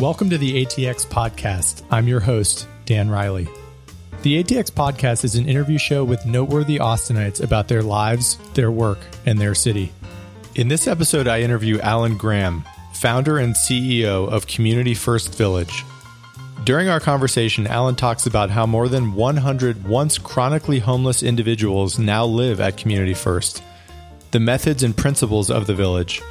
Welcome 0.00 0.30
to 0.30 0.38
the 0.38 0.64
ATX 0.64 1.06
Podcast. 1.06 1.82
I'm 1.90 2.08
your 2.08 2.20
host, 2.20 2.66
Dan 2.86 3.10
Riley. 3.10 3.46
The 4.22 4.42
ATX 4.42 4.70
Podcast 4.70 5.24
is 5.24 5.34
an 5.34 5.46
interview 5.46 5.76
show 5.76 6.04
with 6.04 6.24
noteworthy 6.24 6.78
Austinites 6.78 7.42
about 7.42 7.68
their 7.68 7.82
lives, 7.82 8.38
their 8.54 8.70
work, 8.70 8.98
and 9.26 9.38
their 9.38 9.54
city. 9.54 9.92
In 10.54 10.68
this 10.68 10.86
episode, 10.86 11.28
I 11.28 11.42
interview 11.42 11.80
Alan 11.80 12.16
Graham, 12.16 12.64
founder 12.94 13.36
and 13.36 13.54
CEO 13.54 14.26
of 14.26 14.46
Community 14.46 14.94
First 14.94 15.36
Village. 15.36 15.84
During 16.64 16.88
our 16.88 16.98
conversation, 16.98 17.66
Alan 17.66 17.94
talks 17.94 18.24
about 18.24 18.48
how 18.48 18.64
more 18.64 18.88
than 18.88 19.12
100 19.12 19.86
once 19.86 20.16
chronically 20.16 20.78
homeless 20.78 21.22
individuals 21.22 21.98
now 21.98 22.24
live 22.24 22.58
at 22.58 22.78
Community 22.78 23.12
First, 23.12 23.62
the 24.30 24.40
methods 24.40 24.82
and 24.82 24.96
principles 24.96 25.50
of 25.50 25.66
the 25.66 25.74
village, 25.74 26.22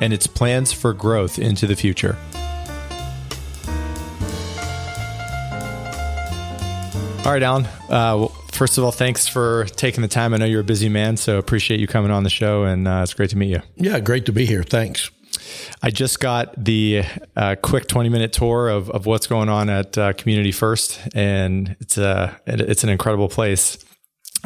and 0.00 0.14
its 0.14 0.26
plans 0.26 0.72
for 0.72 0.94
growth 0.94 1.38
into 1.38 1.66
the 1.66 1.76
future. 1.76 2.16
All 7.22 7.32
right, 7.32 7.42
Alan. 7.42 7.66
Uh, 7.66 8.16
well, 8.16 8.28
first 8.50 8.78
of 8.78 8.82
all, 8.82 8.92
thanks 8.92 9.28
for 9.28 9.66
taking 9.66 10.00
the 10.00 10.08
time. 10.08 10.32
I 10.32 10.38
know 10.38 10.46
you're 10.46 10.62
a 10.62 10.64
busy 10.64 10.88
man, 10.88 11.18
so 11.18 11.36
appreciate 11.36 11.78
you 11.78 11.86
coming 11.86 12.10
on 12.10 12.24
the 12.24 12.30
show, 12.30 12.64
and 12.64 12.88
uh, 12.88 13.00
it's 13.02 13.12
great 13.12 13.28
to 13.30 13.36
meet 13.36 13.50
you. 13.50 13.60
Yeah, 13.76 14.00
great 14.00 14.24
to 14.26 14.32
be 14.32 14.46
here. 14.46 14.62
Thanks. 14.62 15.10
I 15.82 15.90
just 15.90 16.18
got 16.18 16.54
the 16.56 17.04
uh, 17.36 17.56
quick 17.62 17.88
20 17.88 18.08
minute 18.08 18.32
tour 18.32 18.70
of, 18.70 18.88
of 18.90 19.04
what's 19.04 19.26
going 19.26 19.50
on 19.50 19.68
at 19.68 19.98
uh, 19.98 20.14
Community 20.14 20.50
First, 20.50 20.98
and 21.14 21.76
it's 21.78 21.98
a 21.98 22.40
it's 22.46 22.84
an 22.84 22.90
incredible 22.90 23.28
place. 23.28 23.76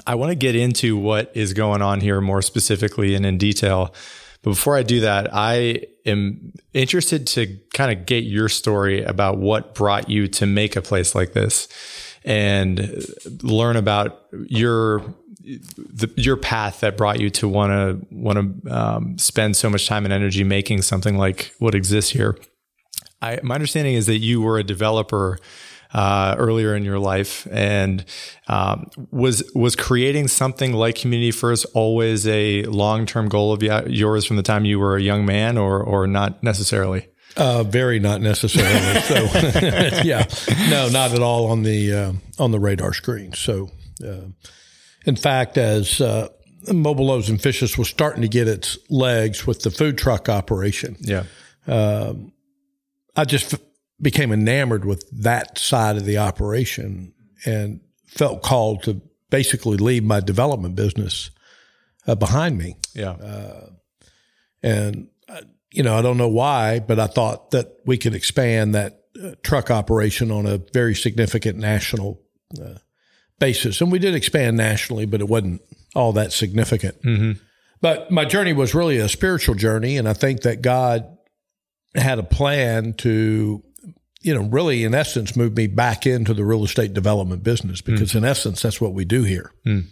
I 0.04 0.16
want 0.16 0.30
to 0.30 0.36
get 0.36 0.56
into 0.56 0.96
what 0.96 1.30
is 1.32 1.54
going 1.54 1.80
on 1.80 2.00
here 2.00 2.20
more 2.20 2.42
specifically 2.42 3.14
and 3.14 3.24
in 3.24 3.38
detail. 3.38 3.94
But 4.42 4.50
before 4.50 4.76
I 4.76 4.82
do 4.82 5.00
that, 5.00 5.30
I 5.32 5.82
am 6.04 6.52
interested 6.74 7.28
to 7.28 7.56
kind 7.72 7.96
of 7.96 8.04
get 8.04 8.24
your 8.24 8.48
story 8.48 9.04
about 9.04 9.38
what 9.38 9.76
brought 9.76 10.10
you 10.10 10.26
to 10.28 10.44
make 10.44 10.74
a 10.74 10.82
place 10.82 11.14
like 11.14 11.34
this 11.34 11.68
and 12.24 13.04
learn 13.42 13.76
about 13.76 14.26
your 14.46 15.02
the, 15.44 16.10
your 16.16 16.36
path 16.36 16.80
that 16.80 16.96
brought 16.96 17.20
you 17.20 17.28
to 17.28 17.48
want 17.48 17.70
to 17.70 18.06
want 18.10 18.64
to 18.64 18.74
um, 18.74 19.18
spend 19.18 19.56
so 19.56 19.68
much 19.68 19.86
time 19.86 20.04
and 20.04 20.12
energy 20.12 20.42
making 20.42 20.82
something 20.82 21.18
like 21.18 21.54
what 21.58 21.74
exists 21.74 22.10
here. 22.10 22.38
I, 23.20 23.40
my 23.42 23.54
understanding 23.54 23.94
is 23.94 24.06
that 24.06 24.18
you 24.18 24.40
were 24.40 24.58
a 24.58 24.64
developer 24.64 25.38
uh, 25.92 26.34
earlier 26.38 26.74
in 26.74 26.84
your 26.84 26.98
life, 26.98 27.46
and 27.50 28.04
um, 28.48 28.90
was 29.10 29.48
was 29.54 29.76
creating 29.76 30.28
something 30.28 30.72
like 30.72 30.96
Community 30.96 31.30
First 31.30 31.66
always 31.74 32.26
a 32.26 32.64
long 32.64 33.06
term 33.06 33.28
goal 33.28 33.52
of 33.52 33.62
yours 33.62 34.24
from 34.24 34.36
the 34.36 34.42
time 34.42 34.64
you 34.64 34.80
were 34.80 34.96
a 34.96 35.02
young 35.02 35.24
man, 35.24 35.56
or 35.56 35.80
or 35.80 36.06
not 36.06 36.42
necessarily? 36.42 37.08
Uh, 37.36 37.64
very 37.64 37.98
not 37.98 38.20
necessarily. 38.20 39.00
so, 39.02 39.14
yeah, 40.04 40.26
no, 40.70 40.88
not 40.88 41.12
at 41.12 41.20
all 41.20 41.46
on 41.46 41.62
the 41.62 41.92
uh, 41.92 42.12
on 42.38 42.52
the 42.52 42.60
radar 42.60 42.92
screen. 42.92 43.32
So, 43.32 43.70
uh, 44.04 44.28
in 45.04 45.16
fact, 45.16 45.58
as 45.58 46.00
uh, 46.00 46.28
Mobile 46.72 47.06
Loaves 47.06 47.28
and 47.28 47.40
Fishes 47.40 47.76
was 47.76 47.88
starting 47.88 48.22
to 48.22 48.28
get 48.28 48.46
its 48.46 48.78
legs 48.88 49.46
with 49.46 49.62
the 49.62 49.70
food 49.70 49.98
truck 49.98 50.28
operation, 50.28 50.96
yeah, 51.00 51.24
um, 51.66 52.32
I 53.16 53.24
just 53.24 53.54
f- 53.54 53.60
became 54.00 54.30
enamored 54.30 54.84
with 54.84 55.08
that 55.22 55.58
side 55.58 55.96
of 55.96 56.04
the 56.04 56.18
operation 56.18 57.14
and 57.44 57.80
felt 58.06 58.42
called 58.42 58.84
to 58.84 59.00
basically 59.30 59.76
leave 59.76 60.04
my 60.04 60.20
development 60.20 60.76
business 60.76 61.30
uh, 62.06 62.14
behind 62.14 62.58
me. 62.58 62.76
Yeah, 62.94 63.10
uh, 63.10 63.70
and 64.62 65.08
you 65.74 65.82
know, 65.82 65.98
I 65.98 66.02
don't 66.02 66.16
know 66.16 66.28
why, 66.28 66.78
but 66.78 67.00
I 67.00 67.08
thought 67.08 67.50
that 67.50 67.80
we 67.84 67.98
could 67.98 68.14
expand 68.14 68.76
that 68.76 69.00
uh, 69.22 69.32
truck 69.42 69.72
operation 69.72 70.30
on 70.30 70.46
a 70.46 70.58
very 70.72 70.94
significant 70.94 71.58
national 71.58 72.20
uh, 72.62 72.74
basis. 73.40 73.80
And 73.80 73.90
we 73.90 73.98
did 73.98 74.14
expand 74.14 74.56
nationally, 74.56 75.04
but 75.04 75.20
it 75.20 75.28
wasn't 75.28 75.62
all 75.96 76.12
that 76.12 76.32
significant. 76.32 77.02
Mm-hmm. 77.02 77.32
But 77.80 78.10
my 78.12 78.24
journey 78.24 78.52
was 78.52 78.72
really 78.72 78.98
a 78.98 79.08
spiritual 79.08 79.56
journey. 79.56 79.96
And 79.96 80.08
I 80.08 80.12
think 80.12 80.42
that 80.42 80.62
God 80.62 81.04
had 81.96 82.20
a 82.20 82.24
plan 82.24 82.94
to, 82.98 83.62
you 84.24 84.34
know, 84.34 84.40
really 84.40 84.84
in 84.84 84.94
essence 84.94 85.36
moved 85.36 85.54
me 85.54 85.66
back 85.66 86.06
into 86.06 86.32
the 86.32 86.44
real 86.44 86.64
estate 86.64 86.94
development 86.94 87.42
business 87.42 87.82
because 87.82 88.12
mm. 88.12 88.16
in 88.16 88.24
essence, 88.24 88.62
that's 88.62 88.80
what 88.80 88.94
we 88.94 89.04
do 89.04 89.22
here. 89.22 89.52
Mm. 89.66 89.84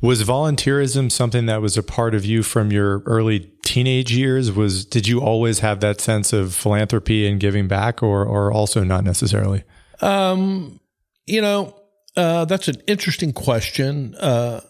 Was 0.00 0.22
volunteerism 0.22 1.10
something 1.10 1.46
that 1.46 1.60
was 1.60 1.76
a 1.76 1.82
part 1.82 2.14
of 2.14 2.24
you 2.24 2.44
from 2.44 2.70
your 2.70 3.00
early 3.00 3.50
teenage 3.64 4.14
years? 4.14 4.52
Was 4.52 4.84
did 4.84 5.08
you 5.08 5.20
always 5.20 5.58
have 5.58 5.80
that 5.80 6.00
sense 6.00 6.32
of 6.32 6.54
philanthropy 6.54 7.26
and 7.26 7.40
giving 7.40 7.66
back, 7.66 8.02
or 8.04 8.24
or 8.24 8.52
also 8.52 8.84
not 8.84 9.02
necessarily? 9.02 9.64
Um, 10.00 10.78
you 11.26 11.40
know, 11.40 11.74
uh, 12.16 12.44
that's 12.44 12.68
an 12.68 12.76
interesting 12.86 13.32
question. 13.32 14.14
Uh, 14.14 14.60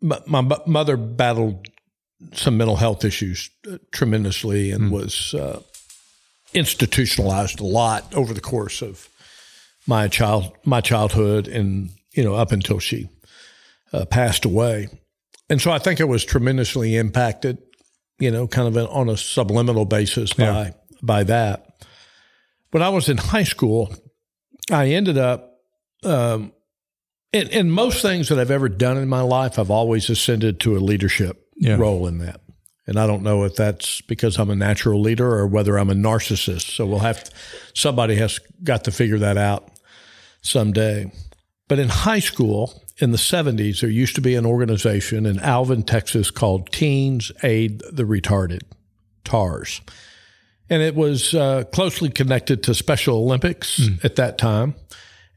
my, 0.00 0.20
my, 0.26 0.58
mother 0.66 0.96
battled 0.96 1.66
some 2.32 2.56
mental 2.56 2.76
health 2.76 3.04
issues 3.04 3.50
uh, 3.70 3.76
tremendously 3.92 4.70
and 4.70 4.84
mm. 4.84 4.90
was 4.90 5.34
uh, 5.34 5.60
institutionalized 6.54 7.60
a 7.60 7.64
lot 7.64 8.14
over 8.14 8.32
the 8.32 8.40
course 8.40 8.80
of 8.82 9.08
my 9.86 10.08
child 10.08 10.52
my 10.64 10.80
childhood 10.80 11.46
and 11.46 11.90
you 12.12 12.24
know 12.24 12.34
up 12.34 12.52
until 12.52 12.78
she 12.78 13.08
uh, 13.94 14.04
passed 14.04 14.44
away. 14.44 14.88
And 15.48 15.60
so 15.60 15.70
I 15.70 15.78
think 15.78 16.00
it 16.00 16.08
was 16.08 16.24
tremendously 16.24 16.96
impacted, 16.96 17.58
you 18.18 18.30
know, 18.30 18.48
kind 18.48 18.74
of 18.76 18.90
on 18.90 19.08
a 19.08 19.16
subliminal 19.16 19.84
basis 19.84 20.32
by 20.32 20.44
yeah. 20.44 20.70
by 21.02 21.24
that. 21.24 21.66
When 22.70 22.82
I 22.82 22.88
was 22.88 23.08
in 23.08 23.18
high 23.18 23.44
school, 23.44 23.94
I 24.70 24.88
ended 24.88 25.16
up 25.16 25.60
um, 26.02 26.52
in, 27.32 27.48
in, 27.48 27.70
most 27.70 28.02
things 28.02 28.28
that 28.28 28.38
I've 28.38 28.50
ever 28.50 28.68
done 28.68 28.98
in 28.98 29.08
my 29.08 29.22
life, 29.22 29.58
I've 29.58 29.70
always 29.70 30.10
ascended 30.10 30.60
to 30.60 30.76
a 30.76 30.80
leadership 30.80 31.48
yeah. 31.56 31.76
role 31.76 32.06
in 32.06 32.18
that. 32.18 32.40
And 32.86 32.98
I 32.98 33.06
don't 33.06 33.22
know 33.22 33.44
if 33.44 33.54
that's 33.56 34.00
because 34.02 34.38
I'm 34.38 34.50
a 34.50 34.56
natural 34.56 35.00
leader 35.00 35.26
or 35.26 35.46
whether 35.46 35.78
I'm 35.78 35.90
a 35.90 35.94
narcissist. 35.94 36.74
So 36.76 36.84
we'll 36.84 36.98
have 36.98 37.24
to, 37.24 37.30
somebody 37.72 38.16
has 38.16 38.38
got 38.62 38.84
to 38.84 38.90
figure 38.90 39.18
that 39.18 39.38
out 39.38 39.70
someday. 40.42 41.10
But 41.66 41.78
in 41.78 41.88
high 41.88 42.18
school, 42.18 42.82
in 42.98 43.10
the 43.10 43.18
70s, 43.18 43.80
there 43.80 43.90
used 43.90 44.14
to 44.16 44.20
be 44.20 44.34
an 44.34 44.46
organization 44.46 45.26
in 45.26 45.40
Alvin, 45.40 45.82
Texas 45.82 46.30
called 46.30 46.70
Teens 46.70 47.32
Aid 47.42 47.82
the 47.90 48.04
Retarded, 48.04 48.62
TARS. 49.24 49.80
And 50.70 50.82
it 50.82 50.94
was 50.94 51.34
uh, 51.34 51.64
closely 51.72 52.10
connected 52.10 52.62
to 52.64 52.74
Special 52.74 53.16
Olympics 53.16 53.80
mm. 53.80 54.04
at 54.04 54.16
that 54.16 54.38
time. 54.38 54.74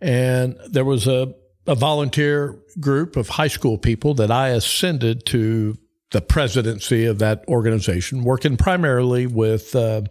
And 0.02 0.57
there 0.69 0.86
was 0.86 1.07
a, 1.07 1.34
a 1.66 1.75
volunteer 1.75 2.57
group 2.80 3.16
of 3.16 3.30
high 3.30 3.47
school 3.47 3.78
people 3.78 4.13
that 4.16 4.31
I 4.31 4.50
ascended 4.50 5.25
to 5.28 5.78
the 6.12 6.22
presidency 6.22 7.06
of 7.06 7.19
that 7.19 7.44
organization, 7.47 8.23
working 8.23 8.57
primarily 8.57 9.28
with 9.28 9.75
uh, 9.75 10.01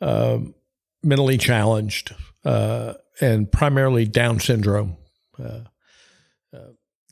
uh, 0.00 0.38
mentally 1.02 1.38
challenged 1.38 2.14
uh, 2.44 2.94
and 3.20 3.50
primarily 3.50 4.04
Down 4.04 4.40
syndrome 4.40 4.96
uh, 5.42 5.60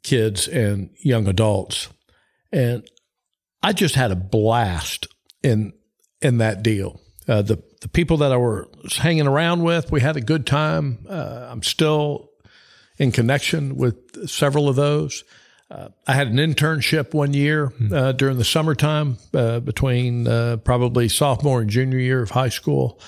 kids 0.05 0.47
and 0.47 0.91
young 1.03 1.27
adults. 1.27 1.89
And 2.53 2.87
I 3.63 3.73
just 3.73 3.97
had 3.97 4.13
a 4.13 4.17
blast 4.17 5.09
in 5.43 5.73
in 6.21 6.39
that 6.39 6.63
deal. 6.63 7.01
Uh, 7.27 7.43
the 7.43 7.63
the 7.81 7.89
people 7.89 8.19
that 8.19 8.31
I 8.31 8.37
was 8.37 8.99
hanging 8.99 9.27
around 9.27 9.63
with, 9.63 9.91
we 9.91 10.01
had 10.01 10.17
a 10.17 10.21
good 10.21 10.47
time. 10.47 11.05
Uh, 11.09 11.49
I'm 11.51 11.63
still 11.63 12.31
in 12.99 13.11
connection 13.11 13.77
with 13.77 14.29
several 14.29 14.69
of 14.69 14.77
those. 14.77 15.25
Uh, 15.75 15.89
I 16.07 16.13
had 16.13 16.29
an 16.29 16.37
internship 16.37 17.15
one 17.15 17.35
year 17.35 17.73
uh, 17.93 18.13
during 18.13 18.39
the 18.39 18.45
summertime 18.45 19.19
uh, 19.33 19.59
between 19.59 20.29
uh, 20.29 20.59
probably 20.59 21.09
sophomore 21.09 21.61
and 21.61 21.69
junior 21.69 21.99
year 21.99 22.23
of 22.23 22.31
high 22.31 22.49
school. 22.49 23.01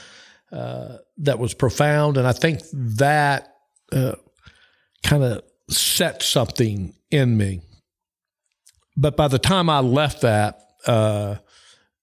that 0.50 1.38
was 1.38 1.54
profound, 1.54 2.16
and 2.16 2.26
I 2.26 2.32
think 2.32 2.62
that 2.72 3.54
kind 3.92 5.22
of 5.22 5.42
set 5.70 6.22
something 6.22 6.94
in 7.10 7.36
me. 7.36 7.60
But 8.96 9.16
by 9.16 9.28
the 9.28 9.38
time 9.38 9.70
I 9.70 9.80
left 9.80 10.22
that, 10.22 10.58
uh, 10.86 11.36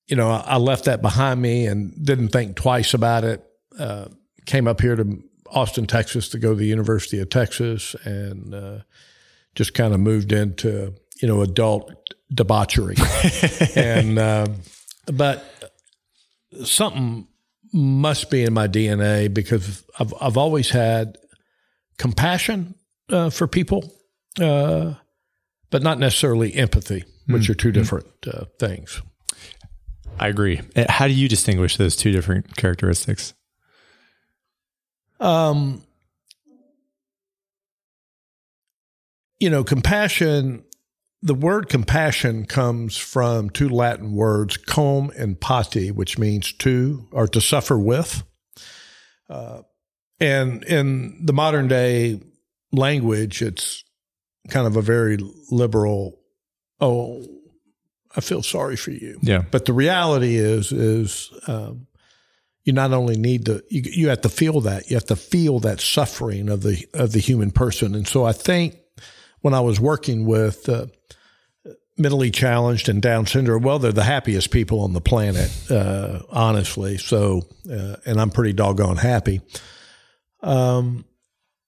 you 0.07 0.15
know, 0.15 0.29
I 0.29 0.57
left 0.57 0.85
that 0.85 1.01
behind 1.01 1.41
me 1.41 1.65
and 1.65 1.93
didn't 2.05 2.29
think 2.29 2.55
twice 2.55 2.93
about 2.93 3.23
it. 3.23 3.43
Uh, 3.77 4.05
came 4.45 4.67
up 4.67 4.79
here 4.79 4.95
to 4.95 5.23
Austin, 5.47 5.87
Texas 5.87 6.29
to 6.29 6.39
go 6.39 6.49
to 6.49 6.55
the 6.55 6.65
University 6.65 7.19
of 7.19 7.29
Texas 7.29 7.95
and 8.05 8.53
uh, 8.53 8.79
just 9.55 9.73
kind 9.73 9.93
of 9.93 9.99
moved 9.99 10.31
into, 10.31 10.93
you 11.21 11.27
know, 11.27 11.41
adult 11.41 11.91
debauchery. 12.33 12.95
and, 13.75 14.17
um, 14.19 14.55
but 15.05 15.45
something 16.63 17.27
must 17.73 18.29
be 18.29 18.43
in 18.43 18.53
my 18.53 18.67
DNA 18.67 19.33
because 19.33 19.83
I've, 19.99 20.13
I've 20.21 20.37
always 20.37 20.69
had 20.69 21.17
compassion 21.97 22.75
uh, 23.09 23.29
for 23.29 23.47
people, 23.47 23.91
uh, 24.39 24.93
but 25.69 25.81
not 25.81 25.99
necessarily 25.99 26.53
empathy, 26.53 27.03
which 27.27 27.43
mm-hmm. 27.43 27.51
are 27.51 27.55
two 27.55 27.69
hmm. 27.69 27.73
different 27.73 28.07
uh, 28.27 28.45
things. 28.59 29.01
I 30.19 30.27
agree. 30.27 30.61
Uh, 30.75 30.85
how 30.89 31.07
do 31.07 31.13
you 31.13 31.27
distinguish 31.27 31.77
those 31.77 31.95
two 31.95 32.11
different 32.11 32.55
characteristics? 32.55 33.33
Um, 35.19 35.83
you 39.43 39.49
know, 39.49 39.61
compassion, 39.61 40.63
the 41.21 41.33
word 41.33 41.67
compassion 41.67 42.45
comes 42.45 42.95
from 42.95 43.49
two 43.49 43.67
Latin 43.67 44.13
words, 44.13 44.55
cum 44.55 45.11
and 45.17 45.37
pati, 45.37 45.91
which 45.91 46.17
means 46.17 46.53
to 46.53 47.05
or 47.11 47.27
to 47.27 47.41
suffer 47.41 47.77
with. 47.77 48.23
Uh, 49.29 49.63
and 50.21 50.63
in 50.63 51.25
the 51.25 51.33
modern 51.33 51.67
day 51.67 52.21
language, 52.71 53.41
it's 53.41 53.83
kind 54.47 54.65
of 54.65 54.77
a 54.77 54.81
very 54.81 55.17
liberal, 55.51 56.21
oh, 56.79 57.27
I 58.15 58.21
feel 58.21 58.43
sorry 58.43 58.77
for 58.77 58.91
you. 58.91 59.19
Yeah. 59.21 59.43
But 59.51 59.65
the 59.65 59.73
reality 59.73 60.37
is, 60.37 60.71
is 60.71 61.33
um, 61.47 61.87
you 62.63 62.71
not 62.71 62.93
only 62.93 63.17
need 63.17 63.47
to, 63.47 63.61
you, 63.69 63.81
you 63.83 64.07
have 64.07 64.21
to 64.21 64.29
feel 64.29 64.61
that, 64.61 64.89
you 64.89 64.95
have 64.95 65.07
to 65.07 65.17
feel 65.17 65.59
that 65.59 65.81
suffering 65.81 66.47
of 66.47 66.61
the 66.61 66.87
of 66.93 67.11
the 67.11 67.19
human 67.19 67.51
person. 67.51 67.93
And 67.93 68.07
so 68.07 68.23
I 68.23 68.31
think 68.31 68.77
when 69.43 69.53
I 69.53 69.59
was 69.59 69.77
working 69.77 70.25
with 70.25 70.69
uh, 70.69 70.87
mentally 71.97 72.31
challenged 72.31 72.87
and 72.87 73.01
Down 73.01 73.25
syndrome, 73.25 73.61
well, 73.61 73.77
they're 73.77 73.91
the 73.91 74.03
happiest 74.03 74.51
people 74.51 74.79
on 74.79 74.93
the 74.93 75.01
planet, 75.01 75.51
uh, 75.69 76.19
honestly. 76.29 76.97
So, 76.97 77.41
uh, 77.69 77.97
and 78.05 78.21
I'm 78.21 78.29
pretty 78.29 78.53
doggone 78.53 78.95
happy. 78.95 79.41
Um, 80.41 81.03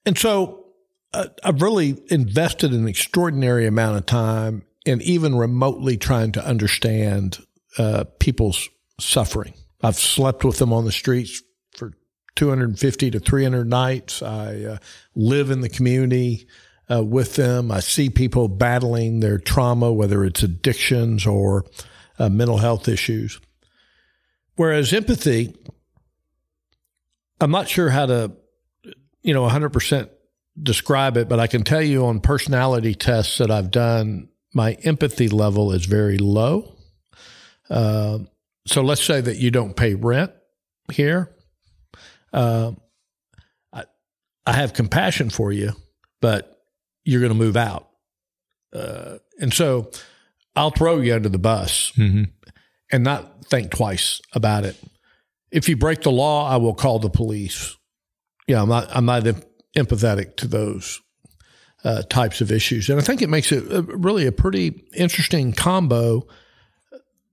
and 0.05 0.17
so 0.17 0.67
uh, 1.13 1.27
I've 1.43 1.61
really 1.61 2.01
invested 2.07 2.71
an 2.71 2.87
extraordinary 2.87 3.67
amount 3.67 3.97
of 3.97 4.05
time 4.05 4.63
in 4.85 5.01
even 5.01 5.35
remotely 5.35 5.97
trying 5.97 6.31
to 6.31 6.45
understand 6.45 7.39
uh, 7.77 8.05
people's 8.19 8.69
suffering. 9.01 9.53
I've 9.83 9.97
slept 9.97 10.45
with 10.45 10.59
them 10.59 10.71
on 10.71 10.85
the 10.85 10.93
streets 10.93 11.41
for 11.75 11.91
250 12.37 13.11
to 13.11 13.19
300 13.19 13.67
nights. 13.67 14.21
I 14.21 14.63
uh, 14.63 14.77
live 15.13 15.51
in 15.51 15.59
the 15.59 15.69
community 15.69 16.47
uh, 16.89 17.03
with 17.03 17.35
them. 17.35 17.71
I 17.71 17.79
see 17.79 18.09
people 18.09 18.47
battling 18.47 19.19
their 19.19 19.37
trauma, 19.37 19.91
whether 19.91 20.23
it's 20.23 20.43
addictions 20.43 21.25
or 21.25 21.65
uh, 22.19 22.29
mental 22.29 22.57
health 22.57 22.87
issues. 22.87 23.39
Whereas 24.55 24.93
empathy, 24.93 25.55
I'm 27.41 27.51
not 27.51 27.67
sure 27.67 27.89
how 27.89 28.05
to, 28.05 28.31
you 29.21 29.33
know, 29.33 29.47
100% 29.47 30.09
describe 30.61 31.17
it, 31.17 31.27
but 31.27 31.39
I 31.39 31.47
can 31.47 31.63
tell 31.63 31.81
you 31.81 32.05
on 32.05 32.21
personality 32.21 32.95
tests 32.95 33.37
that 33.39 33.51
I've 33.51 33.71
done, 33.71 34.29
my 34.53 34.73
empathy 34.83 35.27
level 35.27 35.73
is 35.73 35.85
very 35.85 36.17
low. 36.17 36.75
Uh, 37.69 38.19
so 38.65 38.81
let's 38.81 39.03
say 39.03 39.19
that 39.19 39.37
you 39.37 39.51
don't 39.51 39.75
pay 39.75 39.95
rent 39.95 40.31
here. 40.91 41.35
Uh, 42.31 42.71
I, 43.73 43.83
I 44.45 44.53
have 44.53 44.73
compassion 44.73 45.29
for 45.29 45.51
you, 45.51 45.73
but 46.21 46.54
you're 47.05 47.21
going 47.21 47.31
to 47.31 47.37
move 47.37 47.55
out. 47.55 47.87
Uh, 48.73 49.19
and 49.39 49.53
so 49.53 49.89
I'll 50.55 50.71
throw 50.71 50.99
you 50.99 51.13
under 51.15 51.29
the 51.29 51.37
bus 51.39 51.93
Mm-hmm. 51.95 52.23
and 52.91 53.03
not 53.03 53.45
think 53.45 53.71
twice 53.71 54.21
about 54.33 54.65
it. 54.65 54.75
If 55.51 55.69
you 55.69 55.77
break 55.77 56.01
the 56.01 56.11
law, 56.11 56.49
I 56.49 56.57
will 56.57 56.73
call 56.73 56.99
the 56.99 57.09
police. 57.09 57.77
Yeah, 58.47 58.61
I'm 58.61 58.67
not. 58.69 58.87
I'm 58.93 59.05
not 59.05 59.25
em- 59.25 59.41
empathetic 59.77 60.35
to 60.37 60.47
those 60.47 60.99
uh, 61.83 62.01
types 62.03 62.41
of 62.41 62.51
issues, 62.51 62.89
and 62.89 62.99
I 62.99 63.03
think 63.03 63.21
it 63.21 63.29
makes 63.29 63.51
it 63.51 63.71
a, 63.71 63.81
really 63.81 64.25
a 64.27 64.31
pretty 64.31 64.83
interesting 64.95 65.53
combo 65.53 66.27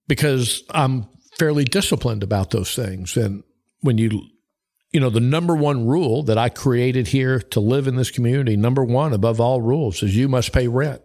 because 0.09 0.63
I'm 0.71 1.07
fairly 1.39 1.65
disciplined 1.65 2.23
about 2.23 2.51
those 2.51 2.75
things. 2.75 3.17
And 3.17 3.43
when 3.81 3.99
you, 3.99 4.23
you 4.93 5.00
know, 5.00 5.11
the 5.11 5.21
number 5.21 5.55
one 5.56 5.87
rule 5.87 6.23
that 6.25 6.37
I 6.39 6.49
created 6.49 7.09
here 7.09 7.39
to 7.41 7.61
live 7.61 7.87
in 7.87 7.97
this 7.97 8.11
community, 8.11 8.56
number 8.56 8.85
one 8.85 9.12
above 9.12 9.41
all 9.41 9.61
rules, 9.61 10.03
is 10.03 10.15
you 10.17 10.29
must 10.29 10.53
pay 10.53 10.69
rent. 10.69 11.00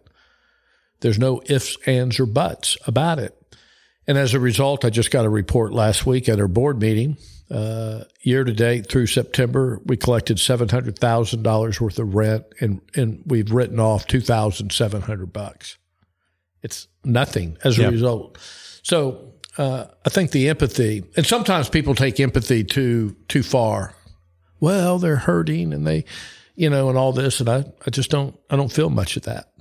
There's 1.00 1.20
no 1.20 1.42
ifs, 1.46 1.78
ands, 1.86 2.20
or 2.20 2.26
buts 2.26 2.78
about 2.86 3.20
it. 3.20 3.34
And 4.08 4.18
as 4.18 4.34
a 4.34 4.40
result, 4.40 4.84
I 4.84 4.90
just 4.90 5.12
got 5.12 5.26
a 5.26 5.30
report 5.30 5.74
last 5.74 6.06
week 6.06 6.28
at 6.30 6.40
our 6.40 6.48
board 6.48 6.82
meeting. 6.82 7.18
Uh, 7.50 8.04
year 8.22 8.44
to 8.44 8.52
date 8.52 8.90
through 8.90 9.08
September, 9.08 9.80
we 9.86 9.96
collected 9.96 10.38
seven 10.40 10.68
hundred 10.68 11.00
thousand 11.00 11.44
dollars 11.44 11.80
worth 11.80 11.98
of 11.98 12.14
rent, 12.14 12.44
and 12.60 12.82
and 12.96 13.22
we've 13.26 13.52
written 13.52 13.80
off 13.80 14.06
two 14.06 14.20
thousand 14.20 14.72
seven 14.74 15.02
hundred 15.02 15.32
bucks. 15.32 15.78
It's 16.62 16.88
nothing 17.06 17.58
as 17.64 17.80
a 17.80 17.84
Yeah. 17.84 17.90
result. 17.90 18.38
So 18.84 19.34
uh, 19.58 19.88
I 20.06 20.10
think 20.10 20.32
the 20.32 20.50
empathy, 20.50 21.04
and 21.16 21.26
sometimes 21.26 21.70
people 21.70 21.96
take 21.96 22.20
empathy 22.20 22.64
too 22.64 23.16
too 23.28 23.44
far. 23.44 23.96
Well, 24.60 25.00
they're 25.00 25.18
hurting, 25.18 25.74
and 25.74 25.86
they, 25.86 26.06
you 26.56 26.70
know, 26.70 26.90
and 26.90 26.98
all 26.98 27.14
this, 27.14 27.40
and 27.40 27.50
I 27.50 27.66
I 27.86 27.90
just 27.90 28.10
don't 28.10 28.38
I 28.50 28.56
don't 28.56 28.72
feel 28.72 28.90
much 28.90 29.18
of 29.18 29.24
that. 29.24 29.52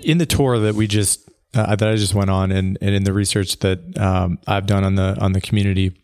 in 0.00 0.18
the 0.18 0.26
tour 0.26 0.58
that 0.58 0.74
we 0.74 0.86
just 0.86 1.28
uh, 1.54 1.74
that 1.76 1.88
I 1.88 1.96
just 1.96 2.14
went 2.14 2.30
on, 2.30 2.52
and, 2.52 2.78
and 2.80 2.94
in 2.94 3.04
the 3.04 3.12
research 3.12 3.58
that 3.60 3.98
um, 3.98 4.38
I've 4.46 4.66
done 4.66 4.84
on 4.84 4.94
the 4.94 5.16
on 5.20 5.32
the 5.32 5.40
community, 5.40 5.96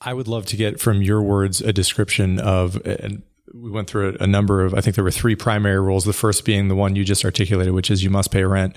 I 0.00 0.14
would 0.14 0.28
love 0.28 0.46
to 0.46 0.56
get 0.56 0.80
from 0.80 1.02
your 1.02 1.22
words 1.22 1.60
a 1.60 1.72
description 1.72 2.38
of. 2.38 2.84
And 2.84 3.22
we 3.52 3.70
went 3.70 3.88
through 3.88 4.16
a, 4.20 4.24
a 4.24 4.26
number 4.26 4.64
of. 4.64 4.74
I 4.74 4.80
think 4.80 4.96
there 4.96 5.04
were 5.04 5.10
three 5.10 5.36
primary 5.36 5.80
rules. 5.80 6.04
The 6.04 6.12
first 6.12 6.44
being 6.44 6.68
the 6.68 6.76
one 6.76 6.96
you 6.96 7.04
just 7.04 7.24
articulated, 7.24 7.74
which 7.74 7.90
is 7.90 8.02
you 8.02 8.10
must 8.10 8.30
pay 8.30 8.44
rent. 8.44 8.76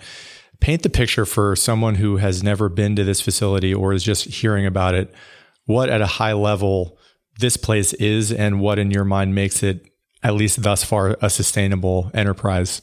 Paint 0.63 0.81
the 0.81 0.89
picture 0.89 1.25
for 1.25 1.57
someone 1.57 1.95
who 1.95 2.15
has 2.15 2.41
never 2.41 2.69
been 2.69 2.95
to 2.95 3.03
this 3.03 3.19
facility 3.19 3.73
or 3.73 3.91
is 3.91 4.01
just 4.01 4.23
hearing 4.23 4.65
about 4.65 4.95
it. 4.95 5.13
What 5.65 5.89
at 5.89 5.99
a 5.99 6.05
high 6.05 6.31
level 6.31 6.97
this 7.37 7.57
place 7.57 7.91
is, 7.91 8.31
and 8.31 8.61
what 8.61 8.79
in 8.79 8.89
your 8.89 9.03
mind 9.03 9.35
makes 9.35 9.61
it 9.61 9.85
at 10.23 10.35
least 10.35 10.63
thus 10.63 10.81
far 10.81 11.17
a 11.21 11.29
sustainable 11.29 12.09
enterprise. 12.13 12.81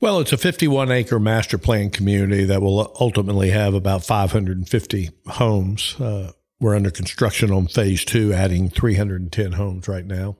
Well, 0.00 0.20
it's 0.20 0.32
a 0.32 0.38
51 0.38 0.90
acre 0.90 1.20
master 1.20 1.58
plan 1.58 1.90
community 1.90 2.44
that 2.46 2.62
will 2.62 2.96
ultimately 2.98 3.50
have 3.50 3.74
about 3.74 4.02
550 4.02 5.10
homes. 5.26 6.00
Uh, 6.00 6.32
we're 6.60 6.76
under 6.76 6.90
construction 6.90 7.50
on 7.50 7.66
phase 7.66 8.06
two, 8.06 8.32
adding 8.32 8.70
310 8.70 9.52
homes 9.52 9.86
right 9.86 10.06
now. 10.06 10.38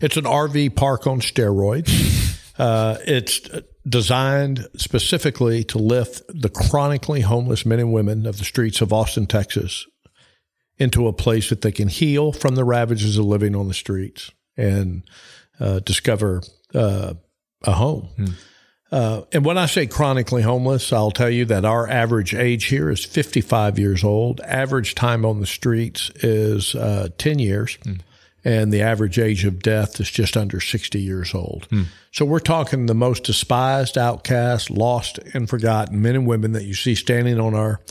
It's 0.00 0.16
an 0.16 0.24
RV 0.24 0.74
park 0.74 1.06
on 1.06 1.20
steroids. 1.20 2.34
Uh, 2.58 2.98
it's 3.06 3.48
designed 3.88 4.66
specifically 4.76 5.64
to 5.64 5.78
lift 5.78 6.22
the 6.28 6.48
chronically 6.48 7.20
homeless 7.20 7.64
men 7.64 7.78
and 7.78 7.92
women 7.92 8.26
of 8.26 8.38
the 8.38 8.44
streets 8.44 8.80
of 8.80 8.92
Austin, 8.92 9.26
Texas, 9.26 9.86
into 10.76 11.06
a 11.06 11.12
place 11.12 11.50
that 11.50 11.62
they 11.62 11.72
can 11.72 11.88
heal 11.88 12.32
from 12.32 12.54
the 12.54 12.64
ravages 12.64 13.16
of 13.16 13.24
living 13.24 13.54
on 13.54 13.68
the 13.68 13.74
streets 13.74 14.30
and 14.56 15.04
uh, 15.60 15.78
discover 15.80 16.42
uh, 16.74 17.14
a 17.64 17.72
home. 17.72 18.08
Uh, 18.90 19.22
and 19.32 19.44
when 19.44 19.58
I 19.58 19.66
say 19.66 19.86
chronically 19.86 20.42
homeless, 20.42 20.92
I'll 20.92 21.10
tell 21.10 21.28
you 21.28 21.44
that 21.46 21.64
our 21.64 21.88
average 21.88 22.34
age 22.34 22.66
here 22.66 22.90
is 22.90 23.04
55 23.04 23.78
years 23.78 24.02
old. 24.02 24.40
Average 24.40 24.94
time 24.94 25.24
on 25.24 25.40
the 25.40 25.46
streets 25.46 26.10
is 26.16 26.74
uh, 26.74 27.08
10 27.18 27.38
years. 27.38 27.78
And 28.48 28.72
the 28.72 28.80
average 28.80 29.18
age 29.18 29.44
of 29.44 29.62
death 29.62 30.00
is 30.00 30.10
just 30.10 30.34
under 30.34 30.58
60 30.58 30.98
years 30.98 31.34
old. 31.34 31.68
So 32.12 32.24
we're 32.24 32.38
talking 32.38 32.86
the 32.86 32.94
most 32.94 33.24
despised, 33.24 33.98
outcast, 33.98 34.70
lost, 34.70 35.18
and 35.34 35.46
forgotten 35.50 36.00
men 36.00 36.14
and 36.14 36.26
women 36.26 36.52
that 36.52 36.64
you 36.64 36.72
see 36.72 36.94
standing 36.94 37.38
on 37.38 37.54
our 37.54 37.82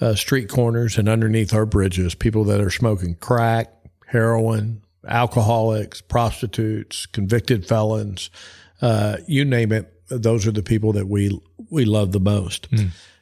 uh, 0.00 0.16
street 0.16 0.48
corners 0.48 0.98
and 0.98 1.08
underneath 1.08 1.54
our 1.54 1.66
bridges. 1.66 2.16
People 2.16 2.42
that 2.46 2.60
are 2.60 2.68
smoking 2.68 3.14
crack, 3.14 3.72
heroin, 4.08 4.82
alcoholics, 5.06 6.00
prostitutes, 6.00 7.06
convicted 7.06 7.64
felons, 7.64 8.28
uh, 8.80 9.18
you 9.28 9.44
name 9.44 9.70
it. 9.70 9.88
Those 10.08 10.48
are 10.48 10.52
the 10.52 10.64
people 10.64 10.94
that 10.94 11.06
we 11.06 11.40
we 11.70 11.84
love 11.84 12.10
the 12.10 12.18
most. 12.18 12.66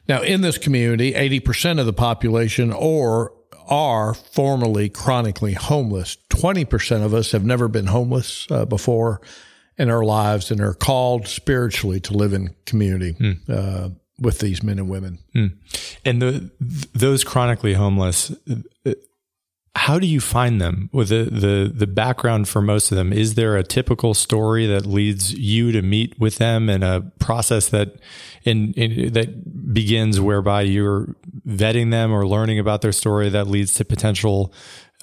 Now, 0.07 0.23
in 0.23 0.41
this 0.41 0.57
community, 0.57 1.13
eighty 1.13 1.39
percent 1.39 1.79
of 1.79 1.85
the 1.85 1.93
population 1.93 2.73
or 2.73 3.33
are 3.67 4.13
formerly 4.13 4.89
chronically 4.89 5.53
homeless. 5.53 6.17
Twenty 6.29 6.65
percent 6.65 7.03
of 7.03 7.13
us 7.13 7.31
have 7.31 7.45
never 7.45 7.67
been 7.67 7.87
homeless 7.87 8.47
uh, 8.49 8.65
before 8.65 9.21
in 9.77 9.89
our 9.89 10.03
lives 10.03 10.51
and 10.51 10.61
are 10.61 10.73
called 10.73 11.27
spiritually 11.27 11.99
to 12.01 12.13
live 12.13 12.33
in 12.33 12.53
community 12.65 13.15
uh, 13.49 13.89
with 14.19 14.39
these 14.39 14.61
men 14.61 14.77
and 14.77 14.89
women. 14.89 15.17
And 16.05 16.21
the 16.21 16.31
th- 16.31 16.91
those 16.93 17.23
chronically 17.23 17.73
homeless, 17.73 18.31
uh, 18.85 18.93
how 19.73 19.99
do 19.99 20.05
you 20.05 20.19
find 20.19 20.59
them? 20.59 20.89
With 20.91 21.09
the, 21.09 21.23
the 21.23 21.71
the 21.73 21.87
background 21.87 22.49
for 22.49 22.61
most 22.61 22.91
of 22.91 22.97
them, 22.97 23.13
is 23.13 23.35
there 23.35 23.55
a 23.55 23.63
typical 23.63 24.13
story 24.13 24.67
that 24.67 24.85
leads 24.85 25.33
you 25.33 25.71
to 25.71 25.81
meet 25.81 26.19
with 26.19 26.37
them, 26.37 26.69
and 26.69 26.83
a 26.83 27.11
process 27.19 27.69
that 27.69 27.95
in, 28.43 28.73
in 28.73 29.13
that 29.13 29.73
begins 29.73 30.19
whereby 30.19 30.63
you're 30.63 31.15
vetting 31.47 31.91
them 31.91 32.11
or 32.11 32.27
learning 32.27 32.59
about 32.59 32.81
their 32.81 32.91
story 32.91 33.29
that 33.29 33.47
leads 33.47 33.73
to 33.75 33.85
potential 33.85 34.53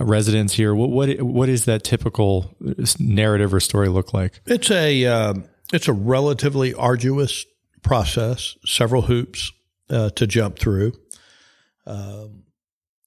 residents 0.01 0.55
here? 0.55 0.75
What 0.75 0.91
what 0.91 1.23
what 1.23 1.49
is 1.49 1.65
that 1.65 1.85
typical 1.85 2.55
narrative 2.99 3.53
or 3.55 3.61
story 3.61 3.89
look 3.89 4.15
like? 4.15 4.41
It's 4.47 4.71
a 4.71 5.07
um, 5.07 5.45
it's 5.73 5.89
a 5.89 5.93
relatively 5.93 6.75
arduous 6.75 7.45
process, 7.83 8.57
several 8.65 9.03
hoops 9.03 9.53
uh, 9.91 10.11
to 10.11 10.27
jump 10.27 10.59
through. 10.59 10.93
Um, 11.87 12.45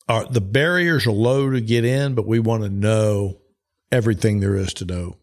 our, 0.08 0.26
the 0.26 0.42
barriers 0.42 1.06
are 1.06 1.12
low 1.12 1.50
to 1.52 1.62
get 1.62 1.86
in, 1.86 2.16
but 2.16 2.28
we 2.28 2.40
want 2.40 2.64
to 2.64 2.70
know 2.70 3.38
everything 3.92 4.40
there 4.40 4.56
is 4.56 4.74
to 4.76 4.86
know 4.86 5.18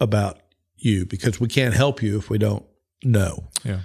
about 0.00 0.38
you 0.76 1.04
because 1.04 1.40
we 1.40 1.48
can't 1.48 1.74
help 1.74 2.02
you 2.02 2.18
if 2.18 2.30
we 2.30 2.38
don't 2.38 2.64
know. 3.04 3.48
Yeah. 3.64 3.80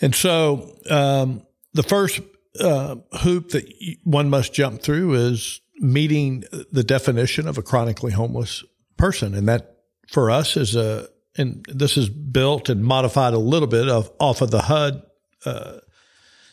And 0.00 0.14
so 0.14 0.78
um, 0.88 1.42
the 1.74 1.82
first 1.82 2.20
uh, 2.60 2.96
hoop 3.18 3.50
that 3.50 3.64
one 4.04 4.30
must 4.30 4.52
jump 4.52 4.82
through 4.82 5.14
is 5.14 5.60
meeting 5.78 6.44
the 6.72 6.84
definition 6.84 7.46
of 7.46 7.58
a 7.58 7.62
chronically 7.62 8.12
homeless 8.12 8.64
person. 8.96 9.34
And 9.34 9.48
that 9.48 9.76
for 10.08 10.30
us 10.30 10.56
is 10.56 10.74
a, 10.74 11.08
and 11.36 11.64
this 11.68 11.96
is 11.96 12.08
built 12.08 12.68
and 12.68 12.82
modified 12.82 13.34
a 13.34 13.38
little 13.38 13.68
bit 13.68 13.88
of, 13.88 14.10
off 14.18 14.40
of 14.40 14.50
the 14.50 14.62
HUD 14.62 15.02
uh, 15.44 15.78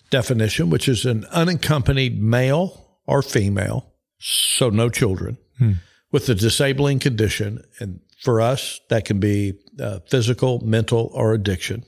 definition, 0.09 0.69
which 0.69 0.87
is 0.87 1.05
an 1.05 1.25
unaccompanied 1.25 2.21
male 2.21 2.99
or 3.05 3.21
female, 3.21 3.93
so 4.19 4.69
no 4.69 4.89
children, 4.89 5.37
hmm. 5.57 5.73
with 6.11 6.27
a 6.29 6.35
disabling 6.35 6.99
condition. 6.99 7.63
And 7.79 7.99
for 8.21 8.41
us, 8.41 8.79
that 8.89 9.05
can 9.05 9.19
be 9.19 9.53
uh, 9.79 9.99
physical, 10.09 10.59
mental, 10.65 11.09
or 11.13 11.33
addiction. 11.33 11.83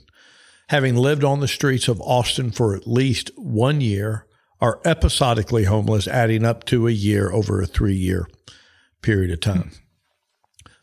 Having 0.69 0.95
lived 0.95 1.24
on 1.24 1.39
the 1.39 1.48
streets 1.48 1.88
of 1.88 2.01
Austin 2.01 2.51
for 2.51 2.75
at 2.75 2.88
least 2.88 3.31
one 3.36 3.81
year, 3.81 4.25
are 4.62 4.79
episodically 4.86 5.65
homeless, 5.65 6.07
adding 6.07 6.45
up 6.45 6.65
to 6.65 6.88
a 6.88 6.91
year 6.91 7.31
over 7.31 7.62
a 7.62 7.67
three 7.67 7.95
year 7.95 8.27
period 9.01 9.31
of 9.31 9.39
time. 9.39 9.72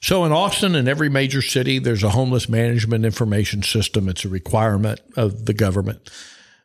So 0.01 0.25
in 0.25 0.33
Austin 0.33 0.75
and 0.75 0.89
every 0.89 1.09
major 1.09 1.43
city, 1.43 1.79
there's 1.79 2.03
a 2.03 2.11
homeless 2.11 2.49
management 2.49 3.05
information 3.05 3.63
system. 3.63 4.09
It's 4.09 4.25
a 4.25 4.29
requirement 4.29 5.01
of 5.17 5.47
the 5.47 5.55
government. 5.55 6.11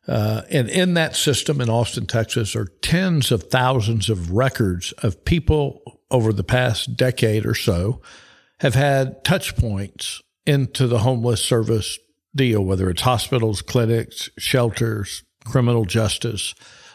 Uh, 0.07 0.41
and 0.49 0.69
in 0.69 0.93
that 0.95 1.15
system 1.15 1.61
in 1.61 1.69
Austin, 1.69 2.07
Texas, 2.07 2.55
are 2.55 2.67
tens 2.81 3.31
of 3.31 3.43
thousands 3.43 4.09
of 4.09 4.31
records 4.31 4.91
of 5.03 5.25
people 5.25 5.99
over 6.09 6.31
the 6.31 6.43
past 6.43 6.95
decade 6.95 7.45
or 7.45 7.53
so 7.53 8.01
have 8.59 8.73
had 8.73 9.23
touch 9.23 9.55
points 9.55 10.21
into 10.45 10.87
the 10.87 10.99
homeless 10.99 11.43
service 11.43 11.99
deal, 12.35 12.63
whether 12.63 12.89
it's 12.89 13.01
hospitals, 13.01 13.61
clinics, 13.61 14.29
shelters, 14.37 15.23
criminal 15.45 15.85
justice, 15.85 16.53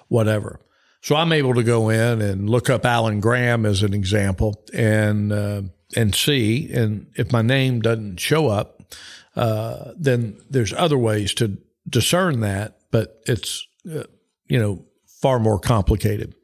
whatever. 0.09 0.61
So 1.01 1.17
I'm 1.17 1.33
able 1.33 1.55
to 1.55 1.65
go 1.65 1.89
in 1.89 2.21
and 2.21 2.49
look 2.49 2.71
up 2.71 2.87
Alan 2.87 3.21
Graham 3.21 3.67
as 3.67 3.83
an 3.83 3.93
example 3.93 4.62
and 4.73 5.33
uh, 5.33 5.62
and 5.97 6.15
see, 6.15 6.73
and 6.73 7.07
if 7.17 7.33
my 7.33 7.43
name 7.43 7.81
doesn't 7.81 8.19
show 8.19 8.49
up, 8.49 8.83
uh, 9.37 9.93
then 9.99 10.41
there's 10.49 10.73
other 10.73 10.97
ways 10.97 11.35
to 11.35 11.59
discern 11.89 12.41
that, 12.41 12.79
but 12.91 13.21
it's 13.27 13.67
uh, 13.91 14.05
you 14.47 14.59
know 14.59 14.85
far 15.21 15.39
more 15.39 15.59
complicated. 15.59 16.35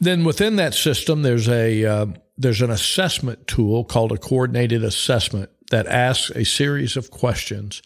Then 0.00 0.24
within 0.24 0.56
that 0.56 0.74
system, 0.74 1.22
there's 1.22 1.48
a 1.48 1.84
uh, 1.84 2.06
there's 2.36 2.62
an 2.62 2.70
assessment 2.70 3.46
tool 3.46 3.84
called 3.84 4.12
a 4.12 4.18
coordinated 4.18 4.82
assessment 4.82 5.50
that 5.70 5.86
asks 5.86 6.30
a 6.30 6.44
series 6.44 6.96
of 6.96 7.10
questions 7.10 7.82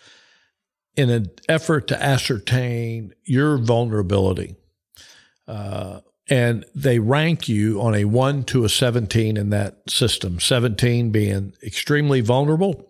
in 0.97 1.11
an 1.11 1.31
effort 1.49 1.89
to 1.89 2.03
ascertain 2.03 3.15
your 3.25 3.59
vulnerability. 3.59 4.57
Uh, 5.47 6.01
and 6.31 6.65
they 6.75 7.01
rank 7.01 7.49
you 7.49 7.81
on 7.83 7.95
a 7.95 8.05
1 8.05 8.45
to 8.45 8.65
a 8.65 8.69
17 8.69 9.37
in 9.37 9.51
that 9.51 9.79
system 9.89 10.39
17 10.39 11.11
being 11.11 11.53
extremely 11.63 12.21
vulnerable 12.21 12.89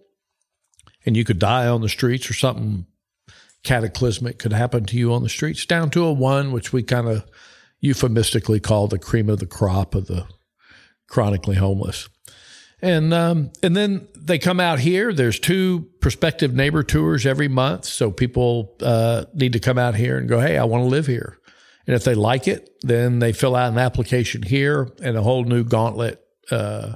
and 1.07 1.17
you 1.17 1.25
could 1.25 1.39
die 1.39 1.67
on 1.67 1.81
the 1.81 1.89
streets 1.89 2.31
or 2.31 2.35
something 2.35 2.87
cataclysmic 3.63 4.39
could 4.39 4.53
happen 4.53 4.85
to 4.85 4.97
you 4.97 5.13
on 5.13 5.23
the 5.23 5.29
streets 5.29 5.65
down 5.65 5.91
to 5.91 6.05
a 6.05 6.13
1 6.13 6.53
which 6.53 6.73
we 6.73 6.83
kind 6.83 7.09
of 7.09 7.25
euphemistically 7.81 8.61
call 8.61 8.87
the 8.87 8.99
cream 8.99 9.31
of 9.31 9.39
the 9.39 9.47
crop 9.47 9.95
of 9.95 10.07
the 10.07 10.27
chronically 11.09 11.57
homeless 11.57 12.09
and 12.83 13.13
um, 13.13 13.51
and 13.63 13.77
then 13.77 14.09
they 14.15 14.39
come 14.39 14.61
out 14.61 14.79
here. 14.79 15.13
There's 15.13 15.39
two 15.39 15.89
prospective 16.01 16.55
neighbor 16.55 16.83
tours 16.83 17.27
every 17.27 17.49
month, 17.49 17.85
so 17.85 18.11
people 18.11 18.75
uh, 18.81 19.25
need 19.35 19.53
to 19.53 19.61
come 19.61 19.79
out 19.79 19.95
here 19.95 20.19
and 20.19 20.29
go, 20.29 20.41
"Hey, 20.41 20.57
I 20.57 20.65
want 20.65 20.83
to 20.83 20.89
live 20.89 21.07
here." 21.07 21.39
And 21.87 21.97
if 21.97 22.05
they 22.05 22.15
like 22.15 22.47
it, 22.47 22.71
then 22.83 23.19
they 23.19 23.33
fill 23.33 23.57
out 23.57 23.73
an 23.73 23.79
application 23.79 24.43
here, 24.43 24.93
and 25.03 25.17
a 25.17 25.23
whole 25.23 25.45
new 25.45 25.65
gauntlet 25.65 26.25
uh, 26.51 26.95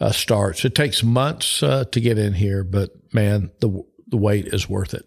uh, 0.00 0.12
starts. 0.12 0.64
It 0.64 0.74
takes 0.74 1.02
months 1.02 1.62
uh, 1.62 1.84
to 1.84 2.00
get 2.00 2.18
in 2.18 2.34
here, 2.34 2.64
but 2.64 2.90
man, 3.12 3.50
the 3.60 3.82
the 4.06 4.16
wait 4.16 4.46
is 4.46 4.68
worth 4.68 4.94
it. 4.94 5.04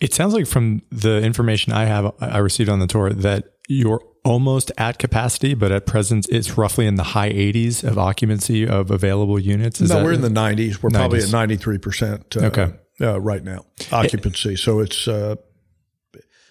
It 0.00 0.14
sounds 0.14 0.34
like 0.34 0.46
from 0.46 0.82
the 0.90 1.20
information 1.22 1.72
I 1.72 1.86
have 1.86 2.12
I 2.20 2.38
received 2.38 2.68
on 2.68 2.78
the 2.78 2.86
tour 2.86 3.10
that 3.10 3.44
you're 3.68 4.02
almost 4.28 4.70
at 4.76 4.98
capacity, 4.98 5.54
but 5.54 5.72
at 5.72 5.86
present 5.86 6.26
it's 6.30 6.58
roughly 6.58 6.86
in 6.86 6.96
the 6.96 7.02
high 7.02 7.30
80s 7.30 7.82
of 7.82 7.98
occupancy 7.98 8.68
of 8.68 8.90
available 8.90 9.38
units. 9.38 9.80
Is 9.80 9.90
no, 9.90 10.04
we're 10.04 10.12
in 10.12 10.20
the 10.20 10.28
90s. 10.28 10.82
We're 10.82 10.90
90s. 10.90 10.94
probably 10.94 11.22
at 11.22 11.32
93 11.32 11.78
percent. 11.78 12.36
Uh, 12.36 12.40
okay, 12.46 12.72
uh, 13.00 13.20
right 13.20 13.42
now 13.42 13.64
occupancy. 13.90 14.56
so 14.56 14.80
it's 14.80 15.08
uh, 15.08 15.36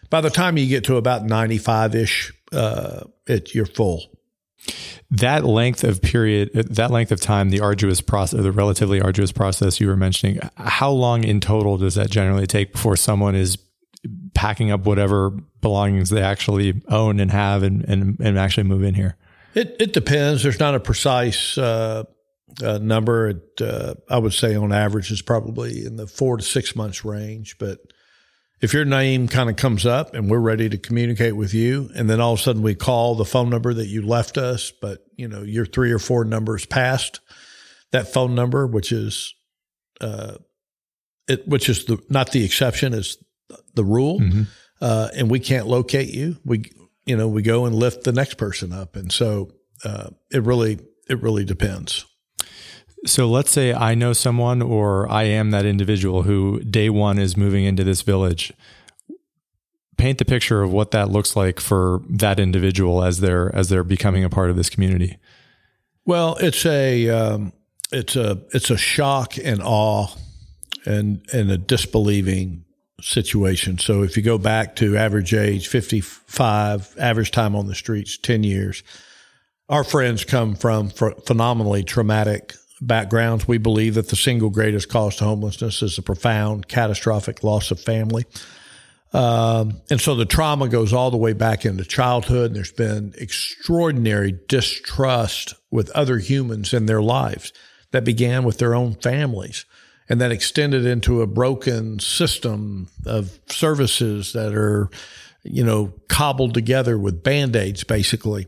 by 0.10 0.22
the 0.22 0.30
time 0.30 0.58
you 0.58 0.68
get 0.68 0.86
to 0.86 0.96
about 0.96 1.26
95 1.26 1.96
ish, 1.96 2.34
uh, 2.52 3.04
it 3.28 3.54
you're 3.54 3.66
full. 3.66 4.04
That 5.10 5.46
length 5.46 5.86
of 5.86 6.02
period, 6.02 6.52
that 6.54 6.92
length 6.92 7.14
of 7.14 7.22
time, 7.22 7.50
the 7.50 7.62
arduous 7.62 8.02
process, 8.02 8.42
the 8.42 8.52
relatively 8.52 9.00
arduous 9.00 9.32
process 9.32 9.80
you 9.80 9.88
were 9.88 9.96
mentioning, 9.96 10.40
how 10.58 10.90
long 10.90 11.24
in 11.24 11.40
total 11.40 11.78
does 11.78 11.96
that 11.96 12.10
generally 12.10 12.48
take 12.48 12.74
before 12.74 12.98
someone 12.98 13.34
is 13.34 13.58
packing 14.38 14.70
up 14.70 14.86
whatever 14.86 15.32
belongings 15.62 16.12
they 16.12 16.22
actually 16.22 16.80
own 16.90 17.20
and 17.20 17.32
have 17.32 17.64
and, 17.64 17.84
and, 17.86 18.20
and 18.20 18.38
actually 18.38 18.64
move 18.64 18.84
in 18.84 18.94
here? 18.94 19.18
It, 19.56 19.76
it 19.80 19.94
depends. 19.94 20.44
There's 20.44 20.60
not 20.60 20.76
a 20.76 20.80
precise 20.80 21.58
uh, 21.58 22.04
uh, 22.64 22.78
number. 22.78 23.30
It, 23.30 23.62
uh, 23.62 23.96
I 24.08 24.20
would 24.20 24.34
say 24.34 24.56
on 24.56 24.72
average 24.72 25.10
is 25.10 25.24
probably 25.24 25.84
in 25.84 25.96
the 25.96 26.06
four 26.06 26.38
to 26.38 26.44
six 26.44 26.76
months 26.76 27.04
range. 27.04 27.58
But 27.58 27.80
if 28.62 28.74
your 28.76 28.86
name 28.86 29.28
kind 29.28 29.50
of 29.50 29.56
comes 29.56 29.88
up 29.88 30.14
and 30.14 30.30
we're 30.30 30.38
ready 30.38 30.70
to 30.70 30.78
communicate 30.78 31.36
with 31.36 31.56
you, 31.56 31.90
and 31.96 32.08
then 32.08 32.22
all 32.22 32.34
of 32.34 32.40
a 32.40 32.44
sudden 32.44 32.62
we 32.62 32.76
call 32.76 33.16
the 33.16 33.26
phone 33.26 33.50
number 33.50 33.74
that 33.74 33.88
you 33.88 34.06
left 34.06 34.38
us, 34.38 34.72
but 34.80 35.04
you 35.16 35.28
know 35.28 35.42
you're 35.42 35.66
three 35.66 35.92
or 35.92 36.00
four 36.00 36.24
numbers 36.24 36.68
past 36.68 37.22
that 37.92 38.14
phone 38.14 38.36
number, 38.36 38.68
which 38.68 38.92
is 38.92 39.34
uh, 40.00 40.36
it, 41.28 41.48
which 41.48 41.70
is 41.70 41.86
the 41.86 42.00
not 42.08 42.32
the 42.32 42.46
exception, 42.46 42.94
is 42.94 43.18
the 43.74 43.84
rule. 43.84 44.20
Mm-hmm. 44.20 44.44
Uh, 44.80 45.10
and 45.16 45.30
we 45.30 45.40
can't 45.40 45.68
locate 45.68 46.14
you. 46.14 46.38
We 46.46 46.72
you 47.06 47.16
know 47.18 47.28
we 47.28 47.42
go 47.42 47.66
and 47.66 47.76
lift 47.76 48.04
the 48.04 48.12
next 48.12 48.36
person 48.36 48.72
up, 48.72 48.96
and 48.96 49.12
so 49.12 49.52
uh, 49.84 50.10
it 50.32 50.44
really 50.44 50.80
it 51.10 51.22
really 51.22 51.46
depends. 51.46 52.06
So 53.06 53.30
let's 53.30 53.52
say 53.52 53.74
I 53.74 53.96
know 53.96 54.14
someone 54.14 54.62
or 54.62 55.10
I 55.10 55.24
am 55.24 55.52
that 55.52 55.66
individual 55.66 56.24
who 56.24 56.60
day 56.62 56.90
one 56.90 57.18
is 57.20 57.38
moving 57.38 57.64
into 57.64 57.84
this 57.84 58.02
village. 58.02 58.52
Paint 59.98 60.20
the 60.20 60.26
picture 60.26 60.62
of 60.62 60.72
what 60.72 60.92
that 60.92 61.10
looks 61.10 61.36
like 61.36 61.60
for 61.60 62.02
that 62.10 62.40
individual 62.40 63.04
as 63.04 63.20
they're 63.20 63.56
as 63.56 63.70
they're 63.70 63.84
becoming 63.84 64.24
a 64.24 64.30
part 64.30 64.50
of 64.50 64.56
this 64.56 64.70
community. 64.70 65.18
Well, 66.06 66.38
it's 66.40 66.66
a 66.66 67.10
um, 67.10 67.54
it's 67.92 68.16
a 68.16 68.44
it's 68.54 68.70
a 68.70 68.78
shock 68.78 69.38
and 69.44 69.62
awe 69.64 70.08
and 70.86 71.26
and 71.34 71.50
a 71.50 71.58
disbelieving 71.58 72.66
situation. 73.02 73.78
So 73.78 74.04
if 74.04 74.18
you 74.18 74.24
go 74.24 74.38
back 74.38 74.76
to 74.78 74.98
average 74.98 75.34
age 75.34 75.68
55, 75.68 76.96
average 77.00 77.32
time 77.32 77.56
on 77.56 77.68
the 77.68 77.76
streets 77.76 78.18
10 78.18 78.44
years, 78.44 78.84
our 79.70 79.84
friends 79.84 80.24
come 80.24 80.56
from 80.56 80.90
phenomenally 80.90 81.84
traumatic 81.84 82.54
backgrounds. 82.82 83.48
We 83.48 83.58
believe 83.58 83.96
that 83.96 84.10
the 84.10 84.16
single 84.16 84.50
greatest 84.50 84.90
cause 84.90 85.18
to 85.18 85.26
homelessness 85.26 85.82
is 85.82 85.98
a 85.98 86.02
profound, 86.02 86.68
catastrophic 86.68 87.44
loss 87.44 87.72
of 87.72 87.80
family. 87.80 88.26
Um, 89.14 89.82
and 89.90 90.02
so 90.02 90.16
the 90.16 90.26
trauma 90.26 90.68
goes 90.68 90.94
all 90.94 91.12
the 91.12 91.18
way 91.18 91.34
back 91.34 91.66
into 91.66 91.84
childhood. 91.86 92.48
And 92.48 92.56
there's 92.56 92.72
been 92.72 93.14
extraordinary 93.18 94.40
distrust 94.48 95.54
with 95.72 95.90
other 95.92 96.18
humans 96.18 96.74
in 96.74 96.86
their 96.86 97.02
lives 97.02 97.54
that 97.92 98.04
began 98.04 98.44
with 98.44 98.58
their 98.58 98.76
own 98.76 98.96
families 98.96 99.66
and 100.10 100.22
that 100.22 100.32
extended 100.32 100.86
into 100.86 101.22
a 101.22 101.28
broken 101.28 102.00
system 102.00 102.88
of 103.06 103.40
services 103.48 104.34
that 104.34 104.54
are, 104.54 104.90
you 105.44 105.64
know, 105.64 105.94
cobbled 106.08 106.54
together 106.54 106.98
with 106.98 107.24
band 107.24 107.56
aids, 107.56 107.84
basically. 107.84 108.48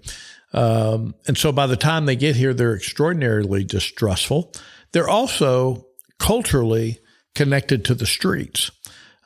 Um, 0.54 1.16
and 1.28 1.38
so 1.38 1.51
by 1.51 1.68
the 1.68 1.75
time 1.75 2.06
they 2.06 2.16
get 2.16 2.36
here, 2.36 2.54
they're 2.54 2.75
extraordinarily 2.75 3.63
distrustful. 3.63 4.54
They're 4.92 5.10
also 5.10 5.86
culturally 6.18 7.00
connected 7.36 7.86
to 7.86 7.94
the 7.94 8.06
streets. 8.06 8.72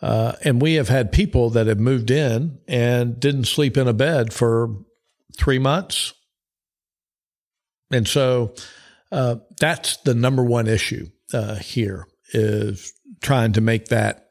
Uh, 0.01 0.33
and 0.43 0.61
we 0.61 0.73
have 0.73 0.89
had 0.89 1.11
people 1.11 1.49
that 1.51 1.67
have 1.67 1.79
moved 1.79 2.11
in 2.11 2.59
and 2.67 3.19
didn't 3.19 3.45
sleep 3.45 3.77
in 3.77 3.87
a 3.87 3.93
bed 3.93 4.33
for 4.33 4.75
three 5.37 5.59
months. 5.59 6.13
And 7.89 8.07
so 8.07 8.53
uh, 9.11 9.37
that's 9.59 9.97
the 9.97 10.13
number 10.13 10.43
one 10.43 10.67
issue 10.67 11.07
uh, 11.33 11.55
here 11.55 12.05
is 12.33 12.93
trying 13.21 13.53
to 13.53 13.61
make 13.61 13.87
that 13.87 14.29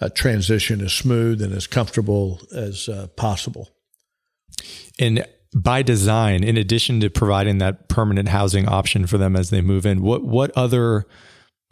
uh, 0.00 0.08
transition 0.10 0.80
as 0.80 0.92
smooth 0.92 1.42
and 1.42 1.52
as 1.52 1.66
comfortable 1.66 2.40
as 2.54 2.88
uh, 2.88 3.08
possible. 3.16 3.68
And 4.98 5.26
by 5.54 5.82
design, 5.82 6.44
in 6.44 6.56
addition 6.56 7.00
to 7.00 7.10
providing 7.10 7.58
that 7.58 7.88
permanent 7.88 8.28
housing 8.28 8.68
option 8.68 9.06
for 9.06 9.18
them 9.18 9.34
as 9.34 9.50
they 9.50 9.60
move 9.60 9.86
in, 9.86 10.02
what 10.02 10.22
what 10.24 10.50
other 10.56 11.06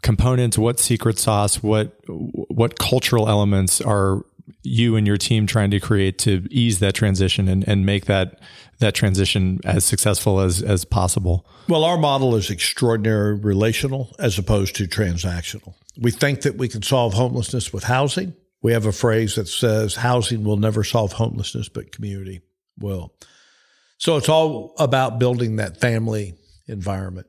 components, 0.03 0.59
what 0.59 0.79
secret 0.79 1.19
sauce, 1.19 1.63
what 1.63 1.97
what 2.09 2.79
cultural 2.79 3.29
elements 3.29 3.81
are 3.81 4.25
you 4.63 4.97
and 4.97 5.07
your 5.07 5.17
team 5.17 5.47
trying 5.47 5.71
to 5.71 5.81
create 5.81 6.19
to 6.21 6.47
ease 6.51 6.79
that 6.79 6.95
transition 6.95 7.49
and, 7.49 7.67
and 7.67 7.85
make 7.87 8.07
that 8.07 8.41
that 8.79 8.95
transition 8.95 9.61
as 9.65 9.85
successful 9.85 10.41
as 10.41 10.63
as 10.63 10.85
possible? 10.85 11.47
Well, 11.69 11.85
our 11.85 11.99
model 11.99 12.35
is 12.37 12.51
extraordinary 12.51 13.35
relational 13.35 14.15
as 14.19 14.39
opposed 14.39 14.77
to 14.77 14.85
transactional. 14.85 15.75
We 15.99 16.11
think 16.11 16.43
that 16.43 16.57
we 16.57 16.69
can 16.69 16.83
solve 16.83 17.15
homelessness 17.15 17.73
with 17.73 17.85
housing. 17.85 18.35
We 18.63 18.73
have 18.73 18.87
a 18.87 18.93
phrase 18.93 19.37
that 19.37 19.49
says 19.49 19.97
housing 19.97 20.45
will 20.45 20.57
never 20.57 20.85
solve 20.85 21.13
homelessness, 21.13 21.69
but 21.69 21.93
community 21.93 22.43
will. 22.79 23.15
So 23.99 24.17
it's 24.17 24.29
all 24.29 24.75
about 24.79 25.19
building 25.19 25.57
that 25.57 25.81
family 25.81 26.35
environment. 26.67 27.27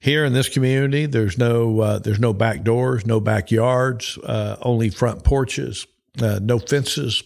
Here 0.00 0.24
in 0.24 0.32
this 0.32 0.48
community, 0.48 1.06
there's 1.06 1.36
no 1.36 1.80
uh, 1.80 1.98
there's 1.98 2.20
no 2.20 2.32
back 2.32 2.62
doors, 2.62 3.06
no 3.06 3.20
backyards, 3.20 4.18
uh, 4.18 4.56
only 4.62 4.90
front 4.90 5.24
porches, 5.24 5.86
uh, 6.22 6.38
no 6.42 6.58
fences, 6.58 7.22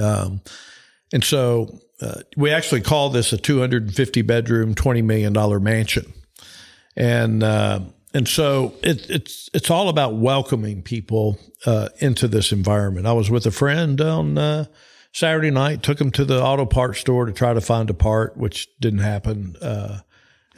um, 0.00 0.40
and 1.12 1.24
so 1.24 1.80
uh, 2.00 2.20
we 2.36 2.50
actually 2.50 2.80
call 2.80 3.10
this 3.10 3.32
a 3.32 3.38
250 3.38 4.22
bedroom, 4.22 4.74
20 4.74 5.02
million 5.02 5.32
dollar 5.32 5.60
mansion, 5.60 6.12
and 6.96 7.42
uh, 7.42 7.80
and 8.14 8.28
so 8.28 8.74
it, 8.82 9.08
it's 9.10 9.48
it's 9.54 9.70
all 9.70 9.88
about 9.88 10.16
welcoming 10.16 10.82
people 10.82 11.38
uh, 11.66 11.88
into 11.98 12.28
this 12.28 12.52
environment. 12.52 13.06
I 13.06 13.12
was 13.12 13.30
with 13.30 13.46
a 13.46 13.50
friend 13.50 14.00
on 14.00 14.68
Saturday 15.12 15.50
night, 15.50 15.82
took 15.82 16.00
him 16.00 16.10
to 16.12 16.24
the 16.24 16.42
auto 16.42 16.66
parts 16.66 17.00
store 17.00 17.26
to 17.26 17.32
try 17.32 17.54
to 17.54 17.60
find 17.60 17.90
a 17.90 17.94
part, 17.94 18.36
which 18.36 18.68
didn't 18.80 19.00
happen. 19.00 19.56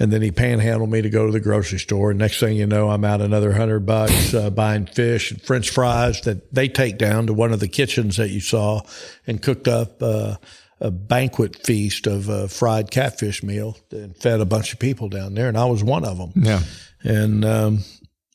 Uh, 0.00 0.04
and 0.04 0.12
then 0.12 0.22
he 0.22 0.30
panhandled 0.30 0.90
me 0.90 1.02
to 1.02 1.10
go 1.10 1.26
to 1.26 1.32
the 1.32 1.40
grocery 1.40 1.78
store. 1.78 2.10
And 2.10 2.18
next 2.18 2.40
thing 2.40 2.56
you 2.56 2.66
know, 2.66 2.90
I'm 2.90 3.04
out 3.04 3.20
another 3.20 3.52
hundred 3.52 3.86
bucks 3.86 4.34
uh, 4.34 4.50
buying 4.50 4.86
fish 4.86 5.30
and 5.30 5.42
French 5.42 5.70
fries 5.70 6.22
that 6.22 6.52
they 6.54 6.68
take 6.68 6.98
down 6.98 7.26
to 7.26 7.34
one 7.34 7.52
of 7.52 7.60
the 7.60 7.68
kitchens 7.68 8.16
that 8.16 8.30
you 8.30 8.40
saw 8.40 8.80
and 9.26 9.42
cooked 9.42 9.68
up 9.68 10.02
uh, 10.02 10.36
a 10.80 10.90
banquet 10.90 11.66
feast 11.66 12.06
of 12.06 12.28
a 12.28 12.48
fried 12.48 12.90
catfish 12.90 13.42
meal 13.42 13.76
and 13.90 14.16
fed 14.16 14.40
a 14.40 14.46
bunch 14.46 14.72
of 14.72 14.78
people 14.78 15.08
down 15.08 15.34
there. 15.34 15.48
And 15.48 15.58
I 15.58 15.66
was 15.66 15.84
one 15.84 16.04
of 16.04 16.16
them. 16.16 16.32
Yeah. 16.34 16.60
And, 17.02 17.44
um, 17.44 17.84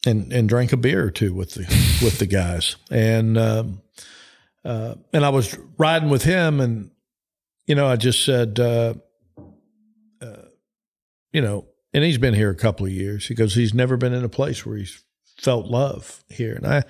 and, 0.06 0.32
and 0.32 0.48
drank 0.48 0.72
a 0.72 0.78
beer 0.78 1.04
or 1.04 1.12
two 1.12 1.34
with 1.34 1.56
the, 1.56 1.62
with 2.04 2.20
the 2.20 2.28
guys. 2.28 2.76
And, 2.92 3.38
um, 3.38 3.82
uh, 4.64 4.96
and 5.14 5.24
I 5.24 5.30
was 5.30 5.58
riding 5.78 6.10
with 6.10 6.24
him, 6.24 6.60
and 6.60 6.90
you 7.68 7.76
know, 7.76 7.86
I 7.86 7.96
just 7.98 8.26
said, 8.26 8.60
uh, 8.60 8.64
uh, 8.66 8.94
you 11.36 11.42
know, 11.42 11.68
and 11.94 12.06
he's 12.06 12.18
been 12.18 12.34
here 12.34 12.50
a 12.50 12.56
couple 12.56 12.86
of 12.86 12.94
years. 12.94 13.28
He 13.28 13.36
goes, 13.36 13.56
he's 13.56 13.74
never 13.74 13.98
been 13.98 14.14
in 14.14 14.24
a 14.24 14.30
place 14.30 14.66
where 14.66 14.78
he's 14.78 15.04
felt 15.38 15.66
love 15.66 16.24
here. 16.30 16.56
And 16.56 16.66
I, 16.66 16.84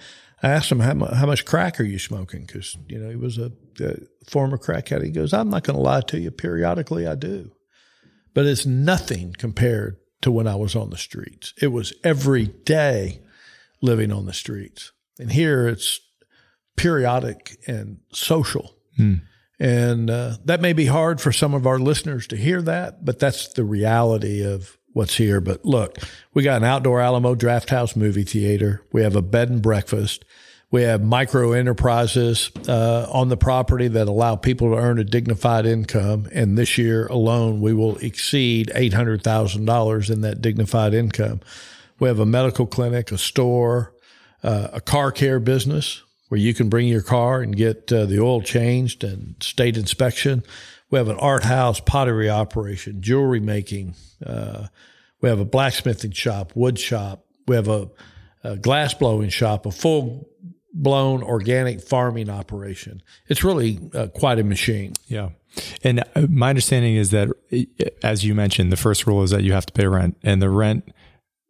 I 0.43 0.49
asked 0.49 0.71
him 0.71 0.81
how, 0.81 0.93
how 1.03 1.25
much 1.25 1.45
crack 1.45 1.79
are 1.79 1.83
you 1.83 1.97
smoking? 1.97 2.45
Because 2.45 2.77
you 2.87 2.99
know 2.99 3.09
he 3.09 3.15
was 3.15 3.39
a, 3.39 3.51
a 3.79 3.95
former 4.29 4.59
crack 4.59 4.91
addict. 4.91 5.07
He 5.07 5.11
goes, 5.11 5.33
I'm 5.33 5.49
not 5.49 5.63
going 5.63 5.77
to 5.77 5.81
lie 5.81 6.01
to 6.01 6.19
you. 6.19 6.29
Periodically, 6.29 7.07
I 7.07 7.15
do, 7.15 7.53
but 8.35 8.45
it's 8.45 8.67
nothing 8.67 9.33
compared 9.35 9.97
to 10.21 10.31
when 10.31 10.45
I 10.45 10.55
was 10.55 10.75
on 10.75 10.91
the 10.91 10.97
streets. 10.97 11.55
It 11.59 11.69
was 11.69 11.91
every 12.03 12.45
day 12.45 13.21
living 13.81 14.11
on 14.11 14.27
the 14.27 14.33
streets, 14.33 14.91
and 15.17 15.31
here 15.31 15.67
it's 15.67 15.99
periodic 16.77 17.57
and 17.65 17.97
social. 18.11 18.75
Hmm. 18.95 19.15
And 19.59 20.09
uh, 20.09 20.37
that 20.45 20.61
may 20.61 20.73
be 20.73 20.85
hard 20.85 21.21
for 21.21 21.31
some 21.31 21.53
of 21.53 21.65
our 21.65 21.79
listeners 21.79 22.27
to 22.27 22.35
hear 22.35 22.61
that, 22.63 23.05
but 23.05 23.19
that's 23.19 23.47
the 23.49 23.63
reality 23.63 24.43
of 24.43 24.77
what's 24.91 25.15
here. 25.15 25.39
But 25.39 25.65
look, 25.65 25.97
we 26.33 26.43
got 26.43 26.57
an 26.57 26.67
outdoor 26.67 27.01
Alamo 27.01 27.35
Drafthouse 27.35 27.95
movie 27.95 28.23
theater. 28.23 28.81
We 28.91 29.03
have 29.03 29.15
a 29.15 29.21
bed 29.21 29.49
and 29.49 29.61
breakfast. 29.61 30.25
We 30.71 30.81
have 30.81 31.03
micro 31.03 31.53
enterprises 31.53 32.51
uh, 32.67 33.07
on 33.09 33.29
the 33.29 33.37
property 33.37 33.87
that 33.87 34.07
allow 34.07 34.35
people 34.35 34.71
to 34.71 34.77
earn 34.77 34.99
a 34.99 35.03
dignified 35.03 35.65
income. 35.65 36.27
And 36.33 36.57
this 36.57 36.77
year 36.77 37.07
alone, 37.07 37.61
we 37.61 37.73
will 37.73 37.97
exceed 37.97 38.71
$800,000 38.75 40.09
in 40.09 40.21
that 40.21 40.41
dignified 40.41 40.93
income. 40.93 41.39
We 41.99 42.09
have 42.09 42.19
a 42.19 42.25
medical 42.25 42.65
clinic, 42.65 43.11
a 43.11 43.17
store, 43.17 43.93
uh, 44.43 44.69
a 44.73 44.81
car 44.81 45.11
care 45.11 45.39
business 45.39 46.03
where 46.29 46.39
you 46.39 46.53
can 46.53 46.69
bring 46.69 46.87
your 46.87 47.01
car 47.01 47.41
and 47.41 47.55
get 47.55 47.91
uh, 47.91 48.05
the 48.05 48.19
oil 48.19 48.41
changed 48.41 49.03
and 49.03 49.35
state 49.41 49.77
inspection. 49.77 50.43
We 50.89 50.97
have 50.97 51.07
an 51.07 51.17
art 51.17 51.43
house, 51.43 51.79
pottery 51.79 52.29
operation, 52.29 53.01
jewelry 53.01 53.39
making. 53.39 53.95
Uh, 54.25 54.67
we 55.21 55.29
have 55.29 55.39
a 55.39 55.45
blacksmithing 55.45 56.11
shop, 56.11 56.51
wood 56.55 56.79
shop. 56.79 57.25
We 57.47 57.55
have 57.55 57.67
a, 57.67 57.89
a 58.43 58.57
glass 58.57 58.93
blowing 58.93 59.29
shop, 59.29 59.65
a 59.65 59.71
full 59.71 60.29
blown 60.73 61.23
organic 61.23 61.81
farming 61.81 62.29
operation. 62.29 63.01
It's 63.27 63.43
really 63.43 63.79
uh, 63.93 64.07
quite 64.07 64.39
a 64.39 64.43
machine. 64.43 64.93
Yeah. 65.07 65.29
And 65.83 66.03
uh, 66.15 66.27
my 66.29 66.49
understanding 66.49 66.95
is 66.95 67.11
that, 67.11 67.29
as 68.03 68.25
you 68.25 68.35
mentioned, 68.35 68.71
the 68.71 68.77
first 68.77 69.07
rule 69.07 69.23
is 69.23 69.31
that 69.31 69.43
you 69.43 69.53
have 69.53 69.65
to 69.67 69.73
pay 69.73 69.87
rent, 69.87 70.17
and 70.21 70.41
the 70.41 70.49
rent 70.49 70.93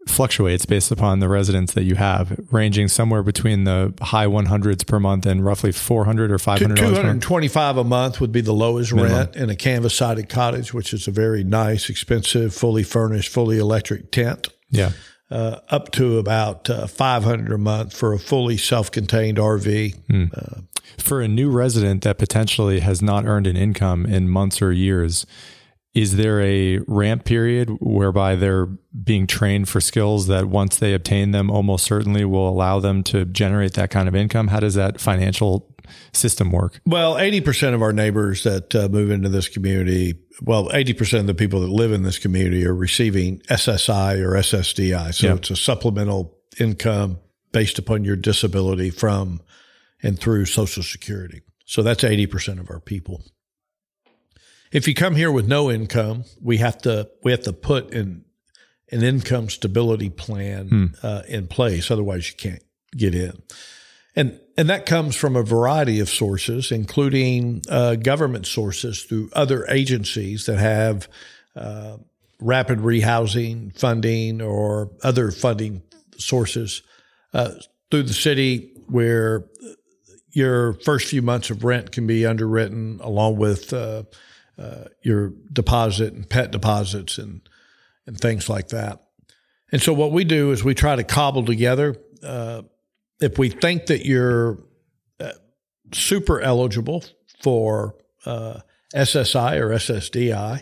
fluctuates 0.08 0.66
based 0.66 0.92
upon 0.92 1.20
the 1.20 1.28
residents 1.28 1.74
that 1.74 1.84
you 1.84 1.96
have, 1.96 2.40
ranging 2.52 2.88
somewhere 2.88 3.24
between 3.24 3.64
the 3.64 3.94
high 4.02 4.26
100s 4.28 4.86
per 4.86 5.00
month 5.00 5.26
and 5.26 5.44
roughly 5.44 5.72
400 5.72 6.32
or 6.32 6.38
500 6.38 6.76
Two 6.78 6.84
hundred 6.84 7.06
and 7.06 7.22
twenty-five 7.22 7.78
a 7.78 7.84
month 7.84 8.22
would 8.22 8.32
be 8.32 8.42
the 8.42 8.54
lowest 8.54 8.94
Minimum. 8.94 9.18
rent 9.18 9.36
in 9.36 9.50
a 9.50 9.56
canvas-sided 9.56 10.30
cottage, 10.30 10.74
which 10.74 10.94
is 10.94 11.08
a 11.08 11.12
very 11.12 11.44
nice, 11.44 11.90
expensive, 11.90 12.54
fully 12.54 12.84
furnished, 12.84 13.30
fully 13.32 13.58
electric 13.58 14.12
tent. 14.12 14.48
Yeah. 14.70 14.92
Uh, 15.32 15.60
up 15.70 15.92
to 15.92 16.20
about 16.20 16.70
uh, 16.70 16.86
500 16.86 17.52
a 17.52 17.58
month 17.58 17.96
for 17.98 18.14
a 18.14 18.20
fully 18.20 18.58
self-contained 18.58 19.40
RV. 19.40 20.32
Uh, 20.38 20.62
For 21.00 21.20
a 21.22 21.28
new 21.28 21.50
resident 21.50 22.04
that 22.04 22.20
potentially 22.20 22.80
has 22.82 23.02
not 23.02 23.26
earned 23.26 23.48
an 23.48 23.58
income 23.58 24.06
in 24.06 24.30
months 24.30 24.62
or 24.62 24.72
years, 24.72 25.26
is 25.96 26.18
there 26.18 26.42
a 26.42 26.80
ramp 26.88 27.24
period 27.24 27.70
whereby 27.80 28.36
they're 28.36 28.66
being 28.66 29.26
trained 29.26 29.70
for 29.70 29.80
skills 29.80 30.28
that 30.28 30.46
once 30.48 30.78
they 30.78 30.94
obtain 30.94 31.32
them 31.32 31.50
almost 31.50 31.86
certainly 31.86 32.26
will 32.26 32.48
allow 32.50 32.80
them 32.82 33.02
to 33.04 33.24
generate 33.26 33.74
that 33.74 33.90
kind 33.90 34.08
of 34.10 34.16
income? 34.16 34.50
How 34.50 34.60
does 34.60 34.74
that 34.76 35.00
financial 35.00 35.74
system 36.12 36.52
work? 36.52 36.82
Well, 36.86 37.16
80% 37.16 37.74
of 37.74 37.82
our 37.82 37.94
neighbors 37.94 38.44
that 38.44 38.76
uh, 38.76 38.90
move 38.90 39.10
into 39.10 39.30
this 39.30 39.48
community, 39.48 40.16
well, 40.42 40.68
80% 40.70 41.22
of 41.22 41.28
the 41.28 41.34
people 41.36 41.62
that 41.62 41.70
live 41.70 41.94
in 41.94 42.04
this 42.04 42.20
community 42.20 42.66
are 42.66 42.76
receiving 42.76 43.40
SSI 43.50 44.20
or 44.22 44.32
SSDI. 44.36 45.14
So 45.14 45.28
Yeah. 45.28 45.36
it's 45.36 45.50
a 45.50 45.56
supplemental 45.56 46.38
income 46.60 47.20
based 47.54 47.80
upon 47.80 48.04
your 48.04 48.16
disability 48.18 48.90
from 48.90 49.42
and 50.04 50.20
through 50.20 50.46
Social 50.46 50.84
Security. 50.84 51.42
So 51.66 51.82
that's 51.84 52.04
80% 52.04 52.60
of 52.60 52.70
our 52.70 52.80
people. 52.82 53.24
If 54.72 54.88
you 54.88 54.94
come 54.94 55.16
here 55.16 55.32
with 55.32 55.48
no 55.48 55.72
income, 55.72 56.26
we 56.42 56.58
have 56.58 56.78
to 56.80 57.10
we 57.24 57.32
have 57.32 57.44
to 57.44 57.54
put 57.54 57.92
in 57.92 58.26
an 58.92 59.04
income 59.04 59.50
stability 59.50 60.10
plan 60.10 60.96
uh, 61.02 61.24
in 61.28 61.48
place. 61.48 61.90
Otherwise, 61.90 62.30
you 62.30 62.36
can't 62.36 62.64
get 62.96 63.16
in. 63.16 63.42
And 64.16 64.40
and 64.58 64.70
that 64.70 64.86
comes 64.86 65.16
from 65.16 65.36
a 65.36 65.44
variety 65.44 66.00
of 66.00 66.10
sources, 66.10 66.72
including 66.72 67.62
uh, 67.70 67.96
government 67.96 68.48
sources 68.48 69.04
through 69.04 69.30
other 69.34 69.66
agencies 69.70 70.46
that 70.46 70.58
have 70.58 71.10
uh, 71.56 71.98
rapid 72.40 72.80
rehousing 72.80 73.78
funding 73.78 74.42
or 74.42 74.92
other 75.04 75.32
funding 75.32 75.82
sources 76.18 76.82
uh, 77.34 77.52
through 77.92 78.04
the 78.04 78.14
city, 78.14 78.72
where 78.88 79.46
your 80.32 80.74
first 80.86 81.08
few 81.08 81.22
months 81.22 81.50
of 81.50 81.64
rent 81.64 81.92
can 81.92 82.08
be 82.08 82.26
underwritten 82.26 83.00
along 83.02 83.38
with 83.38 83.74
uh, 84.58 84.86
your 85.02 85.34
deposit 85.52 86.14
and 86.14 86.30
pet 86.30 86.52
deposits 86.52 87.18
and 87.18 87.42
and 88.08 88.20
things 88.20 88.50
like 88.50 88.70
that. 88.70 89.02
And 89.72 89.82
so 89.82 89.94
what 89.94 90.12
we 90.12 90.24
do 90.24 90.52
is 90.52 90.64
we 90.64 90.76
try 90.76 90.96
to 90.96 91.04
cobble 91.04 91.44
together. 91.44 91.96
Uh, 92.22 92.62
if 93.20 93.40
we 93.40 93.50
think 93.50 93.88
that 93.88 94.06
you're 94.06 94.60
uh, 95.20 95.32
super 95.92 96.40
eligible 96.40 97.04
for 97.42 97.96
uh, 98.26 98.60
SSI 98.94 99.60
or 99.60 99.70
SSDI, 99.70 100.62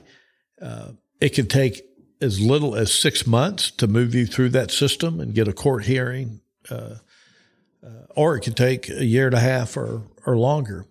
uh, 0.62 0.88
it 1.20 1.30
can 1.30 1.48
take 1.48 1.84
as 2.22 2.40
little 2.40 2.76
as 2.76 2.94
six 2.94 3.28
months 3.28 3.72
to 3.72 3.88
move 3.88 4.16
you 4.16 4.26
through 4.26 4.50
that 4.50 4.72
system 4.72 5.20
and 5.20 5.34
get 5.36 5.48
a 5.50 5.54
court 5.54 5.84
hearing, 5.84 6.40
or 8.16 8.38
it 8.38 8.42
can 8.42 8.54
take 8.54 8.90
a 8.90 9.04
year 9.04 9.26
and 9.26 9.36
a 9.36 9.40
half 9.40 9.76
or 9.76 10.04
or 10.26 10.38
longer. 10.38 10.86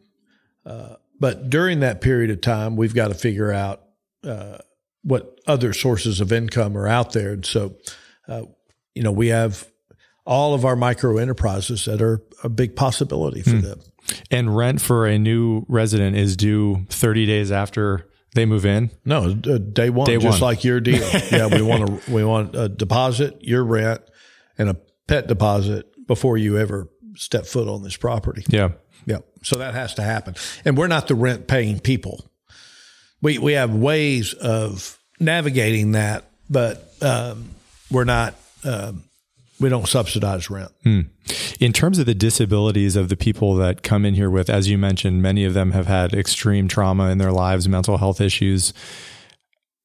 Uh, 0.64 0.96
but 1.22 1.48
during 1.48 1.78
that 1.80 2.00
period 2.00 2.30
of 2.30 2.40
time, 2.40 2.74
we've 2.74 2.96
got 2.96 3.08
to 3.08 3.14
figure 3.14 3.52
out 3.52 3.80
uh, 4.24 4.58
what 5.02 5.38
other 5.46 5.72
sources 5.72 6.20
of 6.20 6.32
income 6.32 6.76
are 6.76 6.88
out 6.88 7.12
there, 7.12 7.30
and 7.30 7.46
so 7.46 7.76
uh, 8.26 8.42
you 8.96 9.04
know 9.04 9.12
we 9.12 9.28
have 9.28 9.68
all 10.26 10.52
of 10.52 10.64
our 10.64 10.74
micro 10.74 11.18
enterprises 11.18 11.84
that 11.84 12.02
are 12.02 12.20
a 12.42 12.48
big 12.48 12.74
possibility 12.74 13.40
for 13.40 13.50
them. 13.52 13.80
And 14.32 14.56
rent 14.56 14.80
for 14.80 15.06
a 15.06 15.16
new 15.16 15.64
resident 15.68 16.16
is 16.16 16.36
due 16.36 16.86
30 16.90 17.26
days 17.26 17.52
after 17.52 18.08
They 18.34 18.44
move 18.44 18.66
in. 18.66 18.90
No, 19.04 19.30
uh, 19.30 19.58
day 19.58 19.90
one, 19.90 20.06
Day 20.06 20.18
just 20.18 20.40
one. 20.40 20.50
like 20.50 20.64
your 20.64 20.80
deal. 20.80 21.08
yeah, 21.30 21.46
we 21.46 21.62
want 21.62 21.86
to 21.86 22.10
we 22.12 22.24
want 22.24 22.56
a 22.56 22.68
deposit, 22.68 23.36
your 23.42 23.64
rent, 23.64 24.00
and 24.58 24.68
a 24.68 24.76
pet 25.06 25.28
deposit 25.28 25.86
before 26.08 26.36
you 26.36 26.58
ever 26.58 26.88
step 27.14 27.46
foot 27.46 27.68
on 27.68 27.84
this 27.84 27.96
property. 27.96 28.44
Yeah. 28.48 28.70
So 29.42 29.58
that 29.58 29.74
has 29.74 29.94
to 29.94 30.02
happen, 30.02 30.34
and 30.64 30.76
we're 30.76 30.88
not 30.88 31.08
the 31.08 31.14
rent 31.14 31.46
paying 31.46 31.80
people. 31.80 32.24
We 33.20 33.38
we 33.38 33.52
have 33.54 33.74
ways 33.74 34.34
of 34.34 34.98
navigating 35.18 35.92
that, 35.92 36.24
but 36.48 36.92
um, 37.00 37.50
we're 37.90 38.04
not. 38.04 38.34
Um, 38.64 39.04
we 39.60 39.68
don't 39.68 39.86
subsidize 39.86 40.50
rent. 40.50 40.72
In 41.60 41.72
terms 41.72 42.00
of 42.00 42.06
the 42.06 42.14
disabilities 42.14 42.96
of 42.96 43.08
the 43.08 43.16
people 43.16 43.54
that 43.56 43.84
come 43.84 44.04
in 44.04 44.14
here 44.14 44.28
with, 44.28 44.50
as 44.50 44.68
you 44.68 44.76
mentioned, 44.76 45.22
many 45.22 45.44
of 45.44 45.54
them 45.54 45.70
have 45.70 45.86
had 45.86 46.14
extreme 46.14 46.66
trauma 46.66 47.10
in 47.10 47.18
their 47.18 47.30
lives, 47.30 47.68
mental 47.68 47.98
health 47.98 48.20
issues. 48.20 48.74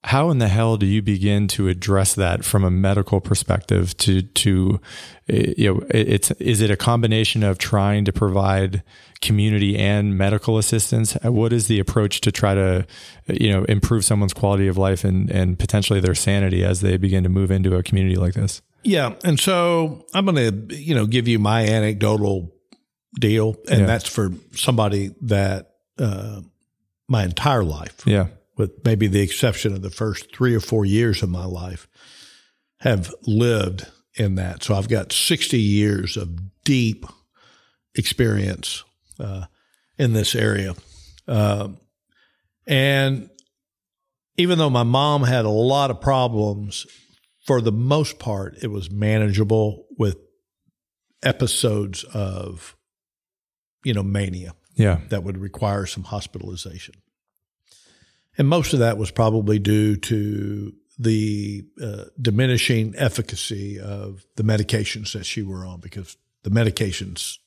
How 0.07 0.29
in 0.29 0.37
the 0.37 0.47
hell 0.47 0.77
do 0.77 0.85
you 0.85 1.01
begin 1.01 1.49
to 1.49 1.67
address 1.67 2.15
that 2.15 2.45
from 2.45 2.63
a 2.63 2.71
medical 2.71 3.19
perspective? 3.19 3.95
To 3.97 4.21
to 4.21 4.79
eh, 5.27 5.53
you 5.57 5.73
know, 5.73 5.83
it's 5.89 6.31
is 6.31 6.61
it 6.61 6.71
a 6.71 6.77
combination 6.77 7.43
of 7.43 7.57
trying 7.57 8.05
to 8.05 8.13
provide 8.13 8.83
community 9.19 9.77
and 9.77 10.17
medical 10.17 10.57
assistance? 10.57 11.13
What 11.23 11.51
is 11.51 11.67
the 11.67 11.79
approach 11.79 12.21
to 12.21 12.31
try 12.31 12.55
to 12.55 12.87
you 13.27 13.51
know 13.51 13.65
improve 13.65 14.05
someone's 14.05 14.33
quality 14.33 14.67
of 14.69 14.77
life 14.77 15.03
and 15.03 15.29
and 15.29 15.59
potentially 15.59 15.99
their 15.99 16.15
sanity 16.15 16.63
as 16.63 16.79
they 16.79 16.95
begin 16.95 17.23
to 17.23 17.29
move 17.29 17.51
into 17.51 17.75
a 17.75 17.83
community 17.83 18.15
like 18.15 18.33
this? 18.33 18.61
Yeah, 18.83 19.15
and 19.25 19.37
so 19.37 20.05
I'm 20.13 20.25
going 20.25 20.69
to 20.69 20.75
you 20.75 20.95
know 20.95 21.05
give 21.05 21.27
you 21.27 21.37
my 21.37 21.67
anecdotal 21.67 22.53
deal, 23.19 23.57
and 23.69 23.81
Yeah. 23.81 23.85
that's 23.87 24.07
for 24.07 24.31
somebody 24.53 25.11
that 25.23 25.71
uh, 25.99 26.39
my 27.09 27.25
entire 27.25 27.65
life, 27.65 28.03
Yeah. 28.05 28.27
With 28.57 28.71
maybe 28.83 29.07
the 29.07 29.21
exception 29.21 29.73
of 29.73 29.81
the 29.81 29.89
first 29.89 30.33
three 30.35 30.55
or 30.55 30.59
four 30.59 30.85
years 30.85 31.21
of 31.23 31.29
my 31.29 31.45
life, 31.45 31.87
have 32.79 33.13
lived 33.25 33.85
in 34.15 34.35
that. 34.35 34.63
So 34.63 34.73
I've 34.75 34.89
got 34.89 35.11
60 35.13 35.59
years 35.59 36.17
of 36.17 36.63
deep 36.63 37.05
experience 37.95 38.83
uh, 39.19 39.45
in 39.97 40.13
this 40.13 40.35
area. 40.35 40.73
Um, 41.27 41.77
and 42.65 43.29
even 44.37 44.57
though 44.57 44.69
my 44.69 44.83
mom 44.83 45.23
had 45.23 45.45
a 45.45 45.49
lot 45.49 45.89
of 45.91 46.01
problems, 46.01 46.85
for 47.45 47.61
the 47.61 47.71
most 47.71 48.19
part, 48.19 48.57
it 48.61 48.67
was 48.67 48.91
manageable 48.91 49.85
with 49.97 50.17
episodes 51.23 52.03
of, 52.13 52.75
you 53.83 53.93
know, 53.93 54.03
mania 54.03 54.53
Yeah. 54.75 54.99
that 55.09 55.23
would 55.23 55.37
require 55.37 55.85
some 55.85 56.03
hospitalization. 56.03 56.95
And 58.37 58.47
most 58.47 58.73
of 58.73 58.79
that 58.79 58.97
was 58.97 59.11
probably 59.11 59.59
due 59.59 59.95
to 59.95 60.73
the 60.99 61.65
uh, 61.81 62.05
diminishing 62.19 62.93
efficacy 62.97 63.79
of 63.79 64.25
the 64.35 64.43
medications 64.43 65.13
that 65.13 65.25
she 65.25 65.41
were 65.41 65.65
on 65.65 65.79
because 65.79 66.17
the 66.43 66.49
medications 66.49 67.37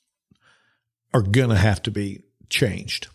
are 1.12 1.22
going 1.22 1.50
to 1.50 1.56
have 1.56 1.82
to 1.82 1.90
be 1.90 2.22
changed. 2.48 3.08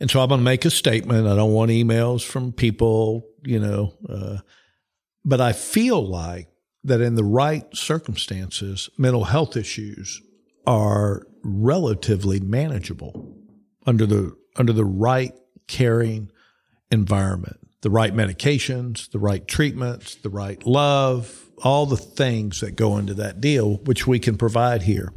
And 0.00 0.10
so 0.10 0.20
I'm 0.20 0.28
going 0.28 0.40
to 0.40 0.44
make 0.44 0.64
a 0.64 0.70
statement. 0.70 1.26
I 1.26 1.36
don't 1.36 1.52
want 1.52 1.70
emails 1.70 2.24
from 2.24 2.52
people, 2.52 3.26
you 3.44 3.60
know, 3.60 3.94
uh, 4.08 4.38
but 5.24 5.40
I 5.40 5.52
feel 5.52 6.04
like 6.04 6.48
that 6.84 7.00
in 7.00 7.14
the 7.14 7.24
right 7.24 7.64
circumstances, 7.76 8.88
mental 8.96 9.24
health 9.24 9.56
issues 9.56 10.22
are 10.66 11.26
relatively 11.42 12.40
manageable 12.40 13.36
under 13.86 14.06
the 14.06 14.36
under 14.56 14.72
the 14.72 14.84
right 14.84 15.32
caring 15.70 16.30
environment, 16.90 17.58
the 17.80 17.90
right 17.90 18.12
medications, 18.12 19.10
the 19.10 19.18
right 19.20 19.46
treatments, 19.46 20.16
the 20.16 20.28
right 20.28 20.66
love, 20.66 21.48
all 21.62 21.86
the 21.86 21.96
things 21.96 22.60
that 22.60 22.72
go 22.72 22.98
into 22.98 23.14
that 23.14 23.40
deal, 23.40 23.76
which 23.84 24.06
we 24.06 24.18
can 24.18 24.36
provide 24.36 24.82
here. 24.82 25.12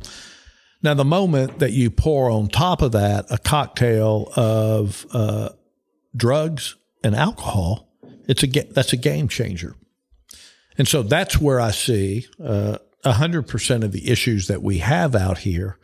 Now, 0.84 0.94
the 0.94 1.06
moment 1.06 1.60
that 1.60 1.72
you 1.72 1.90
pour 1.90 2.30
on 2.30 2.50
top 2.50 2.82
of 2.82 2.92
that 2.92 3.26
a 3.30 3.38
cocktail 3.38 4.32
of 4.36 5.06
uh, 5.12 5.50
drugs 6.16 6.76
and 7.04 7.16
alcohol, 7.16 7.90
it's 8.28 8.44
a 8.44 8.48
that's 8.48 8.94
a 8.94 8.98
game 8.98 9.28
changer. 9.28 9.76
And 10.78 10.88
so 10.88 11.04
that's 11.04 11.40
where 11.40 11.60
I 11.60 11.72
see 11.72 12.28
uh, 12.44 12.78
a 13.04 13.14
hundred 13.14 13.48
percent 13.48 13.84
of 13.84 13.92
the 13.92 14.10
issues 14.10 14.48
that 14.48 14.62
we 14.62 14.80
have 14.80 15.16
out 15.16 15.40
here. 15.40 15.78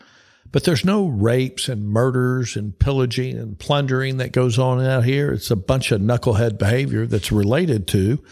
But 0.51 0.63
there's 0.63 0.83
no 0.83 1.05
rapes 1.05 1.69
and 1.69 1.87
murders 1.87 2.55
and 2.55 2.77
pillaging 2.77 3.37
and 3.37 3.57
plundering 3.59 4.17
that 4.17 4.31
goes 4.31 4.57
on 4.57 4.83
out 4.83 5.03
here. 5.03 5.31
It's 5.31 5.51
a 5.51 5.55
bunch 5.55 5.91
of 5.91 6.01
knucklehead 6.01 6.57
behavior 6.57 7.05
that's 7.05 7.31
related 7.31 7.87
to 7.89 8.23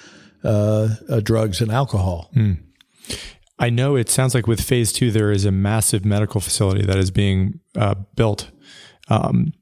uh, 0.43 0.89
uh, 1.09 1.19
drugs 1.19 1.61
and 1.61 1.71
alcohol. 1.71 2.31
I 3.59 3.69
know 3.69 3.95
it 3.95 4.09
sounds 4.09 4.35
like 4.35 4.47
with 4.47 4.61
phase 4.61 4.93
two, 4.93 5.11
there 5.11 5.31
is 5.31 5.45
a 5.45 5.51
massive 5.51 6.05
medical 6.05 6.41
facility 6.41 6.85
that 6.85 6.97
is 6.97 7.11
being 7.11 7.59
uh, 7.75 7.95
built. 8.15 8.49
Um, 9.09 9.53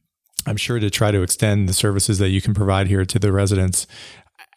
I'm 0.46 0.58
sure 0.58 0.80
to 0.80 0.89
try 0.89 1.12
to 1.12 1.22
extend 1.22 1.68
the 1.68 1.74
services 1.74 2.20
that 2.20 2.30
you 2.30 2.41
can 2.41 2.54
provide 2.54 2.88
here 2.88 3.06
to 3.06 3.20
the 3.20 3.32
residents. 3.32 3.88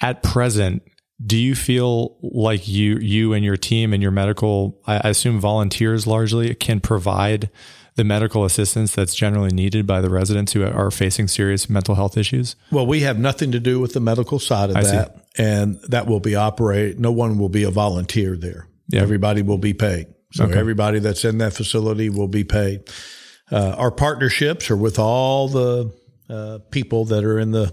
At 0.01 0.23
present, 0.23 0.83
do 1.25 1.37
you 1.37 1.55
feel 1.55 2.17
like 2.23 2.69
you, 2.69 2.99
you 2.99 3.33
and 3.33 3.45
your 3.45 3.57
team 3.57 3.93
and 3.93 4.03
your 4.03 4.13
medical, 4.13 4.81
I 4.87 5.09
assume 5.09 5.41
volunteers 5.41 6.07
largely, 6.07 6.55
can 6.55 6.81
provide 6.81 7.51
the 7.99 8.05
medical 8.05 8.47
assistance 8.47 8.95
that's 8.95 9.15
generally 9.15 9.51
needed 9.51 9.87
by 9.87 10.01
the 10.01 10.09
residents 10.09 10.55
who 10.55 10.65
are 10.65 10.91
facing 10.91 11.29
serious 11.29 11.69
mental 11.69 11.95
health 11.97 12.17
issues? 12.17 12.57
Well, 12.73 12.87
we 12.87 13.01
have 13.01 13.19
nothing 13.19 13.53
to 13.53 13.61
do 13.61 13.79
with 13.81 13.93
the 13.93 14.01
medical 14.01 14.39
side 14.39 14.71
of 14.71 14.77
I 14.77 14.83
see. 14.85 14.93
that, 14.93 15.27
and 15.37 15.79
that 15.89 16.07
will 16.07 16.21
be 16.21 16.35
operate. 16.35 16.99
No 16.99 17.13
one 17.13 17.37
will 17.39 17.49
be 17.51 17.65
a 17.65 17.71
volunteer 17.71 18.37
there. 18.37 18.67
Yeah. 18.89 19.03
Everybody 19.03 19.43
will 19.43 19.59
be 19.59 19.75
paid. 19.75 20.07
So 20.33 20.45
Okay. 20.45 20.59
everybody 20.59 20.99
that's 21.01 21.25
in 21.25 21.39
that 21.39 21.53
facility 21.53 22.09
will 22.09 22.29
be 22.29 22.45
paid. 22.45 22.81
Uh, 23.51 23.75
our 23.77 23.91
partnerships 23.91 24.71
are 24.71 24.77
with 24.77 24.99
all 24.99 25.49
the 25.49 25.93
uh, 26.31 26.59
people 26.71 27.05
that 27.07 27.25
are 27.25 27.39
in 27.39 27.51
the 27.51 27.73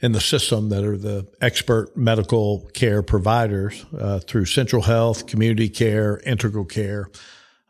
in 0.00 0.12
the 0.12 0.20
system 0.20 0.68
that 0.68 0.84
are 0.84 0.96
the 0.98 1.26
expert 1.40 1.96
medical 1.96 2.68
care 2.74 3.02
providers 3.02 3.84
uh, 3.98 4.18
through 4.20 4.44
Central 4.44 4.82
Health, 4.82 5.26
Community 5.26 5.68
Care, 5.70 6.20
Integral 6.26 6.66
Care, 6.66 7.08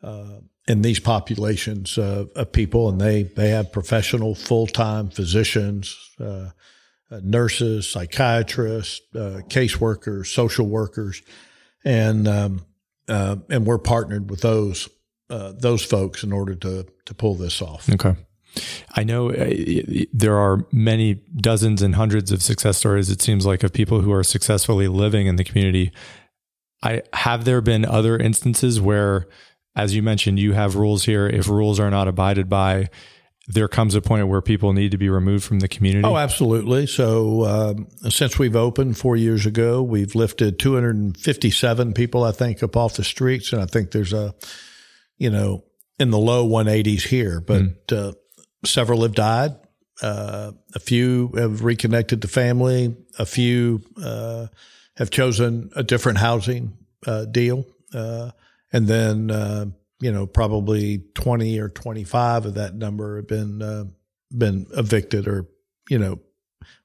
uh, 0.02 0.40
in 0.68 0.82
these 0.82 0.98
populations 0.98 1.96
uh, 1.96 2.26
of 2.34 2.52
people, 2.52 2.88
and 2.88 3.00
they 3.00 3.24
they 3.24 3.50
have 3.50 3.72
professional 3.72 4.34
full 4.34 4.66
time 4.66 5.10
physicians, 5.10 5.96
uh, 6.20 6.50
uh, 7.10 7.20
nurses, 7.22 7.90
psychiatrists, 7.90 9.00
uh, 9.14 9.40
caseworkers, 9.48 10.26
social 10.26 10.66
workers, 10.66 11.22
and 11.84 12.26
um, 12.26 12.64
uh, 13.08 13.36
and 13.48 13.66
we're 13.66 13.78
partnered 13.78 14.28
with 14.28 14.40
those 14.40 14.88
uh, 15.30 15.52
those 15.52 15.84
folks 15.84 16.22
in 16.24 16.32
order 16.32 16.54
to 16.54 16.86
to 17.04 17.14
pull 17.14 17.34
this 17.34 17.62
off. 17.62 17.88
Okay. 17.88 18.16
I 18.94 19.04
know 19.04 19.32
there 20.14 20.36
are 20.36 20.66
many 20.72 21.20
dozens 21.36 21.82
and 21.82 21.94
hundreds 21.94 22.32
of 22.32 22.42
success 22.42 22.78
stories, 22.78 23.10
it 23.10 23.20
seems 23.20 23.44
like, 23.44 23.62
of 23.62 23.74
people 23.74 24.00
who 24.00 24.10
are 24.12 24.24
successfully 24.24 24.88
living 24.88 25.26
in 25.26 25.36
the 25.36 25.44
community. 25.44 25.92
I 26.82 27.02
have 27.12 27.44
there 27.44 27.60
been 27.60 27.84
other 27.84 28.16
instances 28.16 28.80
where, 28.80 29.28
as 29.76 29.94
you 29.94 30.02
mentioned, 30.02 30.38
you 30.38 30.54
have 30.54 30.74
rules 30.74 31.04
here. 31.04 31.26
If 31.26 31.48
rules 31.48 31.78
are 31.78 31.90
not 31.90 32.08
abided 32.08 32.48
by, 32.48 32.88
there 33.46 33.68
comes 33.68 33.94
a 33.94 34.00
point 34.00 34.26
where 34.26 34.42
people 34.42 34.72
need 34.72 34.90
to 34.90 34.98
be 34.98 35.08
removed 35.08 35.44
from 35.44 35.60
the 35.60 35.68
community. 35.68 36.04
Oh, 36.04 36.16
absolutely. 36.16 36.86
So 36.86 37.44
um, 37.44 37.88
since 38.10 38.38
we've 38.38 38.56
opened 38.56 38.98
four 38.98 39.16
years 39.16 39.46
ago, 39.46 39.82
we've 39.82 40.14
lifted 40.14 40.58
257 40.58 41.92
people, 41.92 42.24
I 42.24 42.32
think, 42.32 42.62
up 42.62 42.76
off 42.76 42.96
the 42.96 43.04
streets, 43.04 43.52
and 43.52 43.62
I 43.62 43.66
think 43.66 43.92
there's 43.92 44.12
a, 44.12 44.34
you 45.18 45.30
know, 45.30 45.62
in 45.98 46.10
the 46.10 46.18
low 46.18 46.48
180s 46.48 47.06
here, 47.06 47.40
but 47.40 47.92
uh, 47.92 48.12
several 48.64 49.02
have 49.02 49.14
died. 49.14 49.56
Uh, 50.02 50.52
a 50.74 50.78
few 50.78 51.32
have 51.36 51.64
reconnected 51.64 52.22
to 52.22 52.28
family. 52.28 52.94
A 53.18 53.24
few 53.24 53.82
uh, 54.02 54.48
have 54.96 55.10
chosen 55.10 55.70
a 55.74 55.82
different 55.82 56.18
housing 56.18 56.76
uh, 57.06 57.24
deal, 57.26 57.64
uh, 57.94 58.30
and 58.72 58.86
then 58.88 59.30
uh, 59.30 59.66
you 60.00 60.12
know 60.12 60.26
probably 60.26 60.98
20 61.14 61.58
or 61.58 61.68
25 61.68 62.46
of 62.46 62.54
that 62.54 62.74
number 62.74 63.16
have 63.16 63.28
been 63.28 63.62
uh, 63.62 63.84
been 64.36 64.66
evicted 64.72 65.26
or 65.28 65.46
you 65.88 65.98
know 65.98 66.18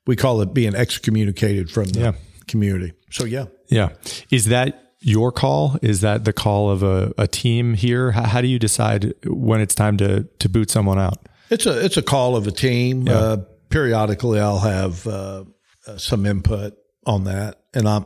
we 0.05 0.15
call 0.15 0.41
it 0.41 0.53
being 0.53 0.75
excommunicated 0.75 1.69
from 1.71 1.85
the 1.89 1.99
Yeah. 1.99 2.11
community. 2.47 2.93
So 3.11 3.25
yeah, 3.25 3.45
Yeah. 3.69 3.89
Is 4.29 4.45
that 4.45 4.93
your 4.99 5.31
call? 5.31 5.77
Is 5.81 6.01
that 6.01 6.25
the 6.25 6.33
call 6.33 6.69
of 6.69 6.83
a, 6.83 7.11
a 7.17 7.27
team 7.27 7.73
here? 7.73 8.11
How, 8.11 8.23
how 8.27 8.41
do 8.41 8.47
you 8.47 8.59
decide 8.59 9.13
when 9.25 9.59
it's 9.61 9.73
time 9.75 9.97
to, 9.97 10.23
to 10.39 10.49
boot 10.49 10.69
someone 10.69 10.99
out? 10.99 11.27
It's 11.49 11.65
a 11.65 11.83
it's 11.83 11.97
a 11.97 12.01
call 12.03 12.35
of 12.35 12.45
a 12.47 12.51
team. 12.51 13.07
Yeah. 13.07 13.13
Uh, 13.13 13.37
periodically, 13.69 14.39
I'll 14.39 14.59
have 14.59 15.05
uh, 15.07 15.45
uh, 15.87 15.97
some 15.97 16.25
input 16.25 16.73
on 17.05 17.23
that, 17.25 17.61
and 17.73 17.87
I'm 17.89 18.05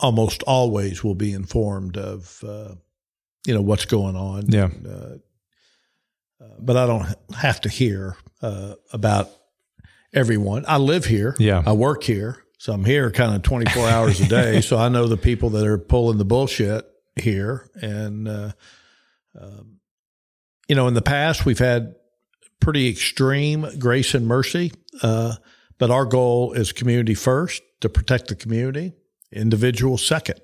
almost 0.00 0.42
always 0.44 1.04
will 1.04 1.14
be 1.14 1.32
informed 1.32 1.96
of 1.96 2.42
uh, 2.46 2.74
you 3.46 3.54
know 3.54 3.62
what's 3.62 3.84
going 3.86 4.16
on. 4.16 4.46
Yeah. 4.48 4.68
Uh, 4.86 5.16
uh, 6.40 6.46
but 6.58 6.76
I 6.76 6.86
don't 6.86 7.06
have 7.34 7.60
to 7.62 7.68
hear 7.68 8.16
uh, 8.40 8.74
about 8.92 9.30
everyone. 10.14 10.64
I 10.66 10.78
live 10.78 11.04
here. 11.04 11.36
Yeah. 11.38 11.62
I 11.64 11.72
work 11.72 12.02
here. 12.04 12.44
So 12.58 12.72
I'm 12.72 12.84
here 12.84 13.10
kind 13.10 13.34
of 13.34 13.42
24 13.42 13.88
hours 13.88 14.20
a 14.20 14.28
day. 14.28 14.60
So 14.60 14.78
I 14.78 14.88
know 14.88 15.06
the 15.06 15.16
people 15.16 15.50
that 15.50 15.66
are 15.66 15.78
pulling 15.78 16.18
the 16.18 16.24
bullshit 16.24 16.86
here. 17.16 17.68
And, 17.74 18.28
uh, 18.28 18.52
um, 19.40 19.78
you 20.68 20.76
know, 20.76 20.86
in 20.86 20.94
the 20.94 21.02
past, 21.02 21.44
we've 21.44 21.58
had 21.58 21.96
pretty 22.60 22.88
extreme 22.88 23.66
grace 23.78 24.14
and 24.14 24.26
mercy. 24.26 24.72
Uh, 25.02 25.34
but 25.78 25.90
our 25.90 26.04
goal 26.04 26.52
is 26.52 26.72
community 26.72 27.14
first 27.14 27.62
to 27.80 27.88
protect 27.88 28.28
the 28.28 28.36
community, 28.36 28.92
individual 29.32 29.98
second. 29.98 30.40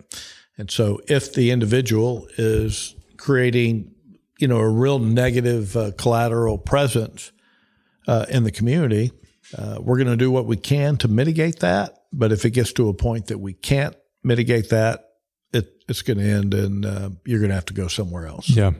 And 0.58 0.70
so 0.70 1.00
if 1.06 1.32
the 1.32 1.52
individual 1.52 2.28
is 2.36 2.96
creating, 3.16 3.94
you 4.38 4.48
know, 4.48 4.58
a 4.58 4.68
real 4.68 4.98
negative 4.98 5.76
uh, 5.76 5.92
collateral 5.96 6.58
presence 6.58 7.32
uh, 8.08 8.26
in 8.28 8.42
the 8.42 8.50
community, 8.50 9.12
uh, 9.56 9.78
we're 9.80 9.96
going 9.96 10.08
to 10.08 10.16
do 10.16 10.30
what 10.30 10.46
we 10.46 10.56
can 10.56 10.96
to 10.98 11.08
mitigate 11.08 11.60
that. 11.60 11.94
But 12.12 12.32
if 12.32 12.44
it 12.44 12.50
gets 12.50 12.72
to 12.74 12.88
a 12.88 12.94
point 12.94 13.26
that 13.28 13.38
we 13.38 13.52
can't 13.52 13.94
mitigate 14.24 14.70
that, 14.70 15.04
it, 15.52 15.84
it's 15.88 16.02
going 16.02 16.18
to 16.18 16.24
end 16.24 16.52
and 16.54 16.84
uh, 16.84 17.10
you're 17.24 17.38
going 17.38 17.50
to 17.50 17.54
have 17.54 17.66
to 17.66 17.74
go 17.74 17.86
somewhere 17.86 18.26
else. 18.26 18.50
Yeah. 18.50 18.72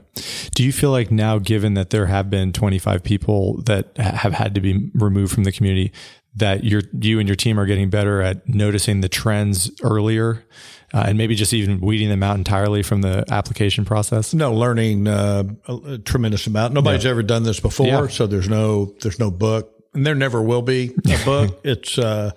Do 0.53 0.63
you 0.63 0.71
feel 0.71 0.91
like 0.91 1.11
now, 1.11 1.39
given 1.39 1.75
that 1.75 1.89
there 1.89 2.07
have 2.07 2.29
been 2.29 2.51
25 2.51 3.03
people 3.03 3.61
that 3.63 3.95
have 3.97 4.33
had 4.33 4.53
to 4.55 4.61
be 4.61 4.91
removed 4.93 5.33
from 5.33 5.45
the 5.45 5.51
community, 5.51 5.93
that 6.35 6.63
you 6.63 6.81
you 6.93 7.19
and 7.19 7.27
your 7.27 7.35
team 7.35 7.59
are 7.59 7.65
getting 7.65 7.89
better 7.89 8.21
at 8.21 8.47
noticing 8.47 9.01
the 9.01 9.09
trends 9.09 9.71
earlier 9.81 10.45
uh, 10.93 11.05
and 11.07 11.17
maybe 11.17 11.35
just 11.35 11.53
even 11.53 11.79
weeding 11.79 12.09
them 12.09 12.23
out 12.23 12.37
entirely 12.37 12.83
from 12.83 13.01
the 13.01 13.23
application 13.29 13.85
process? 13.85 14.33
No, 14.33 14.53
learning 14.53 15.07
uh, 15.07 15.43
a, 15.67 15.75
a, 15.75 15.97
tremendous 15.97 16.47
amount. 16.47 16.73
Nobody's 16.73 17.03
yeah. 17.03 17.11
ever 17.11 17.23
done 17.23 17.43
this 17.43 17.59
before, 17.59 17.85
yeah. 17.87 18.07
so 18.07 18.27
there's 18.27 18.49
no 18.49 18.93
there's 19.01 19.19
no 19.19 19.31
book, 19.31 19.71
and 19.93 20.05
there 20.05 20.15
never 20.15 20.41
will 20.41 20.61
be 20.61 20.95
a 21.05 21.17
book. 21.25 21.59
it's 21.63 21.97
uh, 21.97 22.31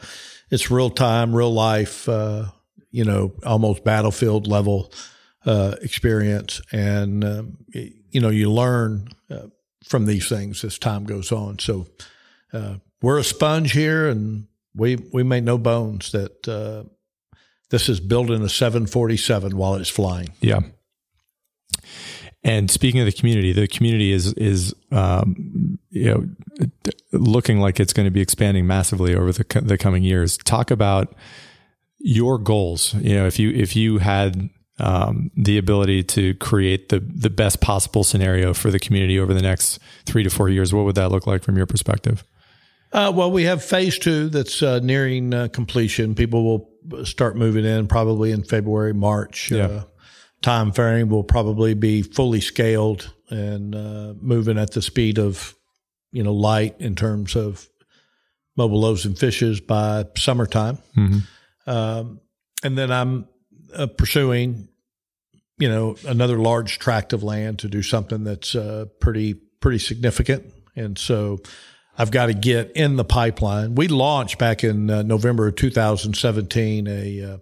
it's 0.50 0.70
real 0.70 0.90
time, 0.90 1.34
real 1.34 1.52
life. 1.52 2.08
Uh, 2.08 2.46
you 2.90 3.04
know, 3.04 3.32
almost 3.44 3.84
battlefield 3.84 4.46
level 4.46 4.92
uh, 5.46 5.76
experience, 5.80 6.60
and 6.72 7.24
um, 7.24 7.56
you 7.72 8.20
know 8.20 8.28
you 8.28 8.50
learn 8.50 9.08
uh, 9.30 9.46
from 9.84 10.06
these 10.06 10.28
things 10.28 10.62
as 10.62 10.78
time 10.78 11.04
goes 11.04 11.32
on. 11.32 11.58
So 11.58 11.86
we're 13.00 13.18
a 13.18 13.24
sponge 13.24 13.72
here, 13.72 14.08
and 14.08 14.46
we 14.74 14.96
we 15.12 15.22
make 15.22 15.44
no 15.44 15.58
bones 15.58 16.12
that 16.12 16.48
uh, 16.48 16.88
this 17.72 17.88
is 17.88 18.00
building 18.00 18.42
a 18.42 18.48
747 18.50 19.56
while 19.56 19.74
it's 19.74 19.88
flying. 19.88 20.28
Yeah. 20.40 20.60
And 22.44 22.70
speaking 22.70 23.00
of 23.00 23.06
the 23.06 23.12
community, 23.12 23.52
the 23.52 23.66
community 23.66 24.12
is 24.12 24.32
is 24.34 24.74
um, 24.90 25.78
you 25.90 26.12
know 26.12 26.68
looking 27.12 27.60
like 27.60 27.80
it's 27.80 27.92
going 27.92 28.06
to 28.06 28.10
be 28.10 28.20
expanding 28.20 28.66
massively 28.66 29.14
over 29.14 29.32
the 29.32 29.62
the 29.62 29.78
coming 29.78 30.02
years. 30.02 30.36
Talk 30.36 30.70
about 30.70 31.14
your 31.98 32.38
goals. 32.38 32.94
You 32.94 33.14
know, 33.14 33.26
if 33.26 33.38
you 33.38 33.50
if 33.52 33.74
you 33.74 33.98
had 33.98 34.50
um, 34.78 35.30
the 35.36 35.56
ability 35.56 36.02
to 36.02 36.34
create 36.34 36.88
the 36.88 36.98
the 36.98 37.30
best 37.30 37.60
possible 37.60 38.02
scenario 38.02 38.52
for 38.54 38.70
the 38.72 38.80
community 38.80 39.20
over 39.20 39.32
the 39.32 39.42
next 39.42 39.78
three 40.04 40.24
to 40.24 40.30
four 40.30 40.48
years, 40.48 40.74
what 40.74 40.84
would 40.84 40.96
that 40.96 41.10
look 41.10 41.28
like 41.28 41.44
from 41.44 41.56
your 41.56 41.66
perspective? 41.66 42.24
Uh, 42.92 43.10
well, 43.14 43.30
we 43.30 43.44
have 43.44 43.64
phase 43.64 43.98
two 43.98 44.28
that's 44.28 44.62
uh, 44.62 44.80
nearing 44.80 45.32
uh, 45.32 45.48
completion. 45.52 46.14
People 46.16 46.44
will 46.44 46.71
start 47.04 47.36
moving 47.36 47.64
in 47.64 47.86
probably 47.86 48.32
in 48.32 48.42
February, 48.44 48.94
March. 48.94 49.50
Yeah. 49.50 49.66
Uh, 49.66 49.84
time 50.40 50.72
frame 50.72 51.08
will 51.08 51.24
probably 51.24 51.74
be 51.74 52.02
fully 52.02 52.40
scaled 52.40 53.12
and 53.30 53.74
uh, 53.74 54.14
moving 54.20 54.58
at 54.58 54.72
the 54.72 54.82
speed 54.82 55.18
of, 55.18 55.54
you 56.10 56.22
know, 56.22 56.32
light 56.32 56.76
in 56.80 56.94
terms 56.96 57.36
of 57.36 57.68
mobile 58.56 58.80
loaves 58.80 59.04
and 59.06 59.18
fishes 59.18 59.60
by 59.60 60.04
summertime. 60.16 60.78
Mm-hmm. 60.96 61.70
Um, 61.70 62.20
and 62.64 62.76
then 62.76 62.90
I'm 62.90 63.28
uh, 63.74 63.86
pursuing, 63.86 64.68
you 65.58 65.68
know, 65.68 65.96
another 66.06 66.38
large 66.38 66.78
tract 66.78 67.12
of 67.12 67.22
land 67.22 67.60
to 67.60 67.68
do 67.68 67.82
something 67.82 68.24
that's 68.24 68.56
pretty 69.00 69.34
pretty 69.60 69.78
significant. 69.78 70.52
And 70.74 70.98
so 70.98 71.38
I've 71.98 72.10
got 72.10 72.26
to 72.26 72.34
get 72.34 72.72
in 72.72 72.96
the 72.96 73.04
pipeline. 73.04 73.74
We 73.74 73.88
launched 73.88 74.38
back 74.38 74.64
in 74.64 74.90
uh, 74.90 75.02
November 75.02 75.48
of 75.48 75.56
2017 75.56 76.86
a 76.86 77.22
uh, 77.22 77.38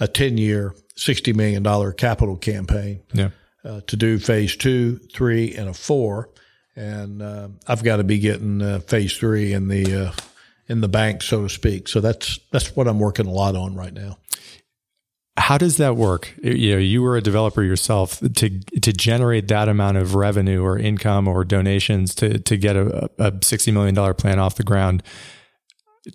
a 0.00 0.08
10 0.08 0.38
year, 0.38 0.74
$60 0.96 1.34
million 1.36 1.92
capital 1.92 2.36
campaign 2.36 3.02
yeah. 3.12 3.30
uh, 3.64 3.82
to 3.86 3.96
do 3.96 4.18
phase 4.18 4.56
two, 4.56 4.96
three, 5.12 5.54
and 5.54 5.68
a 5.68 5.74
four. 5.74 6.30
And 6.74 7.20
uh, 7.20 7.48
I've 7.68 7.84
got 7.84 7.98
to 7.98 8.04
be 8.04 8.18
getting 8.18 8.62
uh, 8.62 8.80
phase 8.80 9.16
three 9.16 9.52
in 9.52 9.68
the 9.68 10.06
uh, 10.06 10.12
in 10.68 10.80
the 10.80 10.88
bank, 10.88 11.20
so 11.20 11.42
to 11.42 11.48
speak. 11.48 11.88
So 11.88 12.00
that's 12.00 12.38
that's 12.52 12.74
what 12.74 12.88
I'm 12.88 12.98
working 12.98 13.26
a 13.26 13.30
lot 13.30 13.56
on 13.56 13.74
right 13.74 13.92
now. 13.92 14.16
How 15.40 15.56
does 15.56 15.78
that 15.78 15.96
work? 15.96 16.34
You 16.42 16.72
know, 16.72 16.78
you 16.78 17.02
were 17.02 17.16
a 17.16 17.22
developer 17.22 17.62
yourself 17.62 18.20
to 18.20 18.60
to 18.60 18.92
generate 18.92 19.48
that 19.48 19.68
amount 19.68 19.96
of 19.96 20.14
revenue 20.14 20.62
or 20.62 20.78
income 20.78 21.26
or 21.26 21.44
donations 21.44 22.14
to 22.16 22.38
to 22.38 22.56
get 22.56 22.76
a, 22.76 23.10
a 23.18 23.32
sixty 23.42 23.72
million 23.72 23.94
dollar 23.94 24.12
plan 24.12 24.38
off 24.38 24.56
the 24.56 24.64
ground. 24.64 25.02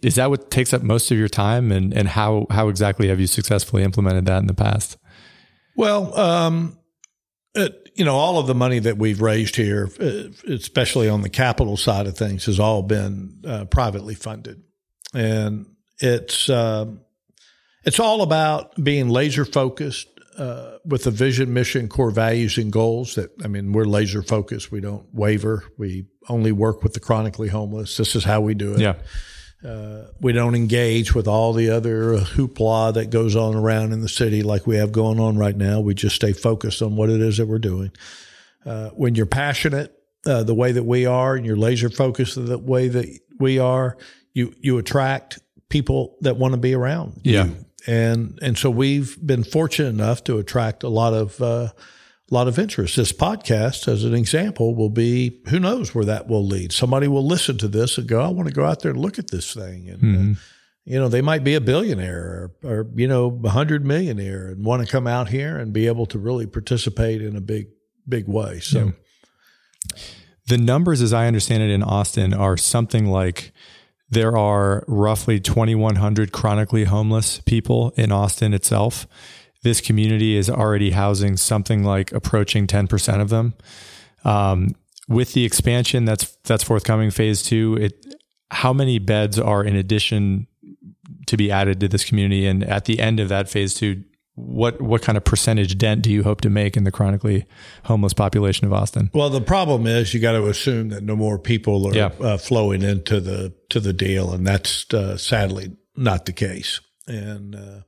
Is 0.03 0.15
that 0.15 0.29
what 0.29 0.51
takes 0.51 0.73
up 0.73 0.83
most 0.83 1.11
of 1.11 1.17
your 1.17 1.27
time, 1.27 1.71
and 1.71 1.91
and 1.91 2.07
how 2.07 2.45
how 2.51 2.69
exactly 2.69 3.07
have 3.07 3.19
you 3.19 3.27
successfully 3.27 3.83
implemented 3.83 4.25
that 4.27 4.37
in 4.37 4.47
the 4.47 4.53
past? 4.53 4.97
Well, 5.75 6.17
um, 6.17 6.77
it, 7.55 7.89
you 7.95 8.05
know, 8.05 8.15
all 8.15 8.37
of 8.37 8.45
the 8.45 8.55
money 8.55 8.79
that 8.79 8.97
we've 8.97 9.21
raised 9.21 9.55
here, 9.55 9.89
especially 10.47 11.09
on 11.09 11.21
the 11.23 11.29
capital 11.29 11.77
side 11.77 12.05
of 12.05 12.15
things, 12.15 12.45
has 12.45 12.59
all 12.59 12.83
been 12.83 13.41
uh, 13.45 13.65
privately 13.65 14.13
funded, 14.13 14.61
and 15.15 15.65
it's. 15.99 16.47
Um, 16.47 17.01
it's 17.85 17.99
all 17.99 18.21
about 18.21 18.81
being 18.83 19.09
laser 19.09 19.45
focused 19.45 20.07
uh, 20.37 20.77
with 20.83 21.07
a 21.07 21.11
vision, 21.11 21.53
mission, 21.53 21.87
core 21.87 22.11
values, 22.11 22.57
and 22.57 22.71
goals. 22.71 23.15
That 23.15 23.31
I 23.43 23.47
mean, 23.47 23.71
we're 23.71 23.85
laser 23.85 24.21
focused. 24.21 24.71
We 24.71 24.81
don't 24.81 25.05
waver. 25.13 25.63
We 25.77 26.07
only 26.27 26.51
work 26.51 26.83
with 26.83 26.93
the 26.93 26.99
chronically 26.99 27.47
homeless. 27.47 27.97
This 27.97 28.15
is 28.15 28.23
how 28.23 28.41
we 28.41 28.53
do 28.53 28.73
it. 28.73 28.79
Yeah. 28.79 28.95
Uh, 29.63 30.07
we 30.19 30.31
don't 30.31 30.53
engage 30.53 31.15
with 31.15 31.27
all 31.27 31.53
the 31.53 31.69
other 31.69 32.17
hoopla 32.17 32.93
that 32.95 33.09
goes 33.09 33.35
on 33.35 33.55
around 33.55 33.93
in 33.93 34.01
the 34.01 34.09
city 34.09 34.43
like 34.43 34.67
we 34.67 34.75
have 34.75 34.91
going 34.91 35.19
on 35.19 35.37
right 35.37 35.55
now. 35.55 35.79
We 35.79 35.95
just 35.95 36.15
stay 36.15 36.33
focused 36.33 36.81
on 36.81 36.95
what 36.95 37.09
it 37.09 37.19
is 37.19 37.37
that 37.37 37.47
we're 37.47 37.57
doing. 37.57 37.91
Uh, 38.63 38.89
when 38.89 39.15
you're 39.15 39.25
passionate 39.25 39.97
uh, 40.25 40.43
the 40.43 40.53
way 40.53 40.71
that 40.71 40.83
we 40.83 41.05
are, 41.05 41.35
and 41.35 41.45
you're 41.45 41.55
laser 41.55 41.89
focused 41.89 42.35
the 42.35 42.57
way 42.57 42.87
that 42.89 43.19
we 43.39 43.59
are, 43.59 43.97
you 44.33 44.53
you 44.59 44.77
attract 44.77 45.39
people 45.69 46.17
that 46.21 46.37
want 46.37 46.53
to 46.53 46.59
be 46.59 46.73
around. 46.73 47.21
Yeah. 47.23 47.45
You 47.45 47.64
and 47.87 48.39
and 48.41 48.57
so 48.57 48.69
we've 48.69 49.17
been 49.25 49.43
fortunate 49.43 49.89
enough 49.89 50.23
to 50.25 50.37
attract 50.37 50.83
a 50.83 50.89
lot 50.89 51.13
of 51.13 51.41
uh, 51.41 51.69
a 52.31 52.33
lot 52.33 52.47
of 52.47 52.57
interest. 52.57 52.95
This 52.95 53.11
podcast, 53.11 53.87
as 53.87 54.03
an 54.03 54.13
example, 54.13 54.75
will 54.75 54.89
be 54.89 55.41
who 55.49 55.59
knows 55.59 55.93
where 55.93 56.05
that 56.05 56.27
will 56.27 56.45
lead. 56.45 56.71
Somebody 56.71 57.07
will 57.07 57.25
listen 57.25 57.57
to 57.59 57.67
this 57.67 57.97
and 57.97 58.07
go, 58.07 58.21
"I 58.21 58.29
want 58.29 58.47
to 58.49 58.53
go 58.53 58.65
out 58.65 58.81
there 58.81 58.91
and 58.91 58.99
look 58.99 59.19
at 59.19 59.31
this 59.31 59.53
thing," 59.53 59.89
and. 59.89 60.03
Uh, 60.03 60.05
mm-hmm. 60.05 60.31
Uh, 60.31 60.35
you 60.87 60.99
know, 60.99 61.07
they 61.07 61.21
might 61.21 61.43
be 61.43 61.55
a 61.55 61.61
billionaire 61.61 62.51
or, 62.63 62.69
or, 62.69 62.87
you 62.93 63.07
know, 63.07 63.41
a 63.43 63.49
hundred 63.49 63.83
millionaire 63.83 64.49
and 64.49 64.63
want 64.63 64.85
to 64.85 64.91
come 64.91 65.07
out 65.07 65.29
here 65.29 65.57
and 65.57 65.73
be 65.73 65.87
able 65.87 66.05
to 66.05 66.19
really 66.19 66.45
participate 66.45 67.23
in 67.23 67.35
a 67.35 67.41
big, 67.41 67.69
big 68.07 68.27
way. 68.27 68.59
So, 68.59 68.93
yeah. 69.93 69.97
the 70.47 70.59
numbers, 70.59 71.01
as 71.01 71.11
I 71.11 71.25
understand 71.25 71.63
it, 71.63 71.71
in 71.71 71.81
Austin 71.81 72.35
are 72.35 72.55
something 72.55 73.07
like 73.07 73.51
there 74.09 74.37
are 74.37 74.83
roughly 74.87 75.39
2,100 75.39 76.31
chronically 76.31 76.83
homeless 76.83 77.39
people 77.41 77.91
in 77.95 78.11
Austin 78.11 78.53
itself. 78.53 79.07
This 79.63 79.81
community 79.81 80.37
is 80.37 80.49
already 80.49 80.91
housing 80.91 81.37
something 81.37 81.83
like 81.83 82.11
approaching 82.11 82.67
10% 82.67 83.21
of 83.21 83.29
them. 83.29 83.55
Um, 84.23 84.75
with 85.07 85.33
the 85.33 85.45
expansion 85.45 86.05
that's 86.05 86.35
that's 86.43 86.63
forthcoming, 86.63 87.11
phase 87.11 87.43
two, 87.43 87.77
it 87.79 88.05
how 88.51 88.73
many 88.73 88.99
beds 88.99 89.39
are 89.39 89.63
in 89.63 89.75
addition 89.75 90.47
to 91.27 91.37
be 91.37 91.51
added 91.51 91.79
to 91.79 91.87
this 91.87 92.03
community? 92.05 92.47
And 92.47 92.63
at 92.63 92.85
the 92.85 92.99
end 92.99 93.19
of 93.19 93.29
that 93.29 93.49
phase 93.49 93.73
two, 93.73 94.03
what 94.35 94.81
what 94.81 95.01
kind 95.01 95.17
of 95.17 95.23
percentage 95.23 95.77
dent 95.77 96.01
do 96.01 96.11
you 96.11 96.21
hope 96.21 96.41
to 96.41 96.49
make 96.49 96.75
in 96.75 96.83
the 96.83 96.91
chronically 96.91 97.45
homeless 97.85 98.13
population 98.13 98.67
of 98.67 98.73
Austin? 98.73 99.09
Well, 99.13 99.29
the 99.29 99.41
problem 99.41 99.87
is 99.87 100.13
you 100.13 100.19
got 100.19 100.33
to 100.33 100.47
assume 100.47 100.89
that 100.89 101.03
no 101.03 101.15
more 101.15 101.39
people 101.39 101.87
are 101.87 101.95
yeah. 101.95 102.11
uh, 102.19 102.37
flowing 102.37 102.81
into 102.81 103.21
the 103.21 103.53
to 103.69 103.79
the 103.79 103.93
deal, 103.93 104.33
and 104.33 104.45
that's 104.45 104.93
uh, 104.93 105.17
sadly 105.17 105.75
not 105.95 106.25
the 106.25 106.33
case. 106.33 106.81
And 107.07 107.55
uh, 107.55 107.81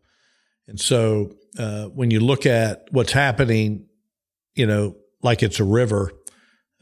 and 0.67 0.79
so 0.79 1.35
uh, 1.59 1.85
when 1.85 2.11
you 2.11 2.21
look 2.21 2.45
at 2.45 2.85
what's 2.91 3.11
happening, 3.11 3.87
you 4.55 4.65
know, 4.65 4.95
like 5.21 5.43
it's 5.43 5.59
a 5.59 5.65
river, 5.65 6.13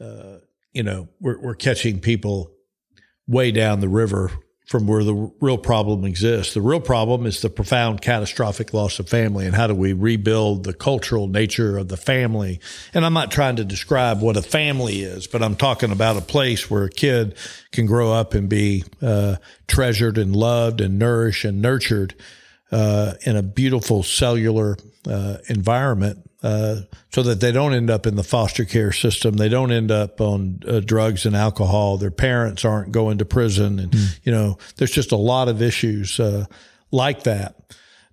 uh, 0.00 0.38
you 0.72 0.84
know, 0.84 1.08
we're 1.20 1.40
we're 1.40 1.54
catching 1.56 1.98
people 1.98 2.52
way 3.26 3.50
down 3.50 3.80
the 3.80 3.88
river 3.88 4.30
from 4.66 4.88
where 4.88 5.04
the 5.04 5.14
real 5.40 5.58
problem 5.58 6.04
exists. 6.04 6.52
The 6.54 6.60
real 6.60 6.80
problem 6.80 7.24
is 7.24 7.40
the 7.40 7.48
profound 7.48 8.02
catastrophic 8.02 8.74
loss 8.74 8.98
of 8.98 9.08
family 9.08 9.46
and 9.46 9.54
how 9.54 9.68
do 9.68 9.74
we 9.74 9.92
rebuild 9.92 10.64
the 10.64 10.72
cultural 10.72 11.28
nature 11.28 11.78
of 11.78 11.86
the 11.86 11.96
family. 11.96 12.58
And 12.92 13.06
I'm 13.06 13.12
not 13.12 13.30
trying 13.30 13.56
to 13.56 13.64
describe 13.64 14.20
what 14.20 14.36
a 14.36 14.42
family 14.42 15.02
is, 15.02 15.28
but 15.28 15.40
I'm 15.40 15.54
talking 15.54 15.92
about 15.92 16.16
a 16.16 16.20
place 16.20 16.68
where 16.68 16.84
a 16.84 16.90
kid 16.90 17.36
can 17.70 17.86
grow 17.86 18.12
up 18.12 18.34
and 18.34 18.48
be 18.48 18.82
uh, 19.00 19.36
treasured 19.68 20.18
and 20.18 20.34
loved 20.34 20.80
and 20.80 20.98
nourished 20.98 21.44
and 21.44 21.62
nurtured 21.62 22.16
uh, 22.72 23.14
in 23.24 23.36
a 23.36 23.42
beautiful 23.42 24.02
cellular 24.02 24.76
uh, 25.08 25.36
environment 25.48 26.25
uh, 26.46 26.82
so 27.12 27.24
that 27.24 27.40
they 27.40 27.50
don't 27.50 27.74
end 27.74 27.90
up 27.90 28.06
in 28.06 28.14
the 28.14 28.22
foster 28.22 28.64
care 28.64 28.92
system. 28.92 29.34
They 29.34 29.48
don't 29.48 29.72
end 29.72 29.90
up 29.90 30.20
on 30.20 30.60
uh, 30.66 30.78
drugs 30.78 31.26
and 31.26 31.34
alcohol. 31.34 31.96
Their 31.96 32.12
parents 32.12 32.64
aren't 32.64 32.92
going 32.92 33.18
to 33.18 33.24
prison. 33.24 33.80
And, 33.80 33.90
mm. 33.90 34.20
you 34.22 34.30
know, 34.30 34.58
there's 34.76 34.92
just 34.92 35.10
a 35.10 35.16
lot 35.16 35.48
of 35.48 35.60
issues 35.60 36.20
uh, 36.20 36.46
like 36.92 37.24
that. 37.24 37.56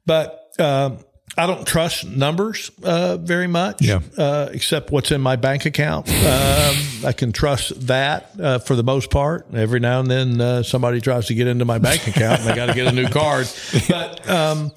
But 0.08 0.52
um, 0.58 0.98
I 1.38 1.46
don't 1.46 1.68
trust 1.68 2.08
numbers 2.08 2.72
uh, 2.82 3.18
very 3.18 3.46
much, 3.46 3.84
yeah. 3.84 4.00
Uh, 4.18 4.50
except 4.52 4.90
what's 4.90 5.12
in 5.12 5.22
my 5.22 5.36
bank 5.36 5.66
account. 5.66 6.10
Um, 6.10 6.76
I 7.06 7.14
can 7.16 7.34
trust 7.34 7.86
that 7.88 8.66
for 8.66 8.76
the 8.76 8.84
most 8.84 9.12
part. 9.12 9.46
Every 9.54 9.80
now 9.80 10.00
and 10.00 10.10
then 10.10 10.64
somebody 10.64 11.02
tries 11.02 11.28
to 11.28 11.36
get 11.36 11.46
into 11.46 11.66
my 11.66 11.78
bank 11.78 12.08
account 12.08 12.42
and 12.42 12.50
I 12.50 12.56
got 12.56 12.66
to 12.66 12.74
get 12.74 12.88
a 12.88 12.92
new 12.92 13.10
card. 13.10 13.48
But, 13.88 14.28
um, 14.28 14.72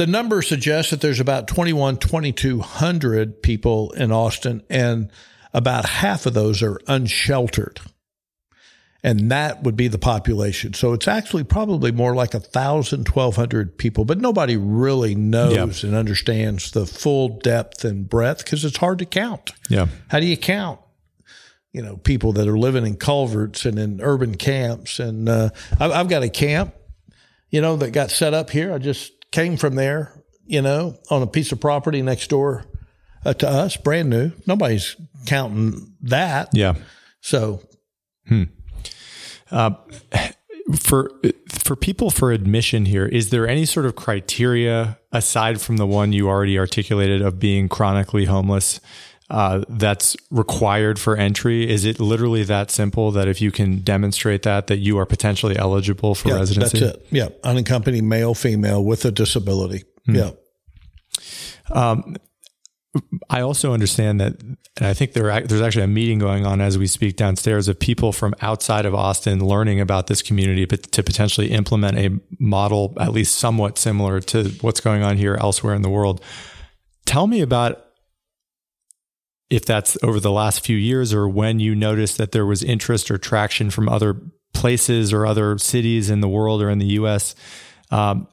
the 0.00 0.06
number 0.06 0.40
suggests 0.40 0.92
that 0.92 1.02
there's 1.02 1.20
about 1.20 1.46
21, 1.46 1.98
2200 1.98 3.42
people 3.42 3.90
in 3.90 4.10
Austin, 4.10 4.62
and 4.70 5.10
about 5.52 5.84
half 5.84 6.24
of 6.24 6.32
those 6.32 6.62
are 6.62 6.80
unsheltered. 6.86 7.78
And 9.02 9.30
that 9.30 9.62
would 9.62 9.76
be 9.76 9.88
the 9.88 9.98
population. 9.98 10.72
So 10.72 10.94
it's 10.94 11.06
actually 11.06 11.44
probably 11.44 11.92
more 11.92 12.14
like 12.14 12.32
a 12.32 12.40
thousand, 12.40 13.04
twelve 13.04 13.36
hundred 13.36 13.76
people, 13.76 14.06
but 14.06 14.18
nobody 14.18 14.56
really 14.56 15.14
knows 15.14 15.84
and 15.84 15.94
understands 15.94 16.70
the 16.70 16.86
full 16.86 17.38
depth 17.38 17.84
and 17.84 18.08
breadth 18.08 18.42
because 18.42 18.64
it's 18.64 18.78
hard 18.78 19.00
to 19.00 19.04
count. 19.04 19.52
Yeah. 19.68 19.88
How 20.08 20.18
do 20.18 20.24
you 20.24 20.38
count? 20.38 20.80
You 21.72 21.82
know, 21.82 21.98
people 21.98 22.32
that 22.32 22.48
are 22.48 22.58
living 22.58 22.86
in 22.86 22.96
culverts 22.96 23.66
and 23.66 23.78
in 23.78 24.00
urban 24.00 24.38
camps. 24.38 24.98
And 24.98 25.28
uh, 25.28 25.50
I've 25.78 26.08
got 26.08 26.22
a 26.22 26.30
camp, 26.30 26.74
you 27.50 27.60
know, 27.60 27.76
that 27.76 27.90
got 27.90 28.10
set 28.10 28.32
up 28.32 28.48
here. 28.48 28.72
I 28.72 28.78
just 28.78 29.12
came 29.32 29.56
from 29.56 29.74
there, 29.74 30.22
you 30.46 30.62
know, 30.62 30.98
on 31.10 31.22
a 31.22 31.26
piece 31.26 31.52
of 31.52 31.60
property 31.60 32.02
next 32.02 32.28
door 32.28 32.66
uh, 33.24 33.34
to 33.34 33.48
us, 33.48 33.76
brand 33.76 34.10
new. 34.10 34.32
Nobody's 34.46 34.96
counting 35.26 35.94
that. 36.02 36.50
Yeah. 36.52 36.74
So, 37.20 37.62
hmm. 38.26 38.44
Uh, 39.50 39.72
for 40.76 41.10
for 41.48 41.74
people 41.74 42.10
for 42.10 42.32
admission 42.32 42.84
here, 42.84 43.06
is 43.06 43.30
there 43.30 43.48
any 43.48 43.64
sort 43.64 43.86
of 43.86 43.96
criteria 43.96 44.98
aside 45.12 45.60
from 45.60 45.76
the 45.76 45.86
one 45.86 46.12
you 46.12 46.28
already 46.28 46.58
articulated 46.58 47.20
of 47.22 47.38
being 47.38 47.68
chronically 47.68 48.26
homeless? 48.26 48.80
Uh, 49.30 49.62
that's 49.68 50.16
required 50.30 50.98
for 50.98 51.16
entry? 51.16 51.68
Is 51.68 51.84
it 51.84 52.00
literally 52.00 52.42
that 52.44 52.70
simple 52.70 53.10
that 53.12 53.28
if 53.28 53.40
you 53.40 53.50
can 53.50 53.80
demonstrate 53.80 54.42
that, 54.42 54.66
that 54.66 54.78
you 54.78 54.98
are 54.98 55.06
potentially 55.06 55.56
eligible 55.56 56.14
for 56.14 56.28
yeah, 56.28 56.34
residency? 56.36 56.80
That's 56.80 56.96
it. 56.96 57.06
Yeah. 57.10 57.28
Unaccompanied 57.44 58.04
male, 58.04 58.34
female 58.34 58.84
with 58.84 59.04
a 59.04 59.12
disability. 59.12 59.84
Mm. 60.08 60.16
Yeah. 60.16 60.30
Um, 61.72 62.16
I 63.28 63.40
also 63.40 63.72
understand 63.72 64.20
that, 64.20 64.40
and 64.42 64.58
I 64.86 64.94
think 64.94 65.12
there, 65.12 65.40
there's 65.42 65.60
actually 65.60 65.84
a 65.84 65.88
meeting 65.88 66.18
going 66.18 66.44
on 66.44 66.60
as 66.60 66.76
we 66.76 66.88
speak 66.88 67.14
downstairs 67.14 67.68
of 67.68 67.78
people 67.78 68.12
from 68.12 68.34
outside 68.40 68.84
of 68.84 68.96
Austin 68.96 69.44
learning 69.44 69.80
about 69.80 70.08
this 70.08 70.22
community 70.22 70.64
but 70.64 70.90
to 70.90 71.04
potentially 71.04 71.52
implement 71.52 71.98
a 71.98 72.18
model 72.40 72.94
at 72.98 73.12
least 73.12 73.36
somewhat 73.36 73.78
similar 73.78 74.20
to 74.20 74.48
what's 74.60 74.80
going 74.80 75.04
on 75.04 75.16
here 75.16 75.36
elsewhere 75.36 75.74
in 75.74 75.82
the 75.82 75.88
world. 75.88 76.20
Tell 77.06 77.28
me 77.28 77.40
about 77.42 77.89
if 79.50 79.66
that's 79.66 79.98
over 80.02 80.20
the 80.20 80.30
last 80.30 80.64
few 80.64 80.76
years 80.76 81.12
or 81.12 81.28
when 81.28 81.58
you 81.58 81.74
noticed 81.74 82.18
that 82.18 82.32
there 82.32 82.46
was 82.46 82.62
interest 82.62 83.10
or 83.10 83.18
traction 83.18 83.70
from 83.70 83.88
other 83.88 84.16
places 84.52 85.12
or 85.12 85.26
other 85.26 85.58
cities 85.58 86.08
in 86.08 86.20
the 86.20 86.28
world 86.28 86.62
or 86.62 86.70
in 86.70 86.78
the 86.78 86.86
US. 86.86 87.34
Um, 87.90 88.28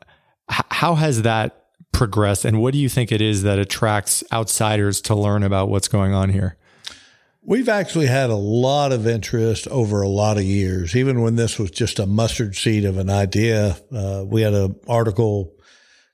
h- 0.49 0.62
how 0.69 0.95
has 0.95 1.23
that 1.23 1.65
progressed 1.91 2.45
and 2.45 2.62
what 2.62 2.73
do 2.73 2.80
you 2.80 2.89
think 2.89 3.12
it 3.12 3.21
is 3.21 3.43
that 3.43 3.58
attracts 3.58 4.23
outsiders 4.32 5.01
to 5.01 5.15
learn 5.15 5.43
about 5.43 5.69
what's 5.69 5.88
going 5.88 6.13
on 6.13 6.30
here? 6.30 6.58
We've 7.41 7.69
actually 7.69 8.08
had 8.08 8.30
a 8.30 8.36
lot 8.36 8.91
of 8.91 9.08
interest 9.08 9.69
over 9.69 10.01
a 10.01 10.10
lot 10.10 10.36
of 10.36 10.43
years. 10.43 10.95
Even 10.97 11.21
when 11.21 11.38
this 11.38 11.58
was 11.58 11.71
just 11.71 11.97
a 11.97 12.06
mustard 12.06 12.56
seed 12.58 12.84
of 12.84 12.97
an 12.97 13.10
idea, 13.10 13.77
uh, 13.91 14.25
we 14.27 14.41
had 14.41 14.53
an 14.53 14.75
article, 14.86 15.53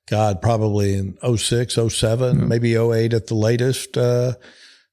God, 0.08 0.44
probably 0.44 0.94
in 0.94 1.18
06, 1.38 1.74
07, 1.74 1.90
mm-hmm. 1.90 2.48
maybe 2.48 2.76
08 2.76 3.14
at 3.14 3.28
the 3.28 3.34
latest, 3.34 3.98
uh, 3.98 4.34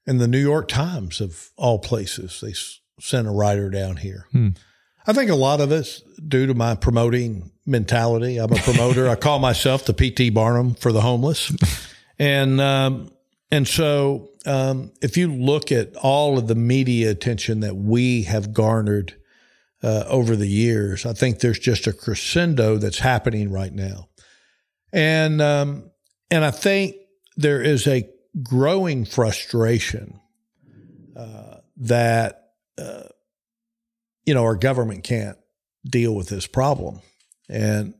in 0.07 0.19
the 0.19 0.29
New 0.29 0.41
York 0.41 0.69
Times 0.69 1.21
of 1.21 1.51
all 1.57 1.79
places. 1.79 2.41
They 2.41 2.55
sent 3.01 3.29
a 3.29 3.31
writer 3.31 3.71
down 3.71 3.97
here. 3.97 4.27
Hmm. 4.33 4.51
I 5.07 5.13
think 5.13 5.31
a 5.31 5.35
lot 5.35 5.61
of 5.61 5.73
it's 5.73 6.03
due 6.27 6.47
to 6.47 6.55
my 6.55 6.75
promoting 6.75 7.51
mentality. 7.67 8.39
I'm 8.39 8.53
a 8.53 8.57
promoter. 8.57 9.09
I 9.09 9.17
call 9.17 9.39
myself 9.39 9.85
the 9.85 9.95
PT 9.95 10.33
Barnum 10.33 10.75
for 10.75 10.93
the 10.93 11.01
homeless, 11.01 11.53
and 12.19 12.61
um, 12.61 13.11
and 13.51 13.67
so 13.67 14.29
um, 14.45 14.93
if 15.01 15.17
you 15.17 15.33
look 15.33 15.73
at 15.73 15.97
all 15.97 16.39
of 16.39 16.49
the 16.49 16.55
media 16.55 17.11
attention 17.11 17.61
that 17.61 17.77
we 17.77 18.23
have 18.25 18.53
garnered 18.53 19.15
uh, 19.83 20.05
over 20.07 20.37
the 20.37 20.47
years, 20.47 21.07
I 21.07 21.15
think 21.15 21.41
there's 21.41 21.59
just 21.59 21.87
a 21.87 21.93
crescendo 21.93 22.77
that's 22.77 22.99
happening 22.99 23.51
right 23.51 23.73
now, 23.73 24.09
and 24.93 25.41
um, 25.41 25.91
and 26.31 26.45
I 26.45 26.51
think 26.51 26.97
there 27.37 27.63
is 27.63 27.87
a 27.87 28.09
growing 28.43 29.05
frustration 29.05 30.21
uh, 31.17 31.57
that 31.77 32.53
uh, 32.79 33.05
you 34.25 34.35
know 34.35 34.45
our 34.45 34.57
government 34.57 35.05
can't 35.05 35.39
deal 35.85 36.15
with 36.15 36.29
this 36.29 36.47
problem, 36.47 37.01
and 37.49 37.95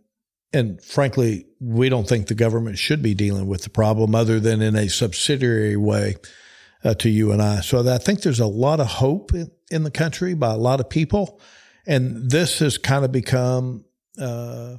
and 0.53 0.83
frankly, 0.83 1.47
we 1.61 1.89
don't 1.89 2.09
think 2.09 2.27
the 2.27 2.35
government 2.35 2.79
should 2.79 3.03
be 3.03 3.15
dealing 3.15 3.47
with 3.47 3.63
the 3.63 3.71
problem 3.71 4.15
other 4.15 4.41
than 4.41 4.61
in 4.61 4.75
a 4.75 4.89
subsidiary 4.89 5.77
way 5.77 6.17
uh, 6.85 6.95
to 6.95 7.09
you 7.09 7.33
and 7.33 7.41
I. 7.41 7.61
So 7.61 7.89
I 7.89 7.99
think 7.99 8.23
there's 8.23 8.41
a 8.41 8.47
lot 8.47 8.81
of 8.81 8.87
hope 8.87 9.33
in, 9.33 9.51
in, 9.71 9.85
the 9.85 9.91
country 9.91 10.35
by 10.35 10.53
a 10.53 10.57
lot 10.57 10.81
of 10.81 10.89
people, 10.89 11.41
and 11.87 12.31
this 12.31 12.59
has 12.61 12.79
kind 12.79 13.05
of 13.05 13.13
become 13.13 13.85
uh, 14.19 14.77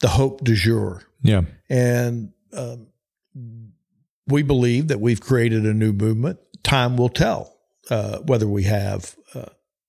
the 0.00 0.08
hope 0.08 0.44
du 0.44 0.54
jour. 0.54 1.02
Yeah, 1.22 1.42
and 1.68 2.32
um, 2.52 2.88
we 4.28 4.42
believe 4.42 4.88
that 4.88 5.00
we've 5.00 5.20
created 5.20 5.64
a 5.64 5.74
new 5.74 5.92
movement. 5.92 6.38
Time 6.62 6.96
will 6.96 7.08
tell 7.08 7.56
uh, 7.90 8.18
whether 8.18 8.46
we 8.46 8.64
have, 8.64 9.16
uh, 9.34 9.46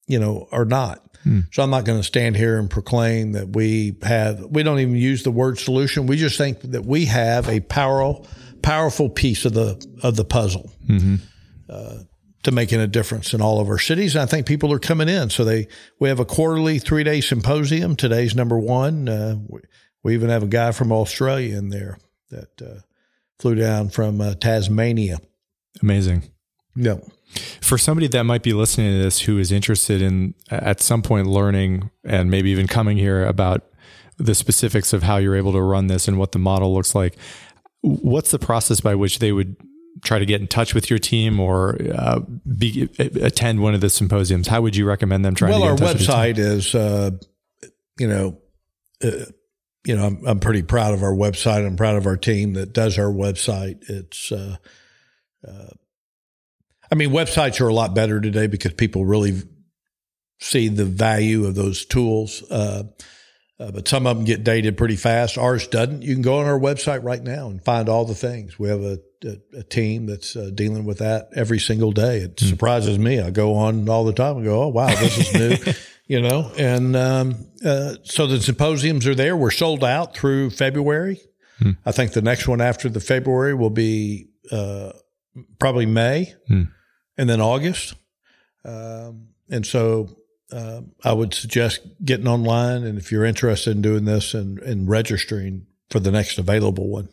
you 0.07 0.19
know, 0.19 0.47
or 0.51 0.65
not. 0.65 1.03
Hmm. 1.23 1.41
So 1.51 1.63
I'm 1.63 1.69
not 1.69 1.85
going 1.85 1.99
to 1.99 2.03
stand 2.03 2.37
here 2.37 2.57
and 2.57 2.69
proclaim 2.69 3.33
that 3.33 3.49
we 3.49 3.97
have. 4.03 4.39
We 4.49 4.63
don't 4.63 4.79
even 4.79 4.95
use 4.95 5.23
the 5.23 5.31
word 5.31 5.59
solution. 5.59 6.07
We 6.07 6.15
just 6.15 6.37
think 6.37 6.61
that 6.61 6.85
we 6.85 7.05
have 7.05 7.49
a 7.49 7.59
powerful, 7.59 8.25
powerful 8.61 9.09
piece 9.09 9.45
of 9.45 9.53
the 9.53 9.85
of 10.01 10.15
the 10.15 10.25
puzzle. 10.25 10.71
Mm-hmm. 10.87 11.15
Uh, 11.69 12.03
to 12.43 12.51
making 12.51 12.79
a 12.79 12.87
difference 12.87 13.33
in 13.33 13.41
all 13.41 13.59
of 13.59 13.67
our 13.67 13.77
cities. 13.77 14.15
And 14.15 14.21
I 14.21 14.25
think 14.25 14.47
people 14.47 14.71
are 14.71 14.79
coming 14.79 15.09
in. 15.09 15.29
So 15.29 15.43
they, 15.43 15.67
we 15.99 16.07
have 16.09 16.19
a 16.19 16.25
quarterly 16.25 16.79
three 16.79 17.03
day 17.03 17.19
symposium. 17.21 17.95
Today's 17.95 18.33
number 18.33 18.57
one. 18.57 19.09
Uh, 19.09 19.35
we, 19.47 19.59
we, 20.03 20.13
even 20.13 20.29
have 20.29 20.43
a 20.43 20.47
guy 20.47 20.71
from 20.71 20.91
Australia 20.91 21.57
in 21.57 21.69
there 21.69 21.97
that, 22.29 22.61
uh, 22.61 22.79
flew 23.39 23.55
down 23.55 23.89
from 23.89 24.21
uh, 24.21 24.35
Tasmania. 24.35 25.19
Amazing. 25.81 26.23
Yep. 26.75 27.03
For 27.61 27.77
somebody 27.77 28.07
that 28.07 28.23
might 28.23 28.43
be 28.43 28.53
listening 28.53 28.91
to 28.93 29.03
this 29.03 29.21
who 29.21 29.37
is 29.37 29.51
interested 29.51 30.01
in 30.01 30.33
at 30.49 30.81
some 30.81 31.01
point 31.01 31.27
learning 31.27 31.91
and 32.03 32.29
maybe 32.31 32.49
even 32.49 32.67
coming 32.67 32.97
here 32.97 33.25
about 33.25 33.63
the 34.17 34.35
specifics 34.35 34.93
of 34.93 35.03
how 35.03 35.17
you're 35.17 35.35
able 35.35 35.53
to 35.53 35.61
run 35.61 35.87
this 35.87 36.07
and 36.07 36.17
what 36.17 36.31
the 36.31 36.39
model 36.39 36.73
looks 36.73 36.95
like, 36.95 37.17
what's 37.81 38.31
the 38.31 38.39
process 38.39 38.81
by 38.81 38.95
which 38.95 39.19
they 39.19 39.31
would 39.31 39.55
try 40.03 40.19
to 40.19 40.25
get 40.25 40.41
in 40.41 40.47
touch 40.47 40.73
with 40.73 40.89
your 40.89 40.99
team 40.99 41.39
or 41.39 41.77
uh, 41.93 42.19
be, 42.57 42.89
attend 42.97 43.61
one 43.61 43.73
of 43.73 43.81
the 43.81 43.89
symposiums? 43.89 44.47
How 44.47 44.61
would 44.61 44.75
you 44.75 44.85
recommend 44.85 45.23
them 45.23 45.35
trying 45.35 45.51
well, 45.51 45.75
to 45.75 45.81
get 45.81 45.87
our 45.87 45.93
website 45.93 46.37
is, 46.37 46.73
uh, 46.73 47.11
you 47.97 48.07
know, 48.07 48.37
uh, 49.03 49.25
you 49.85 49.95
know, 49.95 50.05
I'm, 50.05 50.25
I'm 50.25 50.39
pretty 50.39 50.63
proud 50.63 50.93
of 50.93 51.03
our 51.03 51.13
website. 51.13 51.65
I'm 51.65 51.77
proud 51.77 51.95
of 51.95 52.05
our 52.05 52.17
team 52.17 52.53
that 52.53 52.73
does 52.73 52.97
our 52.97 53.11
website. 53.11 53.89
It's, 53.89 54.31
uh, 54.31 54.57
uh, 55.47 55.69
I 56.91 56.95
mean, 56.95 57.11
websites 57.11 57.61
are 57.61 57.67
a 57.67 57.73
lot 57.73 57.93
better 57.93 58.19
today 58.19 58.47
because 58.47 58.73
people 58.73 59.05
really 59.05 59.41
see 60.39 60.67
the 60.67 60.85
value 60.85 61.45
of 61.45 61.55
those 61.55 61.85
tools. 61.85 62.43
Uh, 62.49 62.83
uh, 63.59 63.71
but 63.71 63.87
some 63.87 64.07
of 64.07 64.15
them 64.15 64.25
get 64.25 64.43
dated 64.43 64.77
pretty 64.77 64.95
fast. 64.95 65.37
Ours 65.37 65.67
doesn't. 65.67 66.01
You 66.01 66.13
can 66.13 66.21
go 66.21 66.39
on 66.39 66.45
our 66.45 66.59
website 66.59 67.03
right 67.03 67.21
now 67.21 67.49
and 67.49 67.61
find 67.63 67.89
all 67.89 68.05
the 68.05 68.15
things. 68.15 68.57
We 68.57 68.69
have 68.69 68.81
a, 68.81 68.99
a, 69.25 69.59
a 69.59 69.63
team 69.63 70.05
that's 70.05 70.35
uh, 70.35 70.49
dealing 70.53 70.85
with 70.85 70.99
that 70.99 71.29
every 71.35 71.59
single 71.59 71.91
day. 71.91 72.19
It 72.19 72.37
mm. 72.37 72.49
surprises 72.49 72.97
me. 72.97 73.19
I 73.19 73.31
go 73.31 73.55
on 73.55 73.89
all 73.89 74.05
the 74.05 74.13
time 74.13 74.37
and 74.37 74.45
go, 74.45 74.63
"Oh 74.63 74.67
wow, 74.69 74.87
this 74.87 75.17
is 75.17 75.33
new." 75.33 75.73
you 76.09 76.19
know, 76.19 76.51
and 76.57 76.95
um, 76.95 77.35
uh, 77.63 77.93
so 78.03 78.25
the 78.25 78.41
symposiums 78.41 79.05
are 79.05 79.13
there. 79.13 79.37
We're 79.37 79.51
sold 79.51 79.83
out 79.83 80.15
through 80.15 80.49
February. 80.49 81.21
Hmm. 81.59 81.73
I 81.85 81.91
think 81.91 82.13
the 82.13 82.21
next 82.23 82.47
one 82.47 82.61
after 82.61 82.89
the 82.89 82.99
February 82.99 83.53
will 83.53 83.69
be 83.69 84.27
uh, 84.51 84.91
probably 85.59 85.85
May, 85.85 86.33
hmm. 86.47 86.63
and 87.15 87.29
then 87.29 87.39
August. 87.39 87.93
Um, 88.65 89.27
and 89.51 89.65
so 89.65 90.17
uh, 90.51 90.81
I 91.03 91.13
would 91.13 91.35
suggest 91.35 91.81
getting 92.03 92.27
online, 92.27 92.83
and 92.83 92.97
if 92.97 93.11
you're 93.11 93.23
interested 93.23 93.75
in 93.75 93.83
doing 93.83 94.05
this 94.05 94.33
and, 94.33 94.57
and 94.59 94.89
registering 94.89 95.67
for 95.91 95.99
the 95.99 96.11
next 96.11 96.39
available 96.39 96.89
one. 96.89 97.09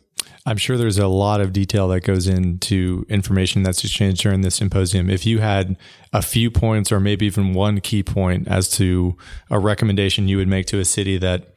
I'm 0.47 0.55
sure 0.55 0.77
there's 0.77 0.97
a 0.97 1.07
lot 1.07 1.41
of 1.41 1.51
detail 1.51 1.89
that 1.89 2.01
goes 2.01 2.25
into 2.25 3.05
information 3.09 3.63
that's 3.63 3.83
exchanged 3.83 4.21
during 4.21 4.41
this 4.41 4.55
symposium. 4.55 5.09
If 5.09 5.25
you 5.25 5.39
had 5.39 5.75
a 6.13 6.21
few 6.21 6.49
points 6.49 6.89
or 6.89 7.01
maybe 7.01 7.25
even 7.25 7.53
one 7.53 7.81
key 7.81 8.01
point 8.01 8.47
as 8.47 8.71
to 8.71 9.17
a 9.51 9.59
recommendation 9.59 10.29
you 10.29 10.37
would 10.37 10.47
make 10.47 10.65
to 10.67 10.79
a 10.79 10.85
city 10.85 11.17
that 11.17 11.53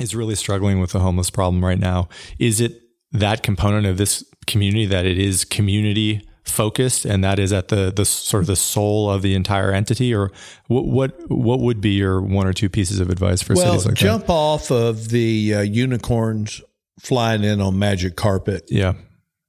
is 0.00 0.16
really 0.16 0.34
struggling 0.34 0.80
with 0.80 0.90
the 0.90 0.98
homeless 0.98 1.30
problem 1.30 1.64
right 1.64 1.78
now, 1.78 2.08
is 2.40 2.60
it 2.60 2.82
that 3.12 3.44
component 3.44 3.86
of 3.86 3.98
this 3.98 4.24
community 4.48 4.86
that 4.86 5.06
it 5.06 5.16
is 5.16 5.44
community 5.44 6.20
focused 6.42 7.04
and 7.04 7.22
that 7.22 7.38
is 7.38 7.52
at 7.52 7.68
the 7.68 7.92
the 7.94 8.04
sort 8.04 8.42
of 8.42 8.46
the 8.48 8.56
soul 8.56 9.10
of 9.10 9.22
the 9.22 9.34
entire 9.34 9.72
entity 9.72 10.12
or 10.12 10.30
what 10.66 10.84
what 10.84 11.30
what 11.30 11.60
would 11.60 11.80
be 11.80 11.90
your 11.90 12.20
one 12.20 12.46
or 12.46 12.52
two 12.52 12.68
pieces 12.68 13.00
of 13.00 13.08
advice 13.08 13.42
for 13.42 13.54
well, 13.54 13.66
cities 13.66 13.86
like 13.86 13.94
that? 13.94 14.00
jump 14.00 14.26
that? 14.26 14.32
off 14.32 14.70
of 14.70 15.08
the 15.08 15.54
uh, 15.54 15.60
unicorns 15.60 16.60
flying 17.00 17.44
in 17.44 17.60
on 17.60 17.78
magic 17.78 18.16
carpet 18.16 18.64
yeah. 18.68 18.94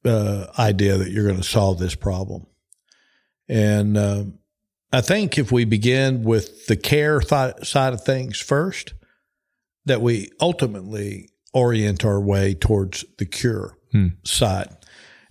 Uh, 0.04 0.46
idea 0.60 0.98
that 0.98 1.12
you're 1.12 1.26
going 1.26 1.36
to 1.36 1.44
solve 1.44 1.80
this 1.80 1.96
problem. 1.96 2.46
And 3.50 3.98
uh, 3.98 4.26
I 4.94 5.02
think 5.02 5.40
if 5.40 5.52
we 5.52 5.66
begin 5.66 6.24
with 6.24 6.68
the 6.68 6.76
care 6.76 7.20
th- 7.20 7.66
side 7.66 7.94
of 7.94 8.04
things 8.04 8.40
first, 8.40 8.94
that 9.86 10.02
we 10.02 10.30
ultimately 10.40 11.30
orient 11.54 12.06
our 12.06 12.20
way 12.20 12.54
towards 12.54 13.04
the 13.18 13.26
cure 13.26 13.78
hmm. 13.92 14.08
side. 14.24 14.70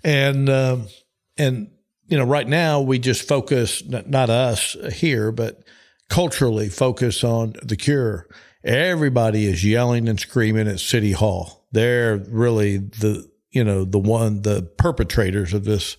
And 0.02 0.48
um, 0.48 0.88
and 1.36 1.70
you 2.06 2.18
know, 2.18 2.24
right 2.24 2.46
now 2.46 2.80
we 2.80 2.98
just 2.98 3.26
focus 3.26 3.82
not 3.86 4.30
us 4.30 4.76
here, 4.92 5.32
but 5.32 5.62
culturally 6.08 6.68
focus 6.68 7.24
on 7.24 7.54
the 7.62 7.76
cure. 7.76 8.28
Everybody 8.62 9.46
is 9.46 9.64
yelling 9.64 10.08
and 10.08 10.18
screaming 10.18 10.68
at 10.68 10.80
City 10.80 11.12
Hall 11.12 11.63
they're 11.74 12.16
really 12.28 12.78
the 12.78 13.28
you 13.50 13.64
know 13.64 13.84
the 13.84 13.98
one 13.98 14.42
the 14.42 14.62
perpetrators 14.78 15.52
of 15.52 15.64
this 15.64 15.96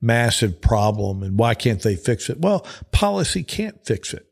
massive 0.00 0.60
problem 0.60 1.22
and 1.22 1.38
why 1.38 1.54
can't 1.54 1.82
they 1.82 1.96
fix 1.96 2.28
it? 2.30 2.40
Well 2.40 2.66
policy 2.92 3.42
can't 3.42 3.84
fix 3.84 4.14
it. 4.14 4.26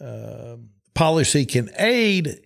Uh, 0.00 0.56
policy 0.94 1.44
can 1.44 1.70
aid 1.78 2.38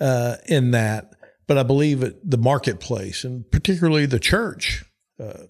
uh, 0.00 0.36
in 0.46 0.70
that 0.70 1.12
but 1.48 1.58
i 1.58 1.62
believe 1.62 2.02
it, 2.02 2.18
the 2.28 2.38
marketplace 2.38 3.24
and 3.24 3.50
particularly 3.50 4.06
the 4.06 4.20
church 4.20 4.84
uh, 5.18 5.44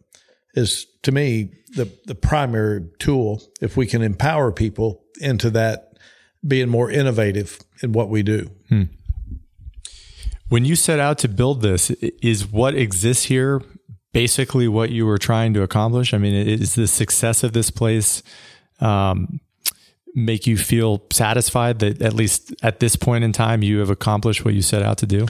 is 0.55 0.87
to 1.03 1.13
me 1.13 1.51
the 1.77 1.91
the 2.07 2.15
primary 2.15 2.87
tool 2.99 3.43
if 3.61 3.77
we 3.77 3.87
can 3.87 4.01
empower 4.03 4.51
people 4.51 5.05
into 5.21 5.51
that 5.51 5.89
being 6.47 6.69
more 6.69 6.91
innovative 6.91 7.59
in 7.83 7.93
what 7.93 8.09
we 8.09 8.23
do. 8.23 8.51
Hmm. 8.69 8.85
When 10.49 10.65
you 10.65 10.77
set 10.77 10.99
out 10.99 11.19
to 11.19 11.29
build 11.29 11.63
this, 11.63 11.91
is 11.91 12.47
what 12.47 12.75
exists 12.75 13.25
here 13.25 13.63
basically 14.13 14.69
what 14.69 14.91
you 14.91 15.07
were 15.07 15.19
trying 15.19 15.55
to 15.55 15.63
accomplish? 15.63 16.15
I 16.15 16.19
mean, 16.19 16.35
is 16.35 16.75
the 16.75 16.87
success 16.87 17.45
of 17.45 17.53
this 17.53 17.71
place 17.71 18.23
um, 18.81 19.41
make 20.15 20.47
you 20.47 20.57
feel 20.57 21.03
satisfied 21.13 21.79
that 21.81 22.03
at 22.03 22.15
least 22.15 22.55
at 22.63 22.81
this 22.81 22.97
point 22.97 23.25
in 23.25 23.33
time 23.33 23.63
you 23.63 23.79
have 23.79 23.91
accomplished 23.91 24.45
what 24.45 24.55
you 24.55 24.63
set 24.63 24.83
out 24.83 24.99
to 24.99 25.07
do? 25.07 25.27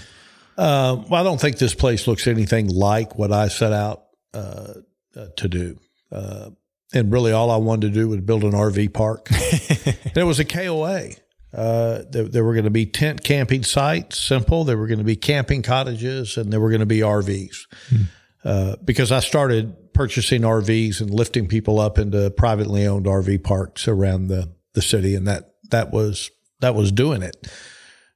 Uh, 0.57 1.03
well, 1.09 1.21
I 1.21 1.25
don't 1.25 1.41
think 1.41 1.59
this 1.59 1.75
place 1.75 2.07
looks 2.07 2.27
anything 2.27 2.69
like 2.69 3.17
what 3.17 3.33
I 3.33 3.49
set 3.49 3.73
out 3.73 4.05
uh, 4.35 4.75
uh, 5.15 5.27
to 5.37 5.49
do. 5.49 5.79
Uh, 6.11 6.51
and 6.95 7.13
really, 7.13 7.33
all 7.33 7.51
I 7.51 7.57
wanted 7.57 7.89
to 7.89 7.93
do 7.93 8.09
was 8.09 8.21
build 8.21 8.45
an 8.45 8.53
RV 8.53 8.95
park. 8.95 9.29
it 9.31 10.25
was 10.25 10.41
a 10.41 10.45
KOA. 10.45 11.11
Uh, 11.53 12.03
there, 12.11 12.25
there, 12.25 12.45
were 12.45 12.53
going 12.53 12.65
to 12.65 12.71
be 12.71 12.85
tent 12.85 13.25
camping 13.25 13.63
sites, 13.63 14.21
simple. 14.21 14.65
There 14.65 14.77
were 14.77 14.87
going 14.87 14.99
to 14.99 15.05
be 15.05 15.17
camping 15.17 15.63
cottages, 15.63 16.37
and 16.37 16.53
there 16.53 16.61
were 16.61 16.69
going 16.69 16.81
to 16.81 16.87
be 16.87 17.01
RVs. 17.01 17.67
Hmm. 17.89 18.03
Uh, 18.45 18.77
because 18.85 19.11
I 19.11 19.21
started 19.21 19.93
purchasing 19.95 20.43
RVs 20.43 21.01
and 21.01 21.11
lifting 21.11 21.49
people 21.49 21.81
up 21.81 21.99
into 21.99 22.31
privately 22.31 22.87
owned 22.87 23.07
RV 23.07 23.43
parks 23.43 23.89
around 23.89 24.29
the, 24.29 24.53
the 24.75 24.83
city, 24.83 25.15
and 25.15 25.27
that 25.27 25.55
that 25.71 25.91
was 25.91 26.31
that 26.61 26.75
was 26.75 26.93
doing 26.93 27.23
it. 27.23 27.49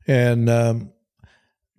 And 0.07 0.49
um, 0.49 0.93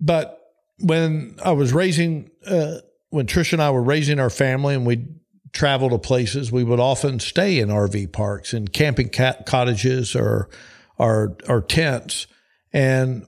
but 0.00 0.40
when 0.80 1.36
I 1.44 1.52
was 1.52 1.72
raising, 1.72 2.30
uh, 2.46 2.78
when 3.10 3.26
Trish 3.26 3.52
and 3.52 3.62
I 3.62 3.70
were 3.70 3.82
raising 3.82 4.18
our 4.18 4.30
family, 4.30 4.74
and 4.74 4.84
we 4.84 5.06
travel 5.52 5.88
to 5.90 5.98
places, 5.98 6.50
we 6.50 6.64
would 6.64 6.80
often 6.80 7.20
stay 7.20 7.58
in 7.60 7.68
RV 7.68 8.12
parks 8.12 8.52
and 8.52 8.72
camping 8.72 9.08
cottages 9.08 10.14
or 10.16 10.48
our 10.98 11.36
our 11.48 11.60
tents, 11.60 12.26
and 12.72 13.26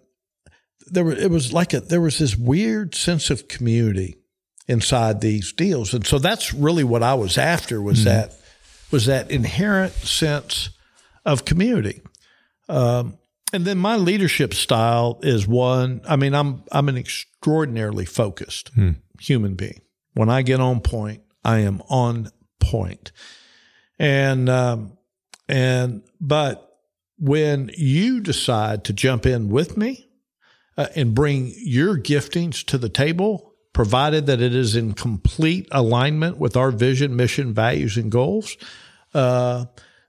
there 0.87 1.05
were, 1.05 1.13
it 1.13 1.31
was 1.31 1.53
like 1.53 1.73
a, 1.75 1.81
there 1.81 2.01
was 2.01 2.19
this 2.19 2.37
weird 2.37 2.95
sense 2.95 3.31
of 3.31 3.49
community 3.49 4.17
inside 4.69 5.21
these 5.21 5.53
deals, 5.53 5.95
and 5.95 6.07
so 6.07 6.19
that's 6.19 6.53
really 6.53 6.85
what 6.85 7.03
I 7.03 7.15
was 7.15 7.39
after 7.39 7.81
was 7.81 7.99
mm-hmm. 7.99 8.09
that 8.09 8.35
was 8.91 9.07
that 9.07 9.31
inherent 9.31 9.93
sense 9.93 10.71
of 11.25 11.45
community. 11.45 12.03
Um, 12.69 13.19
and 13.53 13.65
then 13.65 13.79
my 13.79 13.97
leadership 13.97 14.55
style 14.55 15.21
is 15.23 15.47
one. 15.47 16.01
I 16.09 16.17
mean, 16.17 16.35
I'm 16.35 16.65
I'm 16.73 16.89
an 16.89 16.97
extraordinarily 16.97 18.05
focused 18.05 18.71
hmm. 18.71 18.93
human 19.21 19.55
being. 19.55 19.81
When 20.15 20.29
I 20.29 20.43
get 20.43 20.61
on 20.61 20.81
point, 20.81 21.23
I 21.45 21.61
am 21.61 21.81
on 21.89 22.31
point. 22.59 23.13
And 23.99 24.49
um, 24.49 24.99
and 25.49 26.03
but 26.21 26.76
when 27.19 27.71
you 27.77 28.21
decide 28.21 28.85
to 28.85 28.93
jump 28.93 29.27
in 29.27 29.49
with 29.49 29.77
me 29.77 30.09
uh, 30.77 30.87
and 30.95 31.15
bring 31.15 31.53
your 31.57 31.97
giftings 31.97 32.65
to 32.67 32.79
the 32.79 32.89
table, 32.89 33.55
provided 33.73 34.27
that 34.27 34.41
it 34.41 34.55
is 34.55 34.77
in 34.77 34.93
complete 34.93 35.69
alignment 35.71 36.39
with 36.39 36.57
our 36.57 36.71
vision, 36.71 37.17
mission, 37.17 37.55
values, 37.55 37.97
and 37.97 38.11
goals, 38.11 38.57
uh, 39.15 39.65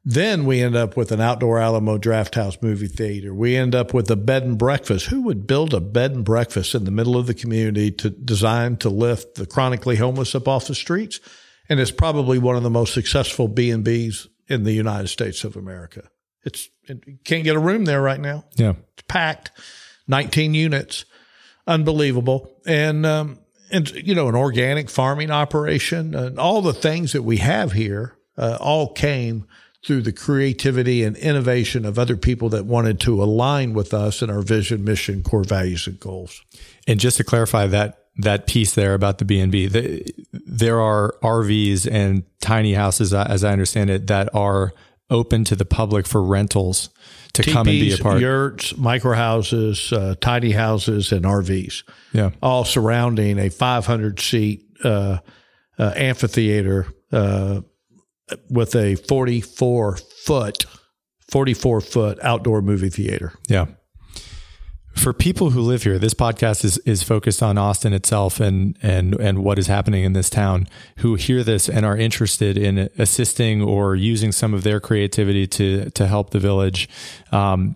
then 0.10 0.46
we 0.46 0.62
end 0.62 0.74
up 0.74 0.96
with 0.96 1.12
an 1.12 1.20
outdoor 1.20 1.60
Alamo 1.60 1.98
Drafthouse 1.98 2.64
movie 2.64 2.88
theater. 2.88 3.34
We 3.34 3.58
end 3.58 3.76
up 3.76 3.94
with 3.94 4.10
a 4.10 4.16
bed 4.16 4.44
and 4.44 4.58
breakfast. 4.58 5.08
Who 5.08 5.24
would 5.24 5.46
build 5.46 5.74
a 5.74 5.82
bed 5.82 6.12
and 6.12 6.24
breakfast 6.24 6.74
in 6.74 6.86
the 6.86 6.92
middle 6.92 7.18
of 7.18 7.28
the 7.28 7.34
community 7.34 7.92
to 7.92 8.10
design 8.10 8.78
to 8.78 8.90
lift 8.90 9.36
the 9.36 9.46
chronically 9.46 9.98
homeless 9.98 10.34
up 10.34 10.48
off 10.48 10.68
the 10.68 10.76
streets? 10.76 11.20
And 11.68 11.82
it's 11.82 11.92
probably 11.92 12.40
one 12.40 12.56
of 12.56 12.64
the 12.64 12.70
most 12.70 12.94
successful 12.94 13.50
B 13.50 13.70
and 13.70 13.84
B's 13.84 14.30
in 14.48 14.64
the 14.64 14.72
United 14.72 15.10
States 15.10 15.44
of 15.44 15.58
America. 15.58 16.10
It's 16.46 16.70
it, 16.77 16.77
can't 17.24 17.44
get 17.44 17.56
a 17.56 17.60
room 17.60 17.86
there 17.86 18.02
right 18.02 18.20
now. 18.20 18.46
Yeah, 18.56 18.74
it's 18.94 19.04
packed, 19.08 19.52
nineteen 20.08 20.54
units, 20.54 21.06
unbelievable, 21.66 22.60
and 22.66 23.06
um, 23.06 23.40
and 23.72 23.90
you 23.92 24.16
know 24.16 24.28
an 24.28 24.36
organic 24.36 24.90
farming 24.90 25.32
operation 25.32 26.16
and 26.16 26.40
all 26.40 26.62
the 26.62 26.74
things 26.74 27.14
that 27.14 27.24
we 27.24 27.38
have 27.38 27.74
here 27.74 28.18
uh, 28.38 28.58
all 28.60 28.94
came 28.94 29.48
through 29.86 30.02
the 30.02 30.12
creativity 30.12 31.04
and 31.04 31.16
innovation 31.18 31.86
of 31.86 31.98
other 31.98 32.18
people 32.18 32.50
that 32.50 32.66
wanted 32.66 33.00
to 33.00 33.24
align 33.24 33.74
with 33.74 33.94
us 33.94 34.22
and 34.22 34.32
our 34.32 34.42
vision, 34.42 34.84
mission, 34.84 35.24
core 35.24 35.44
values, 35.44 35.88
and 35.88 36.00
goals. 36.00 36.44
And 36.88 37.00
just 37.00 37.18
to 37.18 37.24
clarify 37.24 37.68
that 37.68 38.04
that 38.20 38.48
piece 38.48 38.74
there 38.74 38.96
about 38.96 39.20
the 39.20 39.26
B 39.26 39.40
and 39.40 39.52
B, 39.52 39.68
there 40.32 40.82
are 40.82 41.14
RVs 41.22 41.90
and 41.90 42.24
tiny 42.42 42.74
houses, 42.74 43.14
as 43.14 43.44
I 43.44 43.52
understand 43.52 43.92
it, 43.92 44.08
that 44.08 44.34
are 44.34 44.74
open 45.10 45.44
to 45.46 45.56
the 45.56 45.66
public 45.66 46.06
for 46.06 46.22
rentals 46.22 46.90
to 47.34 47.42
Teepees, 47.42 47.54
come 47.54 47.68
and 47.68 47.80
be 47.80 47.94
a 47.94 47.98
part. 47.98 48.22
Yurts, 48.22 48.78
micro 48.78 49.16
houses, 49.16 49.92
uh, 49.94 50.16
tiny 50.20 50.52
houses, 50.52 51.12
and 51.12 51.26
RVs. 51.26 51.84
Yeah, 52.14 52.32
all 52.42 52.66
surrounding 52.66 53.40
a 53.40 53.50
500 53.50 54.20
seat 54.20 54.64
uh, 54.84 55.20
uh, 55.80 55.94
amphitheater 55.96 56.88
uh, 57.12 57.62
with 58.50 58.76
a 58.76 58.96
44 58.96 59.98
foot, 59.98 60.66
44 61.32 61.82
foot 61.82 62.20
outdoor 62.22 62.62
movie 62.62 62.90
theater. 62.90 63.34
Yeah 63.48 63.68
for 64.98 65.14
people 65.14 65.52
who 65.52 65.62
live 65.62 65.84
here, 65.84 66.00
this 66.00 66.14
podcast 66.14 66.66
is 66.66 66.78
is 66.80 67.04
focused 67.04 67.44
on 67.44 67.58
Austin 67.58 67.94
itself 67.94 68.40
and 68.40 68.78
and 68.82 69.14
and 69.16 69.44
what 69.44 69.60
is 69.60 69.68
happening 69.68 70.04
in 70.04 70.14
this 70.14 70.30
town. 70.30 70.68
Who 70.98 71.16
hear 71.16 71.44
this 71.44 71.70
and 71.70 71.86
are 71.86 71.96
interested 71.96 72.58
in 72.58 72.90
assisting 72.98 73.62
or 73.62 73.96
using 73.96 74.32
some 74.32 74.54
of 74.54 74.64
their 74.64 74.80
creativity 74.80 75.48
to 75.48 75.90
to 75.92 76.08
help 76.08 76.32
the 76.32 76.40
village. 76.40 76.90
Um, 77.32 77.76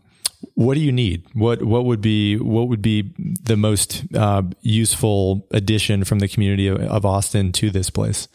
what 0.56 0.74
do 0.74 0.82
you 0.82 0.92
need? 0.92 1.26
What 1.34 1.64
what 1.64 1.86
would 1.86 2.02
be 2.02 2.38
what 2.38 2.68
would 2.68 2.82
be 2.82 3.14
the 3.18 3.58
most 3.58 4.04
uh, 4.16 4.44
useful 4.62 5.48
addition 5.52 6.04
from 6.04 6.20
the 6.20 6.28
community 6.28 6.68
of, 6.68 6.80
of 6.82 7.06
Austin 7.06 7.52
to 7.54 7.70
this 7.70 7.90
place? 7.90 8.28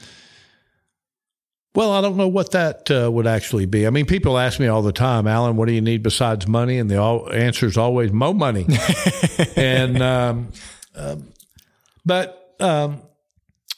Well, 1.76 1.92
I 1.92 2.00
don't 2.00 2.16
know 2.16 2.26
what 2.26 2.52
that 2.52 2.90
uh, 2.90 3.10
would 3.12 3.26
actually 3.26 3.66
be. 3.66 3.86
I 3.86 3.90
mean, 3.90 4.06
people 4.06 4.38
ask 4.38 4.58
me 4.58 4.66
all 4.66 4.80
the 4.80 4.92
time, 4.92 5.26
Alan, 5.26 5.56
what 5.56 5.68
do 5.68 5.74
you 5.74 5.82
need 5.82 6.02
besides 6.02 6.48
money? 6.48 6.78
And 6.78 6.90
the 6.90 6.96
all, 6.96 7.30
answer 7.30 7.66
is 7.66 7.76
always 7.76 8.12
more 8.12 8.34
money. 8.34 8.66
and 9.56 10.02
um, 10.02 10.48
uh, 10.94 11.16
but 12.06 12.54
um, 12.60 13.02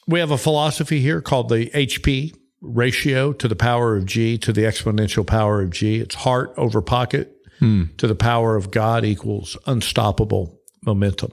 we 0.07 0.21
have 0.21 0.31
a 0.31 0.39
philosophy 0.39 1.01
here 1.01 1.21
called 1.21 1.49
the 1.49 1.71
HP 1.71 2.37
ratio 2.61 3.33
to 3.33 3.49
the 3.49 3.57
power 3.57 3.97
of 3.97 4.07
G 4.07 4.39
to 4.39 4.53
the 4.53 4.63
exponential 4.63 5.27
power 5.27 5.61
of 5.61 5.71
G. 5.71 5.97
It's 5.97 6.15
heart 6.15 6.55
over 6.57 6.81
pocket 6.81 7.37
hmm. 7.59 7.87
to 7.97 8.07
the 8.07 8.15
power 8.15 8.55
of 8.55 8.71
God 8.71 9.05
equals 9.05 9.57
unstoppable 9.67 10.57
momentum. 10.87 11.33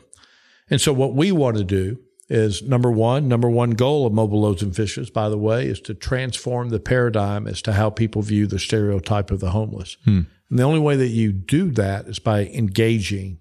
And 0.71 0.81
so, 0.81 0.93
what 0.93 1.13
we 1.13 1.31
want 1.31 1.57
to 1.57 1.63
do 1.63 1.99
is 2.27 2.63
number 2.63 2.91
one, 2.91 3.27
number 3.27 3.49
one 3.49 3.71
goal 3.71 4.07
of 4.07 4.13
Mobile 4.13 4.41
Loaves 4.41 4.63
and 4.63 4.75
Fishes, 4.75 5.09
by 5.09 5.29
the 5.29 5.37
way, 5.37 5.67
is 5.67 5.79
to 5.81 5.93
transform 5.93 6.69
the 6.69 6.79
paradigm 6.79 7.47
as 7.47 7.61
to 7.63 7.73
how 7.73 7.89
people 7.89 8.21
view 8.21 8.47
the 8.47 8.59
stereotype 8.59 9.31
of 9.31 9.39
the 9.39 9.51
homeless. 9.51 9.97
Hmm. 10.05 10.21
And 10.49 10.59
the 10.59 10.63
only 10.63 10.79
way 10.79 10.95
that 10.95 11.07
you 11.07 11.31
do 11.31 11.71
that 11.71 12.07
is 12.07 12.19
by 12.19 12.45
engaging 12.45 13.39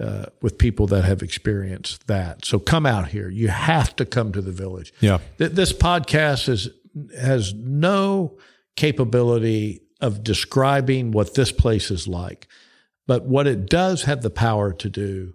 uh, 0.00 0.26
with 0.42 0.58
people 0.58 0.86
that 0.88 1.04
have 1.04 1.22
experienced 1.22 2.06
that. 2.06 2.44
So 2.44 2.58
come 2.58 2.86
out 2.86 3.08
here. 3.08 3.28
You 3.28 3.48
have 3.48 3.94
to 3.96 4.04
come 4.04 4.32
to 4.32 4.42
the 4.42 4.52
village. 4.52 4.92
Yeah. 5.00 5.18
Th- 5.38 5.52
this 5.52 5.72
podcast 5.72 6.48
is 6.48 6.68
has 7.20 7.54
no 7.54 8.36
capability 8.76 9.82
of 10.00 10.22
describing 10.22 11.10
what 11.10 11.34
this 11.34 11.50
place 11.50 11.90
is 11.90 12.06
like, 12.06 12.46
but 13.06 13.24
what 13.24 13.46
it 13.46 13.66
does 13.68 14.04
have 14.04 14.22
the 14.22 14.30
power 14.30 14.72
to 14.72 14.88
do 14.88 15.34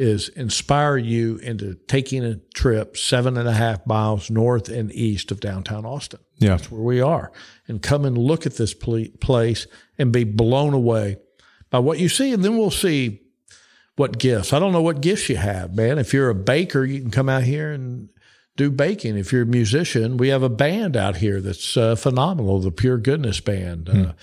is 0.00 0.30
inspire 0.30 0.96
you 0.96 1.36
into 1.38 1.74
taking 1.86 2.24
a 2.24 2.36
trip 2.54 2.96
seven 2.96 3.36
and 3.36 3.46
a 3.46 3.52
half 3.52 3.86
miles 3.86 4.30
north 4.30 4.70
and 4.70 4.90
east 4.92 5.30
of 5.30 5.40
downtown 5.40 5.84
Austin. 5.84 6.20
Yeah. 6.38 6.56
That's 6.56 6.70
where 6.70 6.80
we 6.80 7.02
are. 7.02 7.30
And 7.68 7.82
come 7.82 8.06
and 8.06 8.16
look 8.16 8.46
at 8.46 8.56
this 8.56 8.72
place 8.72 9.66
and 9.98 10.10
be 10.10 10.24
blown 10.24 10.72
away 10.72 11.18
by 11.68 11.80
what 11.80 11.98
you 11.98 12.08
see. 12.08 12.32
And 12.32 12.42
then 12.42 12.56
we'll 12.56 12.70
see 12.70 13.20
what 13.96 14.18
gifts. 14.18 14.54
I 14.54 14.58
don't 14.58 14.72
know 14.72 14.80
what 14.80 15.02
gifts 15.02 15.28
you 15.28 15.36
have, 15.36 15.76
man. 15.76 15.98
If 15.98 16.14
you're 16.14 16.30
a 16.30 16.34
baker, 16.34 16.82
you 16.82 17.02
can 17.02 17.10
come 17.10 17.28
out 17.28 17.42
here 17.42 17.70
and 17.70 18.08
do 18.56 18.70
baking. 18.70 19.18
If 19.18 19.34
you're 19.34 19.42
a 19.42 19.46
musician, 19.46 20.16
we 20.16 20.28
have 20.28 20.42
a 20.42 20.48
band 20.48 20.96
out 20.96 21.18
here 21.18 21.42
that's 21.42 21.76
uh, 21.76 21.94
phenomenal, 21.94 22.58
the 22.60 22.70
Pure 22.70 22.98
Goodness 22.98 23.40
Band. 23.40 23.84
Mm. 23.84 24.14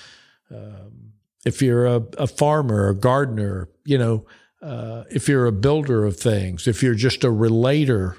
Uh, 0.51 0.55
um, 0.55 1.13
if 1.45 1.61
you're 1.61 1.85
a, 1.85 2.03
a, 2.17 2.25
farmer, 2.25 2.89
a 2.89 2.95
gardener, 2.95 3.69
you 3.85 3.99
know, 3.99 4.25
uh, 4.61 5.03
if 5.11 5.27
you're 5.27 5.45
a 5.45 5.51
builder 5.51 6.05
of 6.05 6.17
things, 6.17 6.67
if 6.67 6.81
you're 6.81 6.95
just 6.95 7.23
a 7.23 7.31
relator, 7.31 8.17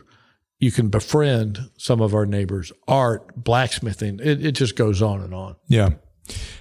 you 0.59 0.71
can 0.71 0.89
befriend 0.89 1.71
some 1.77 2.01
of 2.01 2.15
our 2.15 2.27
neighbors. 2.27 2.73
Art, 2.87 3.35
blacksmithing, 3.37 4.21
it, 4.23 4.45
it 4.45 4.53
just 4.53 4.77
goes 4.77 5.03
on 5.03 5.21
and 5.21 5.35
on. 5.35 5.57
Yeah. 5.69 5.91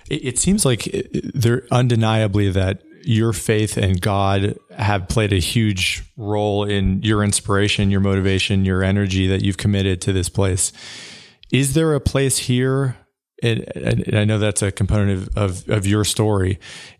It, 0.09 0.25
it 0.25 0.39
seems 0.39 0.65
like 0.65 0.89
there 1.33 1.63
undeniably 1.71 2.49
that 2.51 2.83
your 3.03 3.31
faith 3.31 3.77
and 3.77 4.01
God 4.01 4.57
have 4.77 5.07
played 5.07 5.31
a 5.31 5.39
huge 5.39 6.03
role 6.17 6.65
in 6.65 7.01
your 7.03 7.23
inspiration, 7.23 7.89
your 7.89 8.01
motivation, 8.01 8.65
your 8.65 8.83
energy 8.83 9.27
that 9.27 9.43
you've 9.43 9.57
committed 9.57 10.01
to 10.01 10.13
this 10.13 10.29
place. 10.29 10.73
Is 11.51 11.73
there 11.73 11.93
a 11.93 12.01
place 12.01 12.37
here? 12.37 12.97
And, 13.41 13.65
I 14.13 14.25
know 14.25 14.39
that's 14.39 14.61
a 14.61 14.71
component 14.71 15.29
of, 15.29 15.37
of, 15.37 15.69
of 15.69 15.87
your 15.87 16.03
story. 16.03 16.59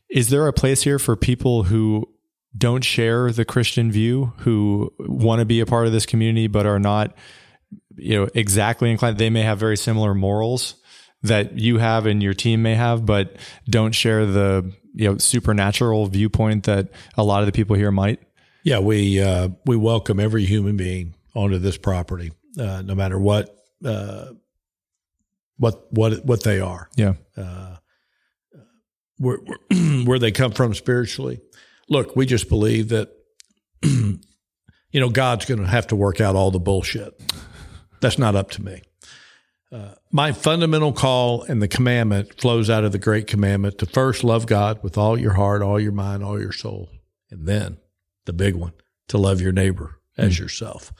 Is 0.10 0.30
there 0.30 0.48
a 0.48 0.54
place 0.54 0.84
here 0.84 1.00
for 1.00 1.16
people 1.16 1.64
who 1.64 2.08
don't 2.56 2.84
share 2.84 3.32
the 3.32 3.46
Christian 3.46 3.92
view, 3.92 4.34
who 4.38 4.94
want 5.00 5.40
to 5.40 5.46
be 5.46 5.60
a 5.60 5.66
part 5.66 5.88
of 5.88 5.94
this 5.94 6.06
community 6.06 6.48
but 6.48 6.66
are 6.66 6.80
not, 6.80 7.16
you 7.96 8.20
know, 8.20 8.30
exactly 8.34 8.92
inclined? 8.92 9.18
They 9.18 9.30
may 9.30 9.42
have 9.42 9.60
very 9.60 9.78
similar 9.78 10.14
morals 10.14 10.76
that 11.24 11.58
you 11.58 11.78
have 11.78 12.06
and 12.06 12.22
your 12.22 12.34
team 12.34 12.62
may 12.62 12.76
have, 12.76 13.06
but 13.06 13.36
don't 13.70 13.94
share 13.94 14.26
the 14.26 14.74
you 14.94 15.12
know 15.12 15.18
supernatural 15.18 16.08
viewpoint 16.08 16.64
that 16.66 16.90
a 17.16 17.24
lot 17.24 17.42
of 17.42 17.46
the 17.46 17.52
people 17.52 17.76
here 17.76 17.92
might? 17.92 18.20
Yeah, 18.64 18.80
we 18.80 19.22
uh, 19.22 19.50
we 19.66 19.78
welcome 19.78 20.20
every 20.20 20.46
human 20.46 20.78
being 20.78 21.16
onto 21.34 21.58
this 21.58 21.78
property, 21.78 22.32
uh, 22.60 22.82
no 22.82 22.96
matter 22.96 23.18
what 23.20 23.56
uh, 23.86 24.28
what 25.58 25.92
what 25.92 26.26
what 26.26 26.44
they 26.44 26.60
are. 26.60 26.90
Yeah, 26.96 27.14
uh, 27.36 27.78
where 29.18 29.38
where 30.06 30.20
they 30.20 30.32
come 30.32 30.52
from 30.52 30.74
spiritually. 30.74 31.40
Look, 31.90 32.16
we 32.16 32.26
just 32.26 32.50
believe 32.50 32.90
that 32.90 33.10
you 33.84 34.20
know 34.94 35.10
God's 35.10 35.46
going 35.46 35.60
to 35.60 35.68
have 35.68 35.88
to 35.88 35.96
work 35.96 36.22
out 36.22 36.36
all 36.36 36.52
the 36.52 36.60
bullshit. 36.60 37.20
That's 38.02 38.18
not 38.18 38.36
up 38.36 38.52
to 38.52 38.64
me. 38.64 38.82
Uh, 39.72 39.94
my 40.12 40.32
fundamental 40.32 40.94
call 40.94 41.44
and 41.44 41.62
the 41.62 41.68
commandment 41.68 42.40
flows 42.40 42.70
out 42.70 42.86
of 42.86 42.94
the 42.94 43.00
great 43.00 43.28
commandment 43.28 43.78
to 43.80 43.86
first 43.86 44.24
love 44.24 44.46
God 44.46 44.82
with 44.82 44.98
all 44.98 45.20
your 45.20 45.34
heart, 45.34 45.62
all 45.62 45.80
your 45.80 45.92
mind, 45.92 46.24
all 46.24 46.40
your 46.40 46.54
soul. 46.54 46.90
And 47.30 47.46
then 47.46 47.78
the 48.26 48.34
big 48.34 48.56
one, 48.56 48.74
to 49.10 49.18
love 49.18 49.42
your 49.42 49.52
neighbor 49.52 50.00
as 50.18 50.36
mm 50.36 50.40
yourself. 50.40 50.94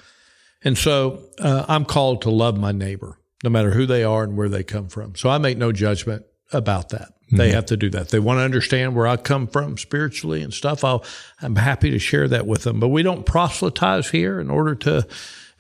And 0.64 0.78
so 0.78 1.24
uh, 1.40 1.66
I'm 1.68 1.86
called 1.86 2.24
to 2.24 2.30
love 2.30 2.58
my 2.58 2.72
neighbor, 2.72 3.20
no 3.44 3.50
matter 3.50 3.72
who 3.72 3.86
they 3.86 4.04
are 4.04 4.24
and 4.24 4.36
where 4.36 4.50
they 4.50 4.64
come 4.64 4.90
from. 4.90 5.16
So 5.16 5.30
I 5.30 5.38
make 5.38 5.58
no 5.58 5.72
judgment 5.72 6.26
about 6.52 6.90
that. 6.90 7.14
They 7.30 7.52
have 7.52 7.66
to 7.68 7.78
do 7.78 7.90
that. 7.90 8.10
They 8.10 8.20
want 8.20 8.38
to 8.38 8.44
understand 8.44 8.96
where 8.96 9.06
I 9.06 9.18
come 9.18 9.48
from 9.48 9.78
spiritually 9.78 10.42
and 10.42 10.54
stuff. 10.54 10.84
I'll, 10.84 11.04
I'm 11.42 11.58
happy 11.58 11.92
to 11.92 12.00
share 12.00 12.28
that 12.30 12.48
with 12.48 12.64
them. 12.64 12.80
But 12.80 12.88
we 12.88 13.04
don't 13.04 13.26
proselytize 13.26 14.10
here 14.10 14.40
in 14.40 14.50
order 14.50 14.76
to 14.76 15.08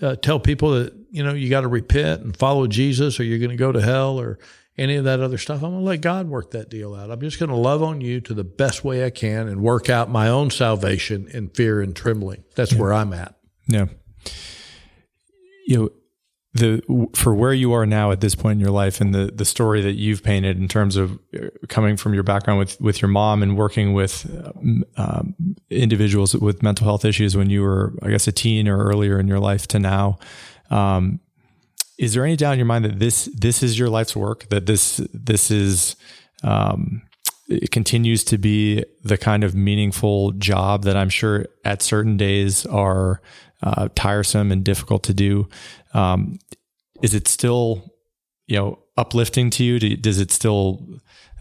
uh, 0.01 0.15
tell 0.15 0.39
people 0.39 0.71
that 0.71 0.93
you 1.11 1.23
know 1.23 1.33
you 1.33 1.49
got 1.49 1.61
to 1.61 1.67
repent 1.67 2.21
and 2.21 2.37
follow 2.37 2.67
Jesus, 2.67 3.19
or 3.19 3.23
you're 3.23 3.39
going 3.39 3.51
to 3.51 3.57
go 3.57 3.71
to 3.71 3.81
hell, 3.81 4.19
or 4.19 4.39
any 4.77 4.95
of 4.95 5.05
that 5.05 5.19
other 5.19 5.37
stuff. 5.37 5.63
I'm 5.63 5.71
going 5.71 5.81
to 5.81 5.85
let 5.85 6.01
God 6.01 6.29
work 6.29 6.51
that 6.51 6.69
deal 6.69 6.93
out. 6.93 7.11
I'm 7.11 7.19
just 7.19 7.39
going 7.39 7.49
to 7.49 7.55
love 7.55 7.81
on 7.81 7.99
you 7.99 8.21
to 8.21 8.33
the 8.33 8.43
best 8.43 8.83
way 8.83 9.03
I 9.03 9.09
can 9.09 9.47
and 9.47 9.61
work 9.61 9.89
out 9.89 10.09
my 10.09 10.29
own 10.29 10.51
salvation 10.51 11.27
in 11.29 11.49
fear 11.49 11.81
and 11.81 11.95
trembling. 11.95 12.43
That's 12.55 12.73
yeah. 12.73 12.79
where 12.79 12.93
I'm 12.93 13.11
at. 13.13 13.35
Yeah. 13.67 13.87
You 15.65 15.77
know, 15.77 15.89
the 16.53 16.81
for 17.13 17.35
where 17.35 17.53
you 17.53 17.73
are 17.73 17.85
now 17.85 18.11
at 18.11 18.21
this 18.21 18.33
point 18.33 18.53
in 18.53 18.59
your 18.59 18.71
life 18.71 18.99
and 19.01 19.13
the 19.13 19.31
the 19.33 19.45
story 19.45 19.81
that 19.81 19.93
you've 19.93 20.23
painted 20.23 20.57
in 20.57 20.67
terms 20.67 20.95
of 20.95 21.19
uh, 21.35 21.47
coming 21.67 21.97
from 21.97 22.13
your 22.13 22.23
background 22.23 22.59
with 22.59 22.79
with 22.81 23.01
your 23.01 23.09
mom 23.09 23.43
and 23.43 23.57
working 23.57 23.93
with 23.93 24.25
um, 24.45 24.83
um, 24.95 25.35
individuals 25.69 26.35
with 26.35 26.63
mental 26.63 26.85
health 26.85 27.05
issues 27.05 27.35
when 27.35 27.49
you 27.49 27.61
were 27.61 27.93
I 28.01 28.09
guess 28.09 28.27
a 28.27 28.31
teen 28.31 28.67
or 28.67 28.83
earlier 28.83 29.19
in 29.19 29.27
your 29.27 29.39
life 29.39 29.67
to 29.67 29.79
now 29.79 30.17
um, 30.69 31.19
is 31.97 32.13
there 32.13 32.25
any 32.25 32.35
doubt 32.35 32.53
in 32.53 32.59
your 32.59 32.65
mind 32.65 32.85
that 32.85 32.99
this 32.99 33.29
this 33.35 33.61
is 33.61 33.77
your 33.77 33.89
life's 33.89 34.15
work 34.15 34.49
that 34.49 34.65
this 34.65 34.97
this 35.13 35.51
is 35.51 35.95
um, 36.43 37.01
it 37.47 37.71
continues 37.71 38.23
to 38.25 38.37
be 38.37 38.83
the 39.03 39.17
kind 39.17 39.43
of 39.43 39.55
meaningful 39.55 40.31
job 40.33 40.83
that 40.83 40.97
I'm 40.97 41.09
sure 41.09 41.45
at 41.63 41.81
certain 41.81 42.17
days 42.17 42.65
are 42.65 43.21
uh, 43.63 43.89
tiresome 43.95 44.51
and 44.51 44.63
difficult 44.63 45.03
to 45.03 45.13
do. 45.13 45.47
Um, 45.97 46.39
is 47.01 47.13
it 47.13 47.27
still, 47.27 47.93
you 48.47 48.55
know, 48.57 48.79
uplifting 48.97 49.49
to 49.51 49.63
you? 49.63 49.79
does 49.97 50.19
it 50.19 50.31
still 50.31 50.87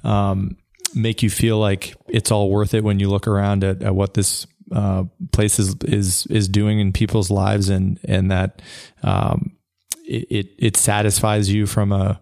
um, 0.04 0.56
make 0.94 1.22
you 1.22 1.30
feel 1.30 1.58
like 1.58 1.94
it's 2.08 2.30
all 2.30 2.50
worth 2.50 2.74
it 2.74 2.84
when 2.84 2.98
you 2.98 3.08
look 3.08 3.28
around 3.28 3.64
at, 3.64 3.82
at 3.82 3.94
what 3.94 4.14
this 4.14 4.46
uh, 4.72 5.04
place 5.32 5.58
is 5.58 5.76
is 5.84 6.26
is 6.26 6.48
doing 6.48 6.80
in 6.80 6.92
people's 6.92 7.30
lives, 7.30 7.68
and 7.68 8.00
and 8.04 8.30
that 8.30 8.62
um, 9.02 9.56
it 10.04 10.48
it 10.58 10.76
satisfies 10.76 11.50
you 11.50 11.66
from 11.66 11.92
a 11.92 12.20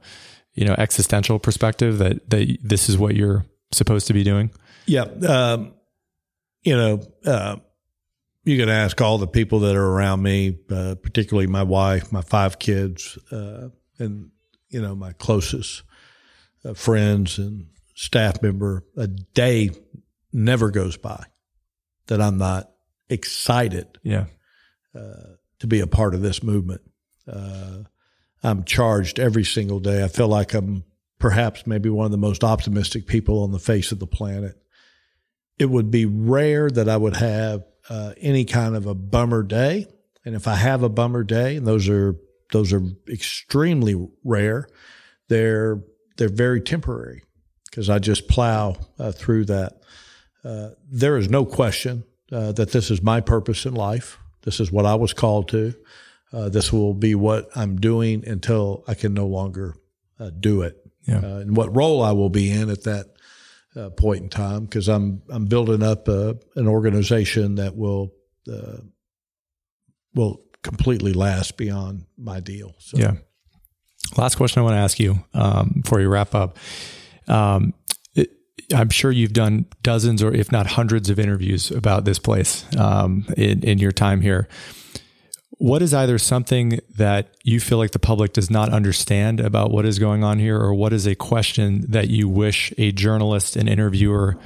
you 0.53 0.67
know 0.67 0.75
existential 0.77 1.39
perspective 1.39 1.99
that 1.99 2.29
that 2.31 2.59
this 2.63 2.89
is 2.89 2.99
what 2.99 3.15
you're 3.15 3.47
supposed 3.73 4.07
to 4.09 4.13
be 4.13 4.25
doing? 4.25 4.51
Yeah, 4.87 5.05
um, 5.27 5.73
you 6.63 6.77
know. 6.77 7.01
Uh, 7.25 7.57
you 8.45 8.59
can 8.59 8.69
ask 8.69 9.01
all 9.01 9.19
the 9.19 9.27
people 9.27 9.61
that 9.61 9.75
are 9.75 9.87
around 9.87 10.23
me, 10.23 10.59
uh, 10.71 10.95
particularly 11.03 11.47
my 11.47 11.63
wife, 11.63 12.13
my 12.13 12.21
five 12.21 12.59
kids, 12.59 13.19
uh, 13.33 13.69
and 13.99 14.31
you 14.69 14.81
know 14.81 14.95
my 14.95 15.13
closest 15.15 15.83
uh, 16.65 16.75
friends 16.75 17.39
and 17.39 17.67
staff 17.95 18.43
member. 18.43 18.85
A 18.97 19.07
day 19.07 19.71
never 20.33 20.71
goes 20.71 20.97
by 20.97 21.25
that 22.07 22.21
I'm 22.21 22.39
not 22.39 22.71
excited, 23.09 23.99
yeah, 24.03 24.27
uh, 24.95 25.37
to 25.61 25.67
be 25.67 25.81
a 25.81 25.87
part 25.87 26.15
of 26.15 26.21
this 26.21 26.43
movement. 26.43 26.83
Uh, 27.27 27.85
I'm 28.43 28.65
charged 28.65 29.19
every 29.19 29.45
single 29.45 29.81
day. 29.81 30.05
I 30.05 30.09
feel 30.09 30.29
like 30.29 30.53
I'm 30.53 30.85
perhaps 31.19 31.67
maybe 31.67 31.89
one 31.89 32.05
of 32.05 32.13
the 32.13 32.19
most 32.19 32.45
optimistic 32.45 33.07
people 33.07 33.43
on 33.43 33.53
the 33.53 33.59
face 33.59 33.91
of 33.91 34.01
the 34.01 34.07
planet. 34.07 34.61
It 35.59 35.71
would 35.71 35.91
be 35.91 36.05
rare 36.05 36.69
that 36.69 36.89
I 36.89 36.99
would 36.99 37.17
have 37.17 37.65
uh, 37.89 38.13
any 38.19 38.45
kind 38.45 38.75
of 38.77 38.87
a 38.87 38.95
bummer 38.95 39.43
day. 39.43 39.87
And 40.25 40.35
if 40.35 40.49
I 40.49 40.55
have 40.55 40.83
a 40.83 40.89
bummer 40.89 41.23
day, 41.25 41.57
and 41.57 41.67
those 41.67 41.89
are 41.89 42.17
those 42.53 42.73
are 42.73 42.83
extremely 43.09 44.09
rare, 44.25 44.69
they're 45.29 45.83
they're 46.17 46.29
very 46.29 46.61
temporary 46.61 47.23
because 47.71 47.91
I 47.91 47.99
just 47.99 48.29
plow 48.29 48.77
uh, 48.99 49.13
through 49.13 49.47
that. 49.47 49.81
Uh, 50.45 50.71
there 50.91 51.17
is 51.17 51.29
no 51.29 51.45
question 51.45 52.05
uh, 52.31 52.53
that 52.53 52.71
this 52.73 52.91
is 52.91 53.03
my 53.03 53.21
purpose 53.21 53.65
in 53.67 53.75
life. 53.75 54.19
This 54.43 54.61
is 54.61 54.71
what 54.71 54.85
I 54.87 54.95
was 54.95 55.13
called 55.13 55.49
to. 55.49 55.75
Uh, 56.33 56.49
this 56.49 56.73
will 56.73 56.95
be 56.95 57.15
what 57.15 57.49
I'm 57.57 57.77
doing 57.81 58.27
until 58.27 58.85
I 58.87 58.95
can 58.95 59.15
no 59.15 59.27
longer 59.27 59.75
uh, 60.21 60.31
do 60.39 60.63
it 60.63 60.77
Yeah. 61.07 61.25
and 61.25 61.57
what 61.57 61.75
role 61.75 62.03
I 62.03 62.13
will 62.13 62.29
be 62.31 62.51
in 62.51 62.71
at 62.71 62.85
that 62.85 63.07
uh, 63.77 63.91
point 63.91 64.23
in 64.23 64.29
time 64.29 64.65
because 64.65 64.89
I'm 64.89 65.23
I'm 65.31 65.47
building 65.47 65.83
up 65.83 66.09
a, 66.09 66.37
an 66.57 66.69
organization 66.69 67.57
that 67.57 67.77
will 67.77 68.13
uh, 68.51 68.79
will 70.15 70.41
completely 70.63 71.13
last 71.13 71.57
beyond 71.57 72.07
my 72.17 72.41
deal. 72.41 72.75
So 72.79 72.99
Yeah. 72.99 73.15
Last 74.17 74.37
question 74.37 74.61
I 74.61 74.63
want 74.63 74.75
to 74.75 74.79
ask 74.79 75.01
you 75.01 75.25
um, 75.33 75.81
before 75.83 76.01
you 76.01 76.09
wrap 76.09 76.35
up. 76.35 76.59
Um, 77.27 77.75
I'm 78.73 78.91
sure 78.91 79.11
you've 79.11 79.33
done 79.33 79.67
dozens 79.83 80.23
or 80.23 80.33
if 80.33 80.51
not 80.53 80.67
hundreds 80.67 81.11
of 81.11 81.19
interviews 81.19 81.71
about 81.71 82.05
this 82.05 82.19
place 82.19 82.65
um, 82.77 83.27
in, 83.37 83.63
in 83.63 83.79
your 83.79 83.93
time 83.93 84.21
here. 84.21 84.49
What 85.65 85.81
is 85.81 85.95
either 85.95 86.19
something 86.19 86.79
that 86.97 87.35
you 87.43 87.59
feel 87.59 87.79
like 87.79 87.93
the 87.93 87.99
public 87.99 88.35
does 88.35 88.51
not 88.51 88.69
understand 88.69 89.41
about 89.41 89.71
what 89.71 89.87
is 89.87 89.99
going 89.99 90.23
on 90.23 90.39
here, 90.39 90.61
or 90.61 90.75
what 90.75 90.93
is 90.93 91.07
a 91.07 91.15
question 91.15 91.87
that 91.89 92.11
you 92.11 92.29
wish 92.29 92.71
a 92.77 92.93
journalist, 92.93 93.57
an 93.57 93.67
interviewer 93.67 94.37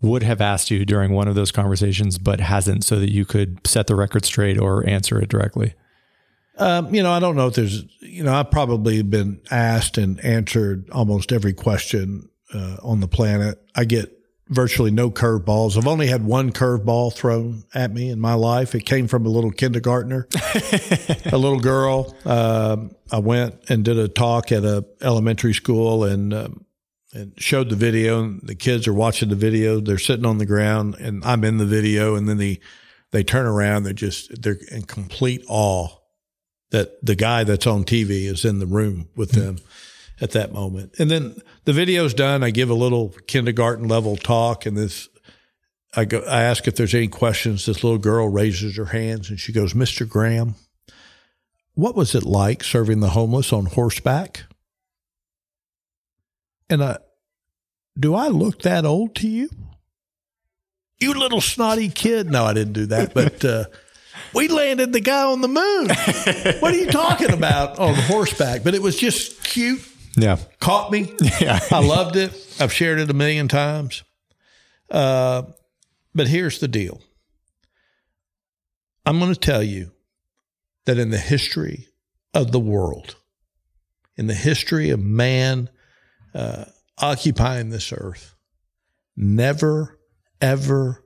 would 0.00 0.22
have 0.22 0.40
asked 0.40 0.70
you 0.70 0.84
during 0.84 1.12
one 1.12 1.26
of 1.26 1.34
those 1.34 1.50
conversations 1.50 2.18
but 2.18 2.38
hasn't, 2.38 2.84
so 2.84 3.00
that 3.00 3.10
you 3.10 3.24
could 3.24 3.58
set 3.66 3.88
the 3.88 3.96
record 3.96 4.24
straight 4.24 4.60
or 4.60 4.88
answer 4.88 5.20
it 5.20 5.28
directly? 5.28 5.74
Um, 6.56 6.94
you 6.94 7.02
know, 7.02 7.10
I 7.10 7.18
don't 7.18 7.34
know 7.34 7.48
if 7.48 7.54
there's, 7.54 7.82
you 7.98 8.22
know, 8.22 8.32
I've 8.32 8.52
probably 8.52 9.02
been 9.02 9.40
asked 9.50 9.98
and 9.98 10.24
answered 10.24 10.88
almost 10.90 11.32
every 11.32 11.52
question 11.52 12.28
uh, 12.54 12.76
on 12.84 13.00
the 13.00 13.08
planet. 13.08 13.60
I 13.74 13.86
get 13.86 14.16
virtually 14.50 14.90
no 14.90 15.10
curveballs. 15.10 15.78
I've 15.78 15.86
only 15.86 16.08
had 16.08 16.24
one 16.24 16.52
curveball 16.52 17.14
thrown 17.14 17.64
at 17.72 17.92
me 17.92 18.10
in 18.10 18.20
my 18.20 18.34
life. 18.34 18.74
It 18.74 18.84
came 18.84 19.06
from 19.06 19.24
a 19.24 19.28
little 19.28 19.52
kindergartner, 19.52 20.26
a 21.26 21.38
little 21.38 21.60
girl. 21.60 22.14
Um, 22.24 22.94
I 23.10 23.20
went 23.20 23.70
and 23.70 23.84
did 23.84 23.96
a 23.96 24.08
talk 24.08 24.52
at 24.52 24.64
a 24.64 24.84
elementary 25.00 25.54
school 25.54 26.04
and 26.04 26.34
um, 26.34 26.66
and 27.12 27.32
showed 27.40 27.70
the 27.70 27.76
video. 27.76 28.22
And 28.22 28.40
the 28.42 28.56
kids 28.56 28.86
are 28.86 28.92
watching 28.92 29.28
the 29.28 29.36
video. 29.36 29.80
They're 29.80 29.98
sitting 29.98 30.26
on 30.26 30.38
the 30.38 30.46
ground, 30.46 30.96
and 30.96 31.24
I'm 31.24 31.44
in 31.44 31.56
the 31.56 31.66
video. 31.66 32.16
And 32.16 32.28
then 32.28 32.38
the 32.38 32.60
they 33.12 33.22
turn 33.22 33.46
around. 33.46 33.84
They're 33.84 33.92
just 33.92 34.42
they're 34.42 34.58
in 34.70 34.82
complete 34.82 35.44
awe 35.48 35.88
that 36.70 37.04
the 37.04 37.16
guy 37.16 37.44
that's 37.44 37.66
on 37.66 37.84
TV 37.84 38.26
is 38.26 38.44
in 38.44 38.58
the 38.58 38.66
room 38.66 39.08
with 39.16 39.32
them 39.32 39.56
at 40.20 40.32
that 40.32 40.52
moment. 40.52 40.94
And 40.98 41.10
then 41.10 41.36
the 41.64 41.72
video's 41.72 42.14
done. 42.14 42.42
I 42.42 42.50
give 42.50 42.70
a 42.70 42.74
little 42.74 43.10
kindergarten 43.26 43.88
level 43.88 44.16
talk 44.16 44.66
and 44.66 44.76
this, 44.76 45.08
I 45.96 46.04
go, 46.04 46.20
I 46.20 46.42
ask 46.42 46.68
if 46.68 46.76
there's 46.76 46.94
any 46.94 47.08
questions. 47.08 47.66
This 47.66 47.82
little 47.82 47.98
girl 47.98 48.28
raises 48.28 48.76
her 48.76 48.86
hands 48.86 49.30
and 49.30 49.40
she 49.40 49.52
goes, 49.52 49.74
Mr. 49.74 50.08
Graham, 50.08 50.54
what 51.74 51.96
was 51.96 52.14
it 52.14 52.24
like 52.24 52.62
serving 52.62 53.00
the 53.00 53.10
homeless 53.10 53.52
on 53.52 53.66
horseback? 53.66 54.44
And 56.68 56.84
I, 56.84 56.98
do 57.98 58.14
I 58.14 58.28
look 58.28 58.62
that 58.62 58.84
old 58.84 59.14
to 59.16 59.28
you? 59.28 59.48
You 61.00 61.14
little 61.14 61.40
snotty 61.40 61.88
kid. 61.88 62.30
No, 62.30 62.44
I 62.44 62.52
didn't 62.52 62.74
do 62.74 62.86
that, 62.86 63.14
but, 63.14 63.44
uh, 63.44 63.64
we 64.34 64.48
landed 64.48 64.92
the 64.92 65.00
guy 65.00 65.24
on 65.24 65.40
the 65.40 65.48
moon. 65.48 65.88
what 66.60 66.72
are 66.72 66.76
you 66.76 66.86
talking 66.86 67.32
about 67.32 67.78
on 67.78 67.94
horseback? 67.94 68.62
But 68.62 68.74
it 68.74 68.82
was 68.82 68.96
just 68.96 69.42
cute. 69.42 69.80
Yeah. 70.16 70.38
Caught 70.60 70.90
me. 70.92 71.14
Yeah. 71.40 71.60
I 71.70 71.84
loved 71.84 72.16
it. 72.16 72.32
I've 72.58 72.72
shared 72.72 72.98
it 72.98 73.10
a 73.10 73.14
million 73.14 73.48
times. 73.48 74.02
Uh, 74.90 75.42
but 76.14 76.28
here's 76.28 76.58
the 76.58 76.68
deal 76.68 77.00
I'm 79.06 79.18
going 79.18 79.32
to 79.32 79.38
tell 79.38 79.62
you 79.62 79.92
that 80.86 80.98
in 80.98 81.10
the 81.10 81.18
history 81.18 81.88
of 82.34 82.52
the 82.52 82.60
world, 82.60 83.16
in 84.16 84.26
the 84.26 84.34
history 84.34 84.90
of 84.90 85.00
man 85.00 85.70
uh, 86.34 86.64
occupying 86.98 87.70
this 87.70 87.92
earth, 87.92 88.34
never, 89.16 89.98
ever, 90.40 91.04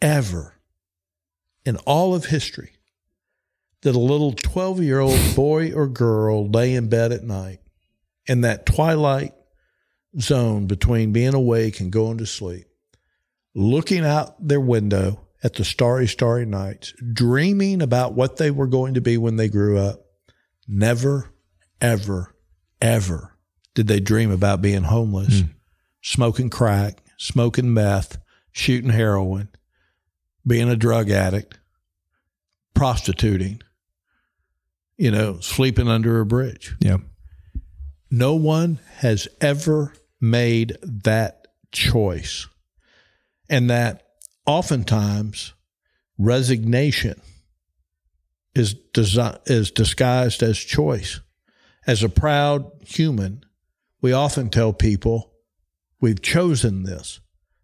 ever 0.00 0.54
in 1.64 1.76
all 1.78 2.14
of 2.14 2.26
history 2.26 2.72
did 3.80 3.94
a 3.94 3.98
little 3.98 4.32
12 4.32 4.82
year 4.82 5.00
old 5.00 5.18
boy 5.34 5.72
or 5.72 5.86
girl 5.86 6.48
lay 6.48 6.74
in 6.74 6.88
bed 6.88 7.12
at 7.12 7.22
night 7.24 7.60
in 8.26 8.42
that 8.42 8.66
twilight 8.66 9.32
zone 10.20 10.66
between 10.66 11.12
being 11.12 11.34
awake 11.34 11.80
and 11.80 11.90
going 11.90 12.18
to 12.18 12.26
sleep, 12.26 12.66
looking 13.54 14.04
out 14.04 14.34
their 14.46 14.60
window 14.60 15.20
at 15.42 15.54
the 15.54 15.64
starry, 15.64 16.06
starry 16.06 16.46
nights, 16.46 16.92
dreaming 17.12 17.82
about 17.82 18.14
what 18.14 18.36
they 18.36 18.50
were 18.50 18.66
going 18.66 18.94
to 18.94 19.00
be 19.00 19.18
when 19.18 19.36
they 19.36 19.48
grew 19.48 19.78
up. 19.78 20.00
Never, 20.66 21.30
ever, 21.80 22.34
ever 22.80 23.36
did 23.74 23.86
they 23.88 24.00
dream 24.00 24.30
about 24.30 24.62
being 24.62 24.84
homeless, 24.84 25.40
Mm. 25.42 25.50
smoking 26.02 26.48
crack, 26.48 27.02
smoking 27.18 27.74
meth, 27.74 28.18
shooting 28.52 28.90
heroin, 28.90 29.48
being 30.46 30.68
a 30.70 30.76
drug 30.76 31.10
addict, 31.10 31.58
prostituting, 32.74 33.60
you 34.96 35.10
know, 35.10 35.40
sleeping 35.40 35.88
under 35.88 36.20
a 36.20 36.26
bridge. 36.26 36.74
Yeah. 36.80 36.98
No 38.16 38.36
one 38.36 38.78
has 38.98 39.26
ever 39.40 39.92
made 40.20 40.76
that 40.82 41.48
choice. 41.72 42.46
And 43.50 43.68
that 43.70 44.04
oftentimes 44.46 45.52
resignation 46.16 47.20
is 48.54 48.76
desi- 48.92 49.40
is 49.46 49.72
disguised 49.72 50.44
as 50.44 50.58
choice. 50.58 51.20
As 51.88 52.04
a 52.04 52.08
proud 52.08 52.70
human, 52.86 53.44
we 54.00 54.12
often 54.12 54.48
tell 54.48 54.72
people 54.72 55.32
we've 56.00 56.22
chosen 56.22 56.84
this 56.84 57.18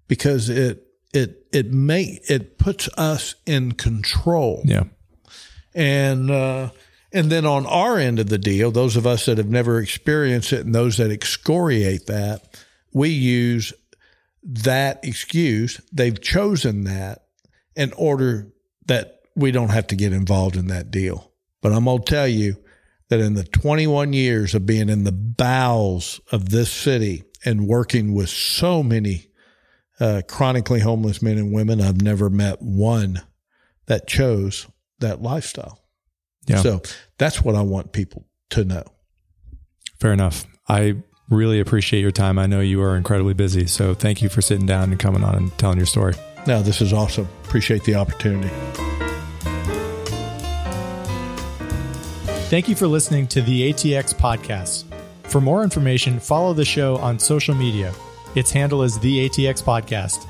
because 0.09 0.49
it 0.49 0.85
it 1.15 1.47
it 1.53 1.73
may 1.73 2.19
it 2.29 2.59
puts 2.59 2.89
us 2.99 3.37
in 3.47 3.73
control. 3.73 4.63
Yeah. 4.65 4.85
And 5.77 6.29
uh, 6.29 6.71
and 7.13 7.31
then 7.31 7.45
on 7.45 7.67
our 7.67 7.99
end 7.99 8.19
of 8.19 8.29
the 8.29 8.39
deal, 8.39 8.71
those 8.71 8.97
of 8.97 9.07
us 9.07 9.27
that 9.27 9.39
have 9.39 9.49
never 9.49 9.81
experienced 9.81 10.53
it 10.53 10.65
and 10.65 10.75
those 10.75 10.97
that 10.99 11.11
excoriate 11.11 12.07
that, 12.07 12.59
we 12.93 13.09
use 13.09 13.73
that 14.43 15.01
excuse. 15.05 15.81
They've 15.93 16.21
chosen 16.21 16.85
that 16.85 17.27
in 17.75 17.93
order 17.97 18.53
that 18.87 19.21
we 19.35 19.51
don't 19.51 19.71
have 19.71 19.89
to 19.89 19.97
get 19.97 20.13
involved 20.13 20.57
in 20.57 20.69
that 20.69 20.91
deal. 20.91 21.33
But 21.61 21.73
I'm 21.73 21.85
going 21.85 22.03
to 22.03 22.05
tell 22.05 22.29
you 22.29 22.57
that 23.09 23.21
in 23.21 23.35
the 23.35 23.45
21 23.45 24.13
years 24.13 24.55
of 24.55 24.67
being 24.67 24.89
in 24.89 25.05
the 25.05 25.13
bowels 25.13 26.21
of 26.31 26.51
this 26.51 26.71
city 26.71 27.25
and 27.45 27.67
working 27.67 28.15
with 28.15 28.29
so 28.29 28.83
many 28.83 29.27
uh, 29.99 30.23
chronically 30.29 30.81
homeless 30.81 31.21
men 31.21 31.37
and 31.37 31.53
women, 31.53 31.81
I've 31.81 32.01
never 32.01 32.31
met 32.31 32.63
one 32.63 33.23
that 33.87 34.07
chose 34.07 34.67
that 35.01 35.21
lifestyle. 35.21 35.80
Yeah. 36.51 36.63
So 36.63 36.83
that's 37.19 37.43
what 37.43 37.55
I 37.55 37.63
want 37.63 37.93
people 37.93 38.27
to 38.51 38.65
know. 38.65 38.85
Fair 39.99 40.13
enough. 40.13 40.47
I 40.69 40.97
really 41.29 41.61
appreciate 41.61 42.01
your 42.01 42.11
time. 42.11 42.39
I 42.39 42.47
know 42.47 42.61
you 42.61 42.83
are 42.83 42.97
incredibly 42.97 43.35
busy. 43.35 43.67
So 43.67 43.95
thank 43.95 44.23
you 44.23 44.29
for 44.29 44.43
sitting 44.43 44.67
down 44.67 44.91
and 44.91 44.99
coming 44.99 45.23
on 45.25 45.35
and 45.35 45.59
telling 45.59 45.77
your 45.79 45.87
story. 45.87 46.15
Now, 46.47 46.63
this 46.63 46.81
is 46.81 46.93
awesome. 46.93 47.29
Appreciate 47.45 47.85
the 47.85 47.95
opportunity. 47.95 48.49
Thank 52.49 52.69
you 52.69 52.75
for 52.75 52.89
listening 52.89 53.29
to 53.29 53.43
the 53.43 53.73
ATX 53.73 54.13
podcast. 54.15 54.85
For 55.25 55.41
more 55.41 55.63
information, 55.63 56.19
follow 56.19 56.53
the 56.53 56.65
show 56.65 56.97
on 56.97 57.21
social 57.21 57.55
media. 57.55 57.95
Its 58.35 58.51
handle 58.51 58.83
is 58.83 58.99
the 58.99 59.29
ATX 59.29 59.63
podcast 59.63 60.27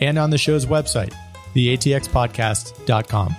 and 0.00 0.18
on 0.18 0.30
the 0.30 0.38
show's 0.38 0.66
website, 0.66 1.12
theatxpodcast.com. 1.54 3.36